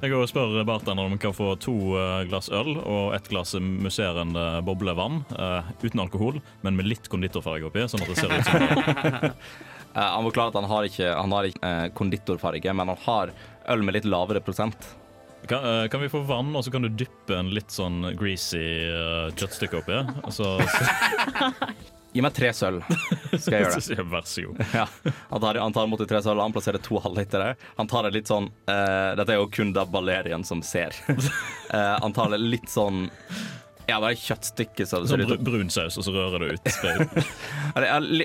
Jeg 0.01 0.11
går 0.11 0.21
og 0.21 0.29
spør 0.29 0.57
bartenderen 0.67 1.13
om 1.13 1.21
kan 1.21 1.35
få 1.35 1.53
to 1.61 1.75
eh, 1.99 2.25
glass 2.29 2.49
øl 2.53 2.75
og 2.77 3.15
ett 3.17 3.29
glass 3.31 3.55
musserende 3.59 4.47
boblevann 4.65 5.23
Uh, 5.37 5.65
uten 5.83 6.01
alkohol, 6.01 6.39
men 6.65 6.77
med 6.77 6.87
litt 6.87 7.07
konditorfarge 7.11 7.67
oppi, 7.67 7.83
sånn 7.89 8.01
at 8.03 8.09
det 8.09 8.15
ser 8.17 8.31
ut 8.31 8.47
som 8.47 8.63
uh, 9.27 9.33
han 10.15 10.25
forklarer 10.25 10.53
at 10.53 10.57
han 10.59 10.69
har 10.71 10.87
ikke, 10.87 11.09
han 11.13 11.35
har 11.35 11.49
ikke 11.49 11.71
uh, 11.73 11.89
konditorfarge, 11.97 12.73
men 12.79 12.91
han 12.93 13.03
har 13.05 13.33
øl 13.73 13.85
med 13.85 13.97
litt 13.99 14.07
lavere 14.09 14.41
prosent. 14.43 14.89
kan, 15.47 15.89
kan 15.93 16.01
vi 16.01 16.09
få 16.09 16.23
vann, 16.27 16.55
og 16.55 16.65
så 16.65 16.73
kan 16.73 16.87
du 16.87 16.89
dyppe 16.89 17.37
en 17.37 17.51
litt 17.53 17.73
sånn 17.73 18.01
greasy 18.17 18.63
uh, 18.89 19.29
kjøttstykke 19.37 19.83
oppi? 19.83 20.01
Så, 20.33 20.55
så, 20.63 21.61
Gi 22.17 22.23
meg 22.25 22.33
tre 22.33 22.49
sølv, 22.57 22.81
skal 23.37 23.53
jeg 23.53 23.65
gjøre 23.67 23.81
det. 23.99 24.05
vær 24.09 24.25
så 24.25 24.45
god. 24.47 24.61
Ja, 24.79 24.85
han 25.29 25.43
tar, 25.43 25.59
han 25.61 25.75
tar 25.75 25.89
mot 25.91 26.01
de 26.01 26.07
tre 26.09 26.21
sølv, 26.25 26.41
han 26.41 26.55
plasserer 26.55 26.81
to 26.81 26.97
halvlitere. 27.03 27.51
Han 27.77 27.89
tar 27.91 28.07
det 28.07 28.15
litt 28.17 28.31
sånn 28.31 28.47
uh, 28.71 29.13
Dette 29.19 29.35
er 29.35 29.37
jo 29.37 29.45
kun 29.53 29.75
da 29.75 29.83
Balerian 29.85 30.41
som 30.47 30.63
ser. 30.65 30.97
uh, 31.13 31.21
han 32.03 32.15
tar 32.17 32.33
det 32.33 32.39
litt 32.41 32.71
sånn 32.73 33.05
Ja, 33.87 33.99
bare 34.03 34.17
kjøttstykke 34.19 34.87
så 34.89 35.03
Sånn 35.07 35.23
br 35.29 35.37
brun 35.45 35.69
saus, 35.71 35.95
og 36.01 36.07
så 36.07 36.11
rører 36.15 36.41
du 36.43 36.57
ut. 36.57 36.65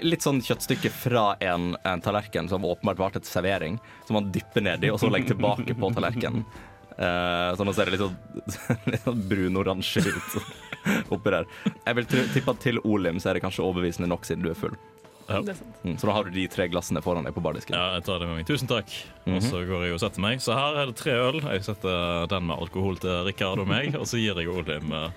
Litt 0.08 0.24
sånn 0.24 0.40
kjøttstykke 0.42 0.90
fra 0.90 1.26
en, 1.44 1.74
en 1.86 2.02
tallerken 2.02 2.48
som 2.50 2.64
åpenbart 2.66 2.98
var 3.04 3.14
til 3.14 3.28
servering, 3.28 3.76
som 4.08 4.18
han 4.18 4.32
dypper 4.34 4.64
nedi, 4.66 4.90
og 4.90 4.98
så 5.04 5.12
legger 5.12 5.36
tilbake 5.36 5.76
på 5.78 5.92
tallerkenen. 5.94 6.42
Uh, 6.92 7.52
så 7.56 7.64
nå 7.64 7.72
ser 7.76 7.88
det 7.88 7.94
litt 7.94 8.02
sånn, 8.02 8.82
litt 8.92 9.06
sånn 9.06 9.22
brunoransje 9.30 10.02
ut 10.08 10.34
oppi 11.14 11.34
der. 11.34 11.50
Jeg 11.86 11.98
vil 11.98 12.08
tippe 12.12 12.56
at 12.56 12.64
til 12.64 12.80
Olim 12.84 13.20
så 13.22 13.30
er 13.30 13.38
det 13.38 13.44
kanskje 13.44 13.64
overbevisende 13.66 14.10
nok 14.10 14.26
siden 14.28 14.44
du 14.46 14.50
er 14.52 14.58
full. 14.58 14.76
Det 15.32 15.52
er 15.54 15.56
sant. 15.56 15.76
Mm, 15.84 15.94
så 16.00 16.08
da 16.08 16.14
har 16.16 16.26
du 16.26 16.34
de 16.34 16.44
tre 16.50 16.66
glassene 16.68 17.02
foran 17.04 17.24
deg 17.26 17.34
på 17.36 17.42
bardisken. 17.44 17.76
Ja, 17.78 17.94
jeg 17.96 18.04
tar 18.08 18.20
det 18.20 18.28
med 18.28 18.40
meg. 18.40 18.46
Tusen 18.48 18.68
takk. 18.70 18.90
Og 19.30 19.38
så 19.44 19.62
går 19.68 19.86
jeg 19.86 19.96
og 19.96 20.02
setter 20.02 20.24
meg. 20.24 20.42
Så 20.44 20.56
her 20.56 20.80
er 20.82 20.90
det 20.90 20.96
tre 20.98 21.14
øl. 21.14 21.38
Jeg 21.40 21.64
setter 21.68 22.26
den 22.32 22.48
med 22.50 22.58
alkohol 22.58 22.98
til 23.02 23.22
Rikard 23.28 23.62
og 23.62 23.70
meg, 23.70 23.96
og 23.98 24.06
så 24.10 24.20
gir 24.20 24.38
jeg 24.42 24.50
Olim 24.52 24.92
eh, 24.98 25.08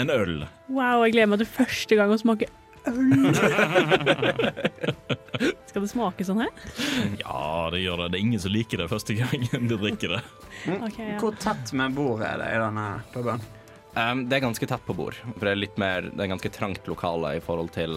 en 0.00 0.14
øl. 0.14 0.46
Wow, 0.70 1.04
jeg 1.04 1.16
gleder 1.18 1.32
meg 1.34 1.42
til 1.42 1.52
første 1.58 1.98
gang 1.98 2.14
å 2.14 2.20
smake 2.22 2.50
øl. 2.88 3.10
Skal 5.70 5.84
det 5.84 5.90
smake 5.92 6.24
sånn 6.26 6.42
her? 6.42 6.50
Ja, 7.20 7.68
det 7.72 7.82
gjør 7.84 8.04
det. 8.04 8.10
Det 8.12 8.18
er 8.18 8.24
ingen 8.24 8.42
som 8.42 8.54
liker 8.54 8.82
det 8.82 8.90
første 8.90 9.16
gangen 9.18 9.70
de 9.70 9.78
drikker 9.78 10.16
det. 10.16 10.22
Okay, 10.80 11.14
ja. 11.14 11.18
Hvor 11.22 11.36
tett 11.40 11.72
med 11.78 11.96
bordet 11.96 12.26
er 12.30 12.42
det 12.42 12.52
i 12.56 12.60
denne 12.62 12.86
puben? 13.14 13.42
Um, 13.96 14.28
det 14.30 14.36
er 14.38 14.44
ganske 14.46 14.66
tett 14.70 14.84
på 14.86 14.94
bord. 14.94 15.16
For 15.34 15.44
det 15.48 15.50
er 15.56 15.58
litt 15.58 15.78
mer 15.82 16.02
Det 16.12 16.20
er 16.22 16.28
ganske 16.30 16.50
trangt 16.54 16.86
lokale 16.86 17.32
i 17.36 17.40
forhold 17.42 17.72
til 17.74 17.96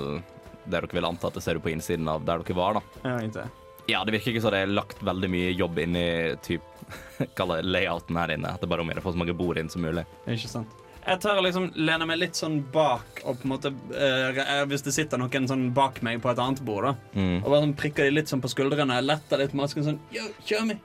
det 0.64 0.72
dere 0.80 0.88
vil 0.96 1.06
anta 1.06 1.28
at 1.28 1.36
det 1.36 1.44
ser 1.44 1.60
ut 1.60 1.64
på 1.66 1.70
innsiden 1.74 2.08
av 2.08 2.24
der 2.26 2.40
dere 2.42 2.56
var. 2.56 2.80
da 2.80 3.10
Ja, 3.10 3.18
ikke. 3.28 3.44
Ja, 3.92 4.04
det 4.08 4.14
virker 4.16 4.32
ikke 4.32 4.42
som 4.46 4.54
det 4.56 4.62
er 4.64 4.72
lagt 4.72 5.02
veldig 5.04 5.28
mye 5.30 5.50
jobb 5.60 5.78
inn 5.84 5.96
i 6.00 6.06
typ, 6.42 6.64
layouten 7.38 8.16
her 8.18 8.32
inne. 8.32 8.54
At 8.56 8.62
det 8.64 8.70
bare 8.72 8.80
er 8.80 8.86
om 8.86 8.90
å 8.90 8.94
gjøre 8.96 9.04
å 9.04 9.08
få 9.10 9.14
så 9.16 9.20
mange 9.20 9.36
bord 9.38 9.60
inn 9.60 9.70
som 9.70 9.84
mulig. 9.84 10.06
Ikke 10.26 10.48
sant? 10.50 10.80
Jeg 11.04 11.20
tar 11.20 11.36
og 11.36 11.44
liksom 11.44 11.66
lener 11.76 12.08
meg 12.08 12.22
litt 12.22 12.38
sånn 12.40 12.62
bak, 12.72 13.20
og 13.28 13.42
på 13.42 13.44
en 13.44 13.52
måte 13.52 13.74
eh, 13.92 14.62
Hvis 14.72 14.86
det 14.86 14.94
sitter 14.96 15.20
noen 15.20 15.50
sånn 15.52 15.66
bak 15.76 16.00
meg 16.02 16.22
på 16.24 16.32
et 16.32 16.40
annet 16.40 16.62
bord, 16.64 16.86
da, 16.88 16.94
Mm. 17.20 17.42
og 17.44 17.50
bare 17.52 17.62
sånn 17.66 17.76
prikker 17.76 18.08
de 18.08 18.14
litt 18.16 18.32
sånn 18.32 18.40
på 18.42 18.48
skuldrene, 18.54 19.02
letter 19.04 19.38
litt 19.44 19.52
på 19.52 19.60
masken 19.60 19.84
sånn 19.84 20.00
Yo, 20.16 20.30
kjør 20.48 20.64
meg! 20.70 20.80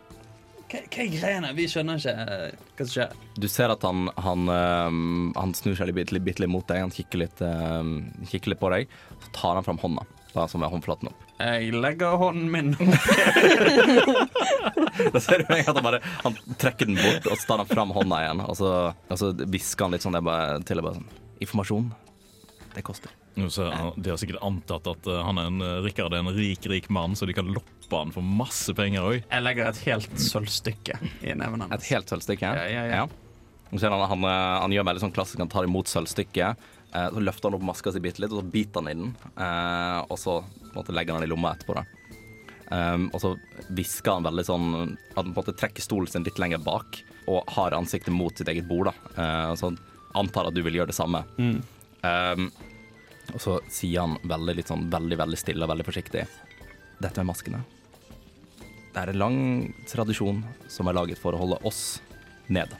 Hva, 0.68 0.82
hva 0.84 1.00
er 1.00 1.08
greiene? 1.14 1.50
Vi 1.56 1.64
skjønner 1.70 2.00
ikke 2.00 2.12
eh, 2.12 2.56
hva 2.76 2.84
som 2.84 2.92
skjer. 2.92 3.12
Du 3.40 3.46
ser 3.48 3.72
at 3.72 3.84
han, 3.88 4.10
han, 4.20 4.42
øhm, 4.52 5.30
han 5.36 5.54
snur 5.56 5.78
seg 5.78 5.94
litt, 5.94 6.12
litt, 6.12 6.26
litt 6.28 6.50
mot 6.52 6.66
deg, 6.68 6.82
han 6.84 6.92
kikker 6.92 7.22
litt, 7.22 7.40
øhm, 7.44 7.94
kikker 8.28 8.52
litt 8.52 8.60
på 8.60 8.68
deg. 8.74 8.90
Så 9.24 9.32
tar 9.38 9.56
han 9.56 9.64
fram 9.64 9.80
hånda, 9.80 10.04
bare 10.34 10.48
som 10.52 10.64
er 10.64 10.72
håndflaten 10.74 11.08
opp. 11.08 11.24
Jeg 11.38 11.70
legger 11.70 12.18
hånden 12.18 12.48
min 12.50 12.72
Da 15.14 15.20
ser 15.22 15.44
du 15.44 15.52
meg 15.52 15.62
at 15.62 15.70
han 15.70 15.84
bare 15.84 16.00
Han 16.24 16.34
trekker 16.58 16.90
den 16.90 16.98
bort, 16.98 17.28
og 17.30 17.38
så 17.38 17.52
tar 17.52 17.62
han 17.62 17.70
fram 17.70 17.94
hånda 17.94 18.18
igjen. 18.24 18.42
Og 18.48 18.58
så, 18.58 18.72
og 18.92 19.22
så 19.22 19.30
hvisker 19.38 19.86
han 19.86 19.94
litt 19.94 20.04
sånn 20.04 20.18
det 20.18 20.24
bare, 20.26 20.58
til 20.66 20.82
og 20.82 20.90
bare 20.90 20.98
sånn 20.98 21.14
Informasjon, 21.46 21.86
det 22.74 22.82
koster. 22.82 23.14
Så, 23.46 23.68
de 23.96 24.10
har 24.10 24.18
sikkert 24.20 24.42
antatt 24.42 24.88
at 24.90 25.06
eh, 25.06 25.20
han 25.24 25.38
er 25.38 25.50
en, 25.50 25.60
eh, 25.62 25.78
Rikard 25.84 26.14
er 26.16 26.24
en 26.24 26.32
rik, 26.34 26.66
rik 26.70 26.88
mann, 26.90 27.14
så 27.18 27.28
de 27.28 27.36
kan 27.36 27.46
loppe 27.54 27.94
han 27.94 28.10
for 28.14 28.24
masse 28.26 28.74
penger 28.76 29.06
òg. 29.06 29.20
Jeg 29.22 29.44
legger 29.44 29.70
et 29.70 29.82
helt 29.86 30.18
sølvstykke 30.20 30.98
i 31.22 31.36
neven 31.38 31.66
Et 31.72 31.86
helt 31.92 32.10
sølvstykke. 32.10 32.50
Ja, 32.58 32.66
ja, 32.68 32.86
ja. 32.90 33.04
ja. 33.04 33.78
han, 33.78 34.08
han, 34.12 34.26
øh, 34.26 34.56
han 34.64 34.74
gjør 34.74 34.88
veldig 34.90 35.04
sånn 35.06 35.14
klassisk, 35.16 35.42
han 35.44 35.52
tar 35.52 35.68
imot 35.68 35.90
sølvstykket. 35.92 36.66
eh, 36.94 37.08
Så 37.14 37.22
løfter 37.22 37.48
han 37.48 37.60
opp 37.60 37.68
maska 37.70 37.94
si 37.94 38.02
bitte 38.04 38.24
litt, 38.24 38.34
og 38.34 38.42
så 38.42 38.50
biter 38.58 38.82
han 38.82 38.90
i 38.90 38.98
den. 38.98 39.14
eh, 39.36 40.00
Og 40.08 40.18
så 40.18 40.40
på 40.42 40.82
måte, 40.82 40.92
legger 40.94 41.14
han 41.14 41.22
den 41.22 41.30
i 41.30 41.34
lomma 41.34 41.54
etterpå. 41.54 41.78
da 41.78 41.86
Um, 42.68 43.06
og 43.16 43.22
så 43.22 43.30
hvisker 43.72 44.18
han 44.18 44.26
veldig 44.26 44.42
sånn 44.44 44.66
at 44.76 45.22
han 45.22 45.30
på 45.30 45.30
en 45.30 45.36
måte 45.38 45.54
trekker 45.56 45.80
stolen 45.80 46.10
sin 46.12 46.26
litt 46.26 46.36
lenger 46.36 46.60
bak 46.60 46.98
og 47.28 47.48
har 47.56 47.72
ansiktet 47.76 48.12
mot 48.12 48.36
sitt 48.36 48.48
eget 48.52 48.68
bord. 48.68 48.90
da 48.90 49.22
Eh, 49.22 49.50
og 49.52 49.56
så 49.60 49.70
antar 50.16 50.48
at 50.48 50.56
du 50.56 50.62
vil 50.62 50.76
gjøre 50.76 50.90
det 50.92 50.96
samme. 50.96 51.22
Mm. 51.38 51.62
Um, 52.02 52.50
og 53.34 53.42
så 53.42 53.58
sier 53.72 54.04
han 54.04 54.16
veldig 54.28 54.54
litt 54.58 54.70
sånn 54.70 54.88
veldig, 54.92 55.18
veldig 55.20 55.38
stille 55.40 55.66
og 55.66 55.72
veldig 55.72 55.86
forsiktig 55.86 56.24
Dette 56.98 57.22
med 57.22 57.28
maskene. 57.30 57.60
Det 58.90 59.02
er 59.04 59.12
en 59.12 59.20
lang 59.20 59.38
tradisjon 59.86 60.40
som 60.66 60.88
er 60.90 60.96
laget 60.96 61.20
for 61.20 61.36
å 61.36 61.38
holde 61.38 61.60
oss 61.68 62.00
nede. 62.50 62.74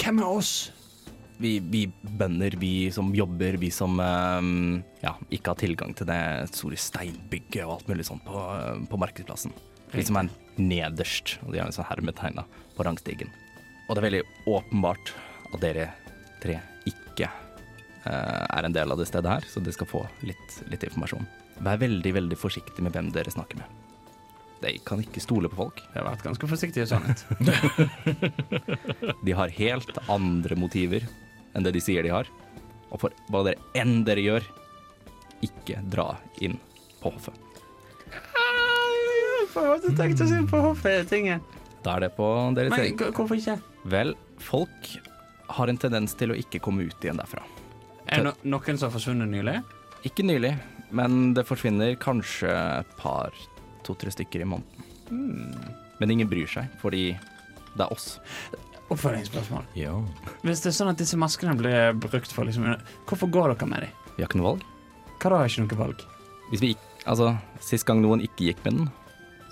Hvem 0.00 0.22
er 0.22 0.30
oss? 0.30 0.54
Vi, 1.36 1.58
vi 1.58 1.82
bønder, 2.00 2.54
vi 2.56 2.88
som 2.94 3.10
jobber, 3.12 3.58
vi 3.60 3.68
som 3.74 3.98
um, 4.00 4.80
ja, 5.02 5.12
ikke 5.28 5.52
har 5.52 5.60
tilgang 5.60 5.92
til 5.98 6.08
det 6.08 6.22
store 6.54 6.78
steinbygget 6.80 7.66
og 7.66 7.74
alt 7.74 7.90
mulig 7.90 8.06
sånt 8.08 8.24
på, 8.24 8.46
på 8.88 9.00
markedsplassen. 9.02 9.52
Vi 9.92 10.06
som 10.06 10.22
er 10.22 10.30
nederst, 10.56 11.36
og 11.44 11.52
de 11.52 11.60
har 11.60 11.68
en 11.68 11.76
sånn 11.76 11.90
hermetegn 11.90 12.40
på 12.74 12.86
rangstigen. 12.86 13.34
Og 13.84 13.94
det 13.94 14.00
er 14.00 14.08
veldig 14.08 14.24
åpenbart 14.48 15.12
at 15.50 15.60
dere 15.62 15.90
tre 16.42 16.62
ikke 16.88 17.28
eh, 17.28 17.43
er 18.10 18.64
en 18.68 18.72
del 18.74 18.92
av 18.92 18.98
det 19.00 19.06
stedet 19.08 19.30
her, 19.30 19.46
så 19.48 19.60
dere 19.64 19.72
skal 19.76 19.88
få 19.90 20.02
litt, 20.28 20.58
litt 20.70 20.84
informasjon. 20.84 21.26
Vær 21.64 21.78
veldig, 21.80 22.12
veldig 22.18 22.36
forsiktig 22.38 22.82
med 22.84 22.92
hvem 22.96 23.10
dere 23.14 23.30
snakker 23.32 23.56
med. 23.62 23.80
De 24.64 24.72
kan 24.86 25.00
ikke 25.02 25.20
stole 25.20 25.48
på 25.52 25.58
folk. 25.58 25.80
Jeg 25.92 26.00
har 26.02 26.06
vært 26.08 26.24
ganske 26.24 26.48
forsiktig 26.48 26.84
i 26.84 26.88
sannhet. 26.88 27.24
De 29.26 29.32
har 29.36 29.52
helt 29.58 29.98
andre 30.08 30.56
motiver 30.56 31.04
enn 31.54 31.62
det 31.66 31.72
de 31.76 31.82
sier 31.84 32.02
de 32.02 32.10
har. 32.14 32.26
Og 32.90 33.00
for 33.02 33.12
hva 33.30 33.42
dere 33.46 33.60
enn 33.78 34.00
dere 34.06 34.24
gjør, 34.24 34.46
ikke 35.44 35.80
dra 35.92 36.14
inn 36.42 36.56
på 37.02 37.12
hoffet. 37.12 37.36
Jeg 39.54 39.80
tenkte 39.84 39.92
tenkt 40.00 40.22
å 40.24 40.26
si 40.30 40.38
på 40.50 40.60
hoffet-tingen. 40.64 41.42
Da 41.84 41.96
er 41.98 42.06
det 42.06 42.12
på 42.16 42.26
deres 42.56 42.72
Men 42.72 42.80
egen. 42.86 42.98
h- 42.98 43.12
hvorfor 43.14 43.36
ikke? 43.38 43.58
Vel, 43.92 44.14
folk 44.42 44.88
har 45.58 45.68
en 45.70 45.78
tendens 45.78 46.14
til 46.18 46.32
å 46.32 46.38
ikke 46.40 46.60
komme 46.64 46.86
ut 46.88 47.04
igjen 47.04 47.20
derfra. 47.20 47.44
Er 48.08 48.20
det 48.20 48.32
no 48.44 48.58
noen 48.58 48.78
som 48.78 48.88
har 48.88 48.94
forsvunnet 48.94 49.30
nylig? 49.30 49.56
Ikke 50.04 50.26
nylig, 50.26 50.52
men 50.94 51.32
det 51.36 51.46
forsvinner 51.48 51.94
kanskje 52.00 52.52
et 52.52 52.96
par, 53.00 53.32
to-tre 53.86 54.12
stykker 54.12 54.44
i 54.44 54.48
måneden. 54.48 54.90
Mm. 55.10 55.72
Men 56.00 56.12
ingen 56.12 56.28
bryr 56.28 56.48
seg, 56.50 56.68
fordi 56.82 57.12
det 57.74 57.84
er 57.84 57.92
oss. 57.92 58.18
Oppfølgingsspørsmål. 58.92 59.64
Ja. 59.78 59.94
Hvis 60.44 60.62
det 60.64 60.70
er 60.70 60.76
sånn 60.76 60.92
at 60.92 61.00
disse 61.00 61.18
maskene 61.18 61.56
blir 61.56 61.94
brukt 61.96 62.32
for 62.34 62.44
liksom 62.44 62.66
Hvorfor 63.08 63.30
går 63.32 63.54
dere 63.54 63.68
med 63.70 63.86
dem? 63.86 64.02
Vi 64.14 64.22
har 64.22 64.28
ikke 64.28 64.40
noe 64.42 64.50
valg. 64.52 64.66
Hva 65.16 65.32
da, 65.32 65.38
har 65.40 65.48
ikke 65.48 65.64
noe 65.64 65.80
valg? 65.80 66.04
Hvis 66.50 66.62
vi 66.62 66.74
ikke, 66.74 66.90
altså, 67.08 67.32
Sist 67.64 67.88
gang 67.88 68.04
noen 68.04 68.22
ikke 68.24 68.50
gikk 68.50 68.60
med 68.66 68.82
den, 68.82 68.92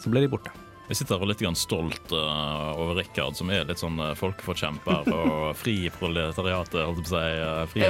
så 0.02 0.12
ble 0.12 0.24
de 0.24 0.30
borte. 0.30 0.52
Jeg 0.92 0.98
sitter 0.98 1.16
her 1.16 1.22
og 1.24 1.30
litt 1.30 1.42
stolt 1.56 2.10
eh, 2.12 2.72
over 2.76 2.98
Rikard, 2.98 3.32
som 3.38 3.48
er 3.48 3.62
litt 3.64 3.80
sånn 3.80 3.96
uh, 3.96 4.10
folkeforkjemper 4.18 5.06
og 5.08 5.54
fri 5.62 5.88
proletariatet, 5.94 6.82
holdt 6.84 6.98
jeg 7.00 7.06
på 7.06 7.08
å 7.08 7.12
si. 7.14 7.30
eh, 7.40 7.62
fri. 7.70 7.80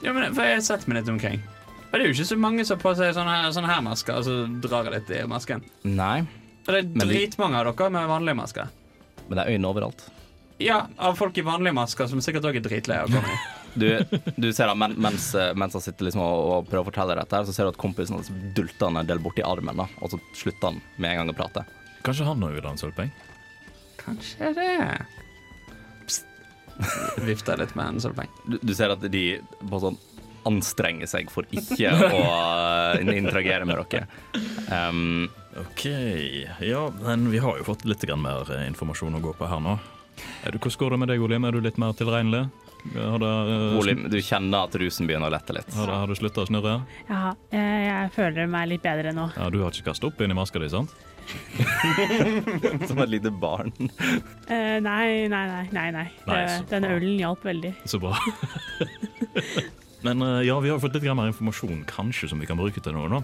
Ja, 0.00 0.14
men 0.16 0.32
for 0.32 0.48
Jeg 0.48 0.56
har 0.56 0.64
sett 0.64 0.86
meg 0.88 1.02
litt 1.02 1.10
omkring. 1.12 1.42
Og 1.90 1.92
det 1.92 2.00
er 2.00 2.08
jo 2.08 2.14
ikke 2.16 2.28
så 2.30 2.38
mange 2.40 2.64
som 2.64 2.78
har 2.78 2.82
på 2.86 2.94
seg 2.96 3.12
sånne 3.18 3.34
her, 3.36 3.52
sånne 3.52 3.68
her 3.68 3.84
masker, 3.84 4.16
og 4.16 4.24
så 4.24 4.38
drar 4.64 4.88
jeg 4.88 4.94
litt 4.96 5.12
i 5.12 5.20
masken. 5.28 5.60
Nei, 5.84 6.22
Og 6.64 6.72
det 6.72 6.80
er 6.80 6.88
vi- 7.04 7.12
dritmange 7.12 7.60
av 7.60 7.68
dere 7.68 7.92
med 7.92 8.08
vanlige 8.08 8.40
masker. 8.40 8.72
men 9.28 9.36
det 9.36 9.44
er 9.44 9.52
øyne 9.58 9.68
overalt. 9.74 10.08
Ja, 10.58 10.86
av 10.96 11.16
folk 11.20 11.36
i 11.36 11.44
vanlige 11.44 11.76
masker 11.76 12.08
som 12.08 12.24
sikkert 12.24 12.48
òg 12.48 12.56
er 12.56 12.64
dritleie 12.64 13.04
av 13.04 13.10
å 13.12 13.20
komme 13.20 13.28
i. 13.28 13.38
Du, 13.76 13.90
du 14.40 14.52
ser 14.56 14.70
da, 14.70 14.74
men, 14.74 14.94
mens, 14.96 15.34
mens 15.52 15.74
han 15.76 15.82
sitter 15.84 16.08
liksom 16.08 16.22
og, 16.24 16.44
og 16.62 16.70
prøver 16.70 16.86
å 16.86 16.88
fortelle 16.88 17.16
dette, 17.20 17.36
her, 17.36 17.44
så 17.44 17.52
ser 17.52 17.68
du 17.68 17.74
at 17.74 17.80
kompisen 17.82 18.16
hans 18.16 18.32
dulter 18.56 18.88
han 18.88 19.02
en 19.02 19.10
del 19.10 19.20
borti 19.20 19.44
armen, 19.44 19.76
da, 19.76 19.84
og 20.00 20.14
så 20.14 20.20
slutter 20.32 20.70
han 20.72 20.80
med 20.96 21.10
en 21.12 21.18
gang 21.20 21.34
å 21.34 21.36
prate. 21.36 21.66
Kanskje 22.06 22.26
han 22.28 22.44
òg 22.46 22.54
vil 22.54 22.66
ha 22.66 22.74
en 22.74 22.78
sølvpeng? 22.78 23.14
Kanskje 23.98 24.52
det. 24.54 24.74
Vifter 27.26 27.58
litt 27.58 27.72
med 27.74 27.96
en 27.96 28.04
sølvpeng. 28.04 28.30
Du, 28.46 28.60
du 28.62 28.74
ser 28.76 28.94
at 28.94 29.02
de 29.10 29.24
bare 29.64 29.88
sånn 29.88 29.98
anstrenger 30.46 31.10
seg 31.10 31.32
for 31.32 31.48
ikke 31.50 31.90
å 31.90 32.20
uh, 32.22 33.00
interagere 33.10 33.66
med 33.66 33.80
dere. 33.90 34.06
Um, 34.70 35.26
OK. 35.58 35.88
Ja, 36.62 36.84
men 37.02 37.26
vi 37.32 37.40
har 37.42 37.58
jo 37.58 37.66
fått 37.66 37.82
litt 37.88 38.04
mer 38.20 38.46
eh, 38.54 38.66
informasjon 38.68 39.18
å 39.18 39.22
gå 39.24 39.32
på 39.34 39.48
her 39.50 39.62
nå. 39.64 39.74
Er 40.46 40.54
du, 40.54 40.60
hvordan 40.60 40.78
går 40.84 40.94
det 40.94 41.00
med 41.02 41.10
deg, 41.10 41.24
Olim? 41.26 41.48
Er 41.48 41.56
du 41.56 41.60
litt 41.64 41.80
mer 41.82 41.96
tilregnelig? 41.98 42.44
Har, 42.94 43.18
det, 43.18 43.32
uh, 43.50 43.80
Olim, 43.80 44.06
du 44.12 44.20
kjenner 44.22 44.68
at 44.68 44.78
rusen 44.78 45.10
begynner 45.10 45.26
å 45.26 45.34
lette 45.34 45.56
litt. 45.56 45.74
har, 45.74 45.90
det, 45.90 45.98
har 46.04 46.12
du 46.12 46.20
slutta 46.20 46.44
å 46.44 46.48
snurre? 46.52 46.78
Ja, 47.10 47.34
jeg, 47.50 47.82
jeg 47.88 48.14
føler 48.14 48.54
meg 48.54 48.70
litt 48.76 48.86
bedre 48.86 49.16
nå. 49.16 49.32
Ja, 49.34 49.50
Du 49.50 49.58
har 49.64 49.74
ikke 49.74 49.90
kastet 49.90 50.12
opp 50.12 50.22
inn 50.22 50.30
i 50.30 50.38
maska 50.38 50.62
di, 50.62 50.70
sant? 50.70 50.94
Som 52.88 52.98
et 53.04 53.08
lite 53.12 53.30
barn. 53.30 53.72
Eh, 54.48 54.78
nei, 54.84 55.26
nei, 55.32 55.46
nei. 55.50 55.64
nei, 55.72 55.88
nei. 55.94 56.06
Nei, 56.26 56.42
så 56.58 56.62
Den 56.70 56.86
bra. 56.86 56.94
ølen 56.98 57.18
hjalp 57.20 57.44
veldig. 57.46 57.74
Så 57.88 58.00
bra. 58.02 58.16
Men 60.06 60.20
eh, 60.22 60.42
ja, 60.46 60.54
vi 60.60 60.68
har 60.70 60.78
fått 60.78 60.94
litt 60.94 61.02
grann 61.02 61.16
mer 61.18 61.30
informasjon 61.32 61.80
kanskje 61.88 62.28
som 62.30 62.38
vi 62.38 62.46
kan 62.46 62.58
bruke 62.60 62.78
til 62.84 62.94
noe. 62.94 63.08
da. 63.10 63.20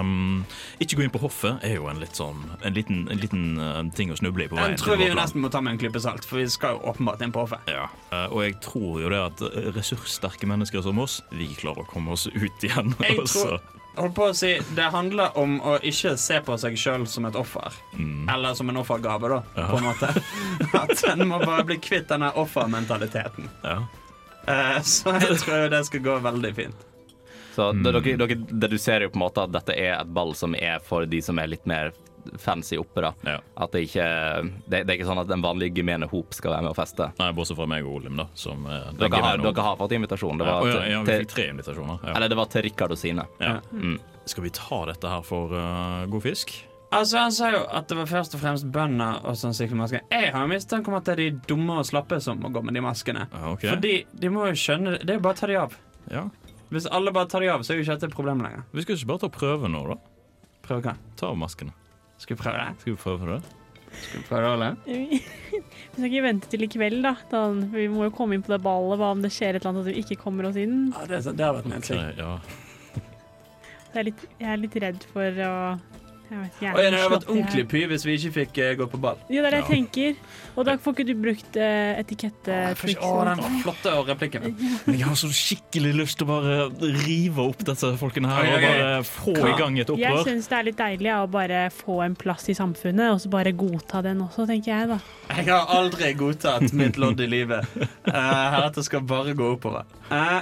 Um, 0.00 0.44
ikke 0.80 0.96
gå 0.96 1.04
inn 1.04 1.12
på 1.12 1.20
hoffet 1.20 1.60
er 1.66 1.74
jo 1.76 1.88
en, 1.90 1.98
litt 2.00 2.16
sånn, 2.16 2.38
en 2.64 2.72
liten, 2.76 3.02
en 3.12 3.20
liten 3.20 3.42
eh, 3.60 3.82
ting 3.98 4.14
å 4.14 4.16
snuble 4.16 4.46
i 4.46 4.48
på 4.48 4.56
veien. 4.56 4.72
Den 4.72 4.80
tror 4.80 4.94
til 4.94 5.02
vi 5.02 5.08
vår 5.08 5.12
jo 5.12 5.16
plan. 5.18 5.22
nesten 5.26 5.44
må 5.44 5.50
ta 5.52 5.60
med 5.66 5.74
en 5.74 5.82
klype 5.82 6.00
salt, 6.00 6.24
for 6.28 6.40
vi 6.40 6.46
skal 6.54 6.78
jo 6.78 6.86
åpenbart 6.94 7.20
inn 7.26 7.34
på 7.34 7.44
hoffet. 7.44 7.68
Ja, 7.68 7.88
eh, 8.14 8.28
og 8.32 8.46
jeg 8.46 8.56
tror 8.64 9.02
jo 9.02 9.12
det 9.12 9.20
at 9.26 9.44
eh, 9.50 9.68
ressurssterke 9.76 10.48
mennesker 10.48 10.86
som 10.86 11.02
oss, 11.04 11.20
vi 11.34 11.50
klarer 11.58 11.84
å 11.84 11.90
komme 11.90 12.14
oss 12.16 12.28
ut 12.32 12.64
igjen. 12.70 12.94
Jeg 13.02 13.18
og 13.26 13.28
så- 13.28 13.48
tror 13.58 13.60
Holdt 13.96 14.14
på 14.16 14.28
å 14.30 14.34
si, 14.34 14.54
Det 14.74 14.86
handler 14.94 15.34
om 15.38 15.58
å 15.60 15.74
ikke 15.84 16.14
se 16.18 16.38
på 16.40 16.54
seg 16.58 16.78
sjøl 16.80 17.06
som 17.06 17.26
et 17.28 17.34
offer. 17.36 17.72
Mm. 17.98 18.28
Eller 18.32 18.54
som 18.56 18.68
en 18.72 18.76
offergave, 18.80 19.28
da, 19.28 19.42
Ja. 19.56 19.66
på 19.68 19.76
en 19.76 19.84
måte. 19.84 20.22
At 20.82 21.04
en 21.12 21.26
må 21.28 21.38
bare 21.44 21.64
bli 21.68 21.76
kvitt 21.78 22.08
denne 22.08 22.30
offermentaliteten. 22.40 23.50
Ja. 23.62 23.82
Eh, 24.48 24.80
så 24.82 25.12
jeg 25.20 25.36
tror 25.44 25.64
jo 25.64 25.68
det 25.68 25.84
skal 25.86 26.00
gå 26.00 26.16
veldig 26.24 26.54
fint. 26.56 26.88
Så 27.54 27.68
Mm. 27.74 27.82
det, 27.84 27.92
dere, 27.92 28.16
dere 28.16 28.58
deduserer 28.64 29.02
jo 29.02 29.10
på 29.10 29.18
en 29.20 29.26
måte 29.26 29.42
at 29.44 29.52
dette 29.52 29.76
er 29.76 30.00
et 30.00 30.08
ball 30.08 30.32
som 30.34 30.54
er 30.56 30.78
for 30.80 31.04
de 31.04 31.20
som 31.20 31.38
er 31.38 31.46
litt 31.52 31.66
mer 31.68 31.92
fancy 32.38 32.78
oppe. 32.80 33.00
da. 33.00 33.12
Ja. 33.26 33.36
At 33.54 33.72
det 33.74 33.84
ikke 33.88 34.06
det, 34.66 34.82
det 34.82 34.82
er 34.86 34.94
ikke 34.96 35.08
sånn 35.08 35.22
at 35.22 35.30
den 35.30 35.44
vanlige 35.44 35.80
gemene 35.80 36.08
hop 36.10 36.34
skal 36.36 36.56
være 36.56 36.66
med 36.66 36.72
og 36.74 36.78
feste. 36.78 37.10
Nei, 37.18 37.30
bortsett 37.36 37.58
fra 37.58 37.68
meg 37.70 37.86
og 37.86 38.00
Olim, 38.00 38.18
da. 38.22 38.26
Som, 38.38 38.66
eh, 38.66 38.90
Dere 38.98 39.22
har, 39.22 39.42
dere 39.42 39.68
har 39.68 39.78
fått 39.80 39.94
invitasjon. 39.98 40.40
Det 40.40 40.48
ja, 40.48 40.58
var, 40.58 40.72
ja, 40.72 40.82
ja, 40.94 41.04
vi 41.04 41.12
til, 41.12 41.24
fikk 41.24 41.36
tre 41.36 41.46
invitasjoner. 41.52 42.02
Ja. 42.02 42.16
eller 42.16 42.32
det 42.32 42.40
var 42.40 42.50
til 42.52 42.66
Rikard 42.68 42.96
og 42.96 43.00
Sine. 43.00 43.28
Ja. 43.42 43.56
Mm. 43.72 43.96
Skal 44.28 44.46
vi 44.46 44.52
ta 44.54 44.84
dette 44.86 45.10
her 45.10 45.24
for 45.26 45.54
uh, 45.56 46.04
god 46.10 46.22
fisk? 46.24 46.54
Altså 46.92 47.22
Han 47.22 47.32
sa 47.32 47.48
jo 47.54 47.62
at 47.72 47.88
det 47.88 47.96
var 47.96 48.08
først 48.10 48.34
og 48.36 48.42
fremst 48.42 48.68
bønder 48.72 49.24
og 49.24 49.36
sånn 49.40 49.56
sykkelmasker. 49.56 50.04
Jeg 50.12 50.32
har 50.34 50.50
mistanke 50.50 50.92
om 50.92 50.98
at 50.98 51.08
det 51.08 51.14
er 51.14 51.22
de 51.22 51.30
dumme 51.48 51.78
og 51.80 51.88
slappe 51.88 52.18
som 52.20 52.40
må 52.42 52.52
gå 52.52 52.60
med 52.64 52.76
de 52.76 52.84
maskene. 52.84 53.24
Okay. 53.54 53.70
Fordi 53.72 53.94
de 54.12 54.32
må 54.32 54.50
jo 54.50 54.58
skjønne 54.60 54.98
Det 54.98 55.06
Det 55.06 55.14
er 55.14 55.20
jo 55.20 55.24
bare 55.24 55.38
å 55.38 55.40
ta 55.40 55.48
de 55.48 55.58
av. 55.62 55.76
Ja. 56.12 56.26
Hvis 56.72 56.88
alle 56.88 57.12
bare 57.12 57.28
tar 57.28 57.44
de 57.44 57.48
av, 57.52 57.64
så 57.64 57.72
er 57.72 57.80
jo 57.80 57.86
ikke 57.86 57.96
dette 57.96 58.08
et 58.08 58.16
problem 58.16 58.44
lenger. 58.44 58.64
Vi 58.72 58.84
skal 58.84 58.96
ikke 58.96 59.10
bare 59.10 59.24
ta 59.24 59.32
prøve 59.32 59.68
nå, 59.72 59.82
da. 59.88 59.96
Prøve 60.64 60.84
hva? 60.86 60.94
Ta 61.20 61.32
av 61.32 61.36
maskene. 61.40 61.74
Skal 62.22 62.36
vi 62.36 62.42
prøve 62.42 62.58
det? 62.62 62.80
Skal 62.80 62.94
vi 62.94 63.00
prøve 63.02 63.28
det? 63.32 63.40
Skal 63.92 64.20
vi 64.20 64.26
prøve 64.28 64.42
det, 64.42 64.50
Ole? 64.56 64.68
Vi 65.92 65.98
skal 66.00 66.06
ikke 66.08 66.22
vente 66.24 66.48
til 66.48 66.64
i 66.64 66.68
kveld, 66.70 67.02
da. 67.04 67.10
da. 67.28 67.40
Vi 67.74 67.82
må 67.92 68.06
jo 68.06 68.12
komme 68.16 68.38
inn 68.38 68.44
på 68.44 68.54
det 68.54 68.62
ballet. 68.64 68.96
Hva 69.00 69.10
om 69.12 69.20
det 69.20 69.28
skjer 69.34 69.58
et 69.58 69.60
eller 69.60 69.72
annet 69.74 69.82
at 69.82 69.90
vi 69.90 70.00
ikke 70.00 70.16
kommer 70.22 70.48
oss 70.48 70.56
inn? 70.56 70.86
Ja, 70.94 71.02
det, 71.10 71.18
det 71.36 71.44
har 71.44 71.58
vært 71.58 71.68
en 71.68 71.84
ting. 71.84 72.00
Okay, 72.00 72.22
ja. 72.22 73.02
Jeg 73.92 74.00
er 74.00 74.06
litt, 74.08 74.22
jeg 74.40 74.48
er 74.48 74.62
litt 74.62 74.78
redd 74.86 75.04
for 75.12 75.42
å 75.44 75.52
Jeg 76.32 76.40
vet 76.40 76.60
jeg 76.64 76.72
Og 76.72 76.78
det 76.80 76.90
hadde 76.96 77.10
vært 77.12 77.26
ordentlig 77.28 77.62
py 77.68 77.80
hvis 77.90 78.04
vi 78.08 78.14
ikke 78.16 78.30
fikk 78.38 78.58
eh, 78.64 78.70
gå 78.80 78.86
på 78.88 79.00
ball. 79.02 79.18
Ja, 79.28 79.42
det 79.44 79.50
er 79.50 79.50
det 79.50 79.58
jeg 79.58 79.66
Ja. 79.66 79.74
tenker. 79.74 80.38
Og 80.56 80.64
da 80.68 80.76
får 80.80 80.94
ikke 80.96 81.04
du 81.08 81.12
brukt 81.20 81.56
uh, 81.56 82.00
etikettetriks. 82.00 83.00
Å, 83.04 83.10
den 83.28 83.58
flotte 83.62 83.92
replikken. 84.08 84.46
Men 84.86 84.96
jeg 84.98 85.06
har 85.08 85.18
så 85.20 85.30
skikkelig 85.32 85.92
lyst 86.00 86.18
til 86.20 86.28
å 86.28 86.30
bare 86.32 86.56
rive 87.02 87.44
opp 87.44 87.64
disse 87.68 87.92
folkene 88.00 88.32
her 88.32 88.48
og 88.48 88.64
bare 88.66 88.88
få 89.08 89.34
i 89.36 89.54
gang 89.60 89.78
et 89.80 89.92
opprør. 89.92 90.04
Jeg 90.18 90.26
syns 90.28 90.48
det 90.52 90.58
er 90.58 90.66
litt 90.70 90.80
deilig 90.80 91.10
ja, 91.10 91.18
å 91.24 91.30
bare 91.32 91.62
få 91.72 92.00
en 92.06 92.16
plass 92.18 92.48
i 92.52 92.56
samfunnet, 92.56 93.12
og 93.14 93.20
så 93.24 93.32
bare 93.32 93.52
godta 93.56 94.02
den 94.04 94.20
også, 94.24 94.46
tenker 94.48 94.72
jeg 94.72 94.90
da. 94.94 94.98
Jeg 95.36 95.48
har 95.52 95.68
aldri 95.76 96.12
godtatt 96.20 96.72
mitt 96.76 97.00
lodd 97.00 97.20
i 97.24 97.28
livet. 97.28 97.68
Uh, 98.08 98.16
Heretter 98.56 98.84
skal 98.88 99.04
bare 99.08 99.36
gå 99.36 99.52
oppover. 99.56 99.88
Eh, 100.12 100.40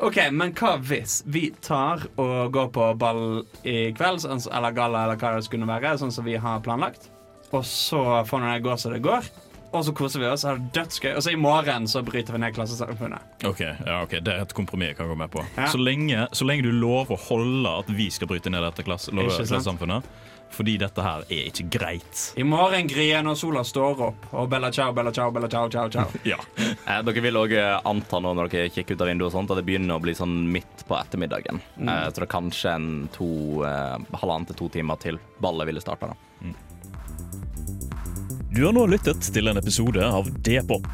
OK, 0.00 0.16
men 0.32 0.54
hva 0.56 0.76
hvis 0.80 1.20
vi 1.28 1.50
tar 1.62 2.06
og 2.16 2.52
går 2.54 2.70
på 2.74 2.86
ball 2.98 3.42
i 3.68 3.92
kveld, 3.96 4.22
sånn, 4.24 4.40
eller 4.48 4.74
galla, 4.76 5.04
eller 5.04 5.20
hva 5.20 5.34
det 5.36 5.44
skulle 5.46 5.68
være, 5.68 5.98
sånn 6.00 6.14
som 6.14 6.24
vi 6.26 6.38
har 6.40 6.62
planlagt, 6.64 7.10
og 7.52 7.64
så 7.68 8.22
får 8.26 8.46
det 8.46 8.62
gå 8.64 8.76
som 8.80 8.94
det 8.94 9.02
går, 9.04 9.28
og 9.72 9.84
så 9.86 9.92
koser 9.96 10.20
vi 10.20 10.26
oss, 10.28 10.44
har 10.44 10.58
det 10.60 10.72
dødsgøy, 10.76 11.14
og 11.16 11.22
så 11.24 11.32
i 11.32 11.38
morgen 11.40 11.86
så 11.88 12.02
bryter 12.04 12.36
vi 12.36 12.42
ned 12.42 12.54
klassesamfunnet. 12.56 13.38
Ok, 13.48 13.62
ja, 13.64 14.02
ok, 14.02 14.18
Det 14.20 14.34
er 14.34 14.42
et 14.44 14.52
kompromiss 14.56 14.92
jeg 14.92 14.98
kan 15.00 15.08
gå 15.08 15.16
med 15.16 15.32
på. 15.32 15.44
Ja. 15.56 15.70
Så, 15.72 15.80
lenge, 15.80 16.26
så 16.32 16.44
lenge 16.48 16.66
du 16.68 16.72
lover 16.76 17.16
å 17.16 17.22
holde 17.30 17.72
at 17.82 17.88
vi 17.92 18.10
skal 18.12 18.28
bryte 18.30 18.52
ned 18.52 18.64
dette 18.66 18.84
klasse, 18.86 19.14
klassesamfunnet. 19.14 20.06
Fordi 20.52 20.74
dette 20.76 21.00
her 21.00 21.22
er 21.32 21.46
ikke 21.48 21.64
greit. 21.72 22.22
I 22.36 22.44
morgen, 22.44 22.84
Grie, 22.90 23.16
når 23.24 23.38
sola 23.40 23.62
står 23.64 24.02
opp, 24.04 24.26
og 24.36 24.50
bella 24.52 24.68
ciao, 24.74 24.92
bella 24.92 25.08
ciao, 25.14 25.30
bella 25.32 25.48
ciao, 25.48 25.70
ciao, 25.72 25.88
ciao. 25.88 26.10
Ja. 26.28 26.36
Eh, 26.60 26.98
dere 27.06 27.22
vil 27.24 27.38
òg 27.40 27.54
anta 27.88 28.20
nå 28.20 28.34
når 28.36 28.50
dere 28.52 28.72
kikker 28.74 28.98
ut 28.98 29.04
av 29.06 29.08
vinduet 29.08 29.30
og 29.30 29.36
sånt, 29.38 29.54
at 29.54 29.62
det 29.62 29.64
begynner 29.70 29.96
å 29.96 30.02
bli 30.04 30.12
sånn 30.18 30.34
midt 30.52 30.84
på 30.88 30.98
ettermiddagen. 30.98 31.62
Eh, 31.80 32.04
så 32.10 32.18
det 32.20 32.26
er 32.26 32.32
kanskje 32.34 32.74
en 32.76 32.90
to, 33.16 33.30
eh, 33.64 33.96
halvannen 34.20 34.50
til 34.52 34.60
to 34.60 34.68
timer 34.76 35.00
til 35.00 35.20
ballet 35.40 35.72
ville 35.72 35.80
starta. 35.80 36.12
da. 36.12 36.31
Du 38.52 38.66
har 38.66 38.74
nå 38.76 38.82
lyttet 38.84 39.24
til 39.32 39.48
en 39.48 39.56
episode 39.56 40.04
av 40.04 40.26
D-pop, 40.44 40.84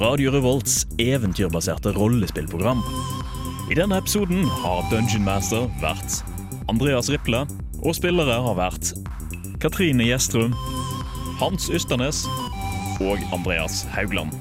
Radio 0.00 0.32
Revolts 0.34 0.80
eventyrbaserte 0.98 1.92
rollespillprogram. 1.94 2.80
I 3.70 3.76
denne 3.78 4.00
episoden 4.02 4.40
har 4.64 4.80
Dungeon 4.90 5.22
Master 5.22 5.68
vært 5.78 6.16
Andreas 6.66 7.06
Riple, 7.14 7.44
og 7.84 7.94
spillere 7.94 8.40
har 8.42 8.58
vært 8.58 8.90
Katrine 9.62 10.08
Gjestrum, 10.08 10.56
Hans 11.38 11.68
Ysternes 11.70 12.24
og 12.98 13.22
Andreas 13.36 13.84
Haugland. 13.94 14.34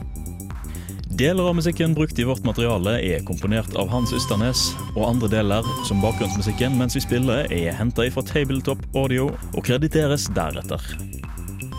Deler 1.13 1.51
av 1.51 1.59
musikken 1.59 1.93
brukt 1.97 2.17
i 2.17 2.25
vårt 2.25 2.41
materiale 2.45 2.95
er 3.05 3.21
komponert 3.29 3.77
av 3.77 3.93
Hans 3.93 4.15
Ysternes, 4.17 4.71
og 4.95 5.05
andre 5.11 5.29
deler, 5.35 5.69
som 5.85 6.01
bakgrunnsmusikken 6.01 6.73
mens 6.81 6.97
vi 6.97 7.05
spiller, 7.05 7.45
er 7.53 7.77
henta 7.77 8.09
fra 8.17 8.25
Tabletop 8.25 8.81
Audio 8.97 9.29
og 9.53 9.61
krediteres 9.69 10.25
deretter. 10.33 10.89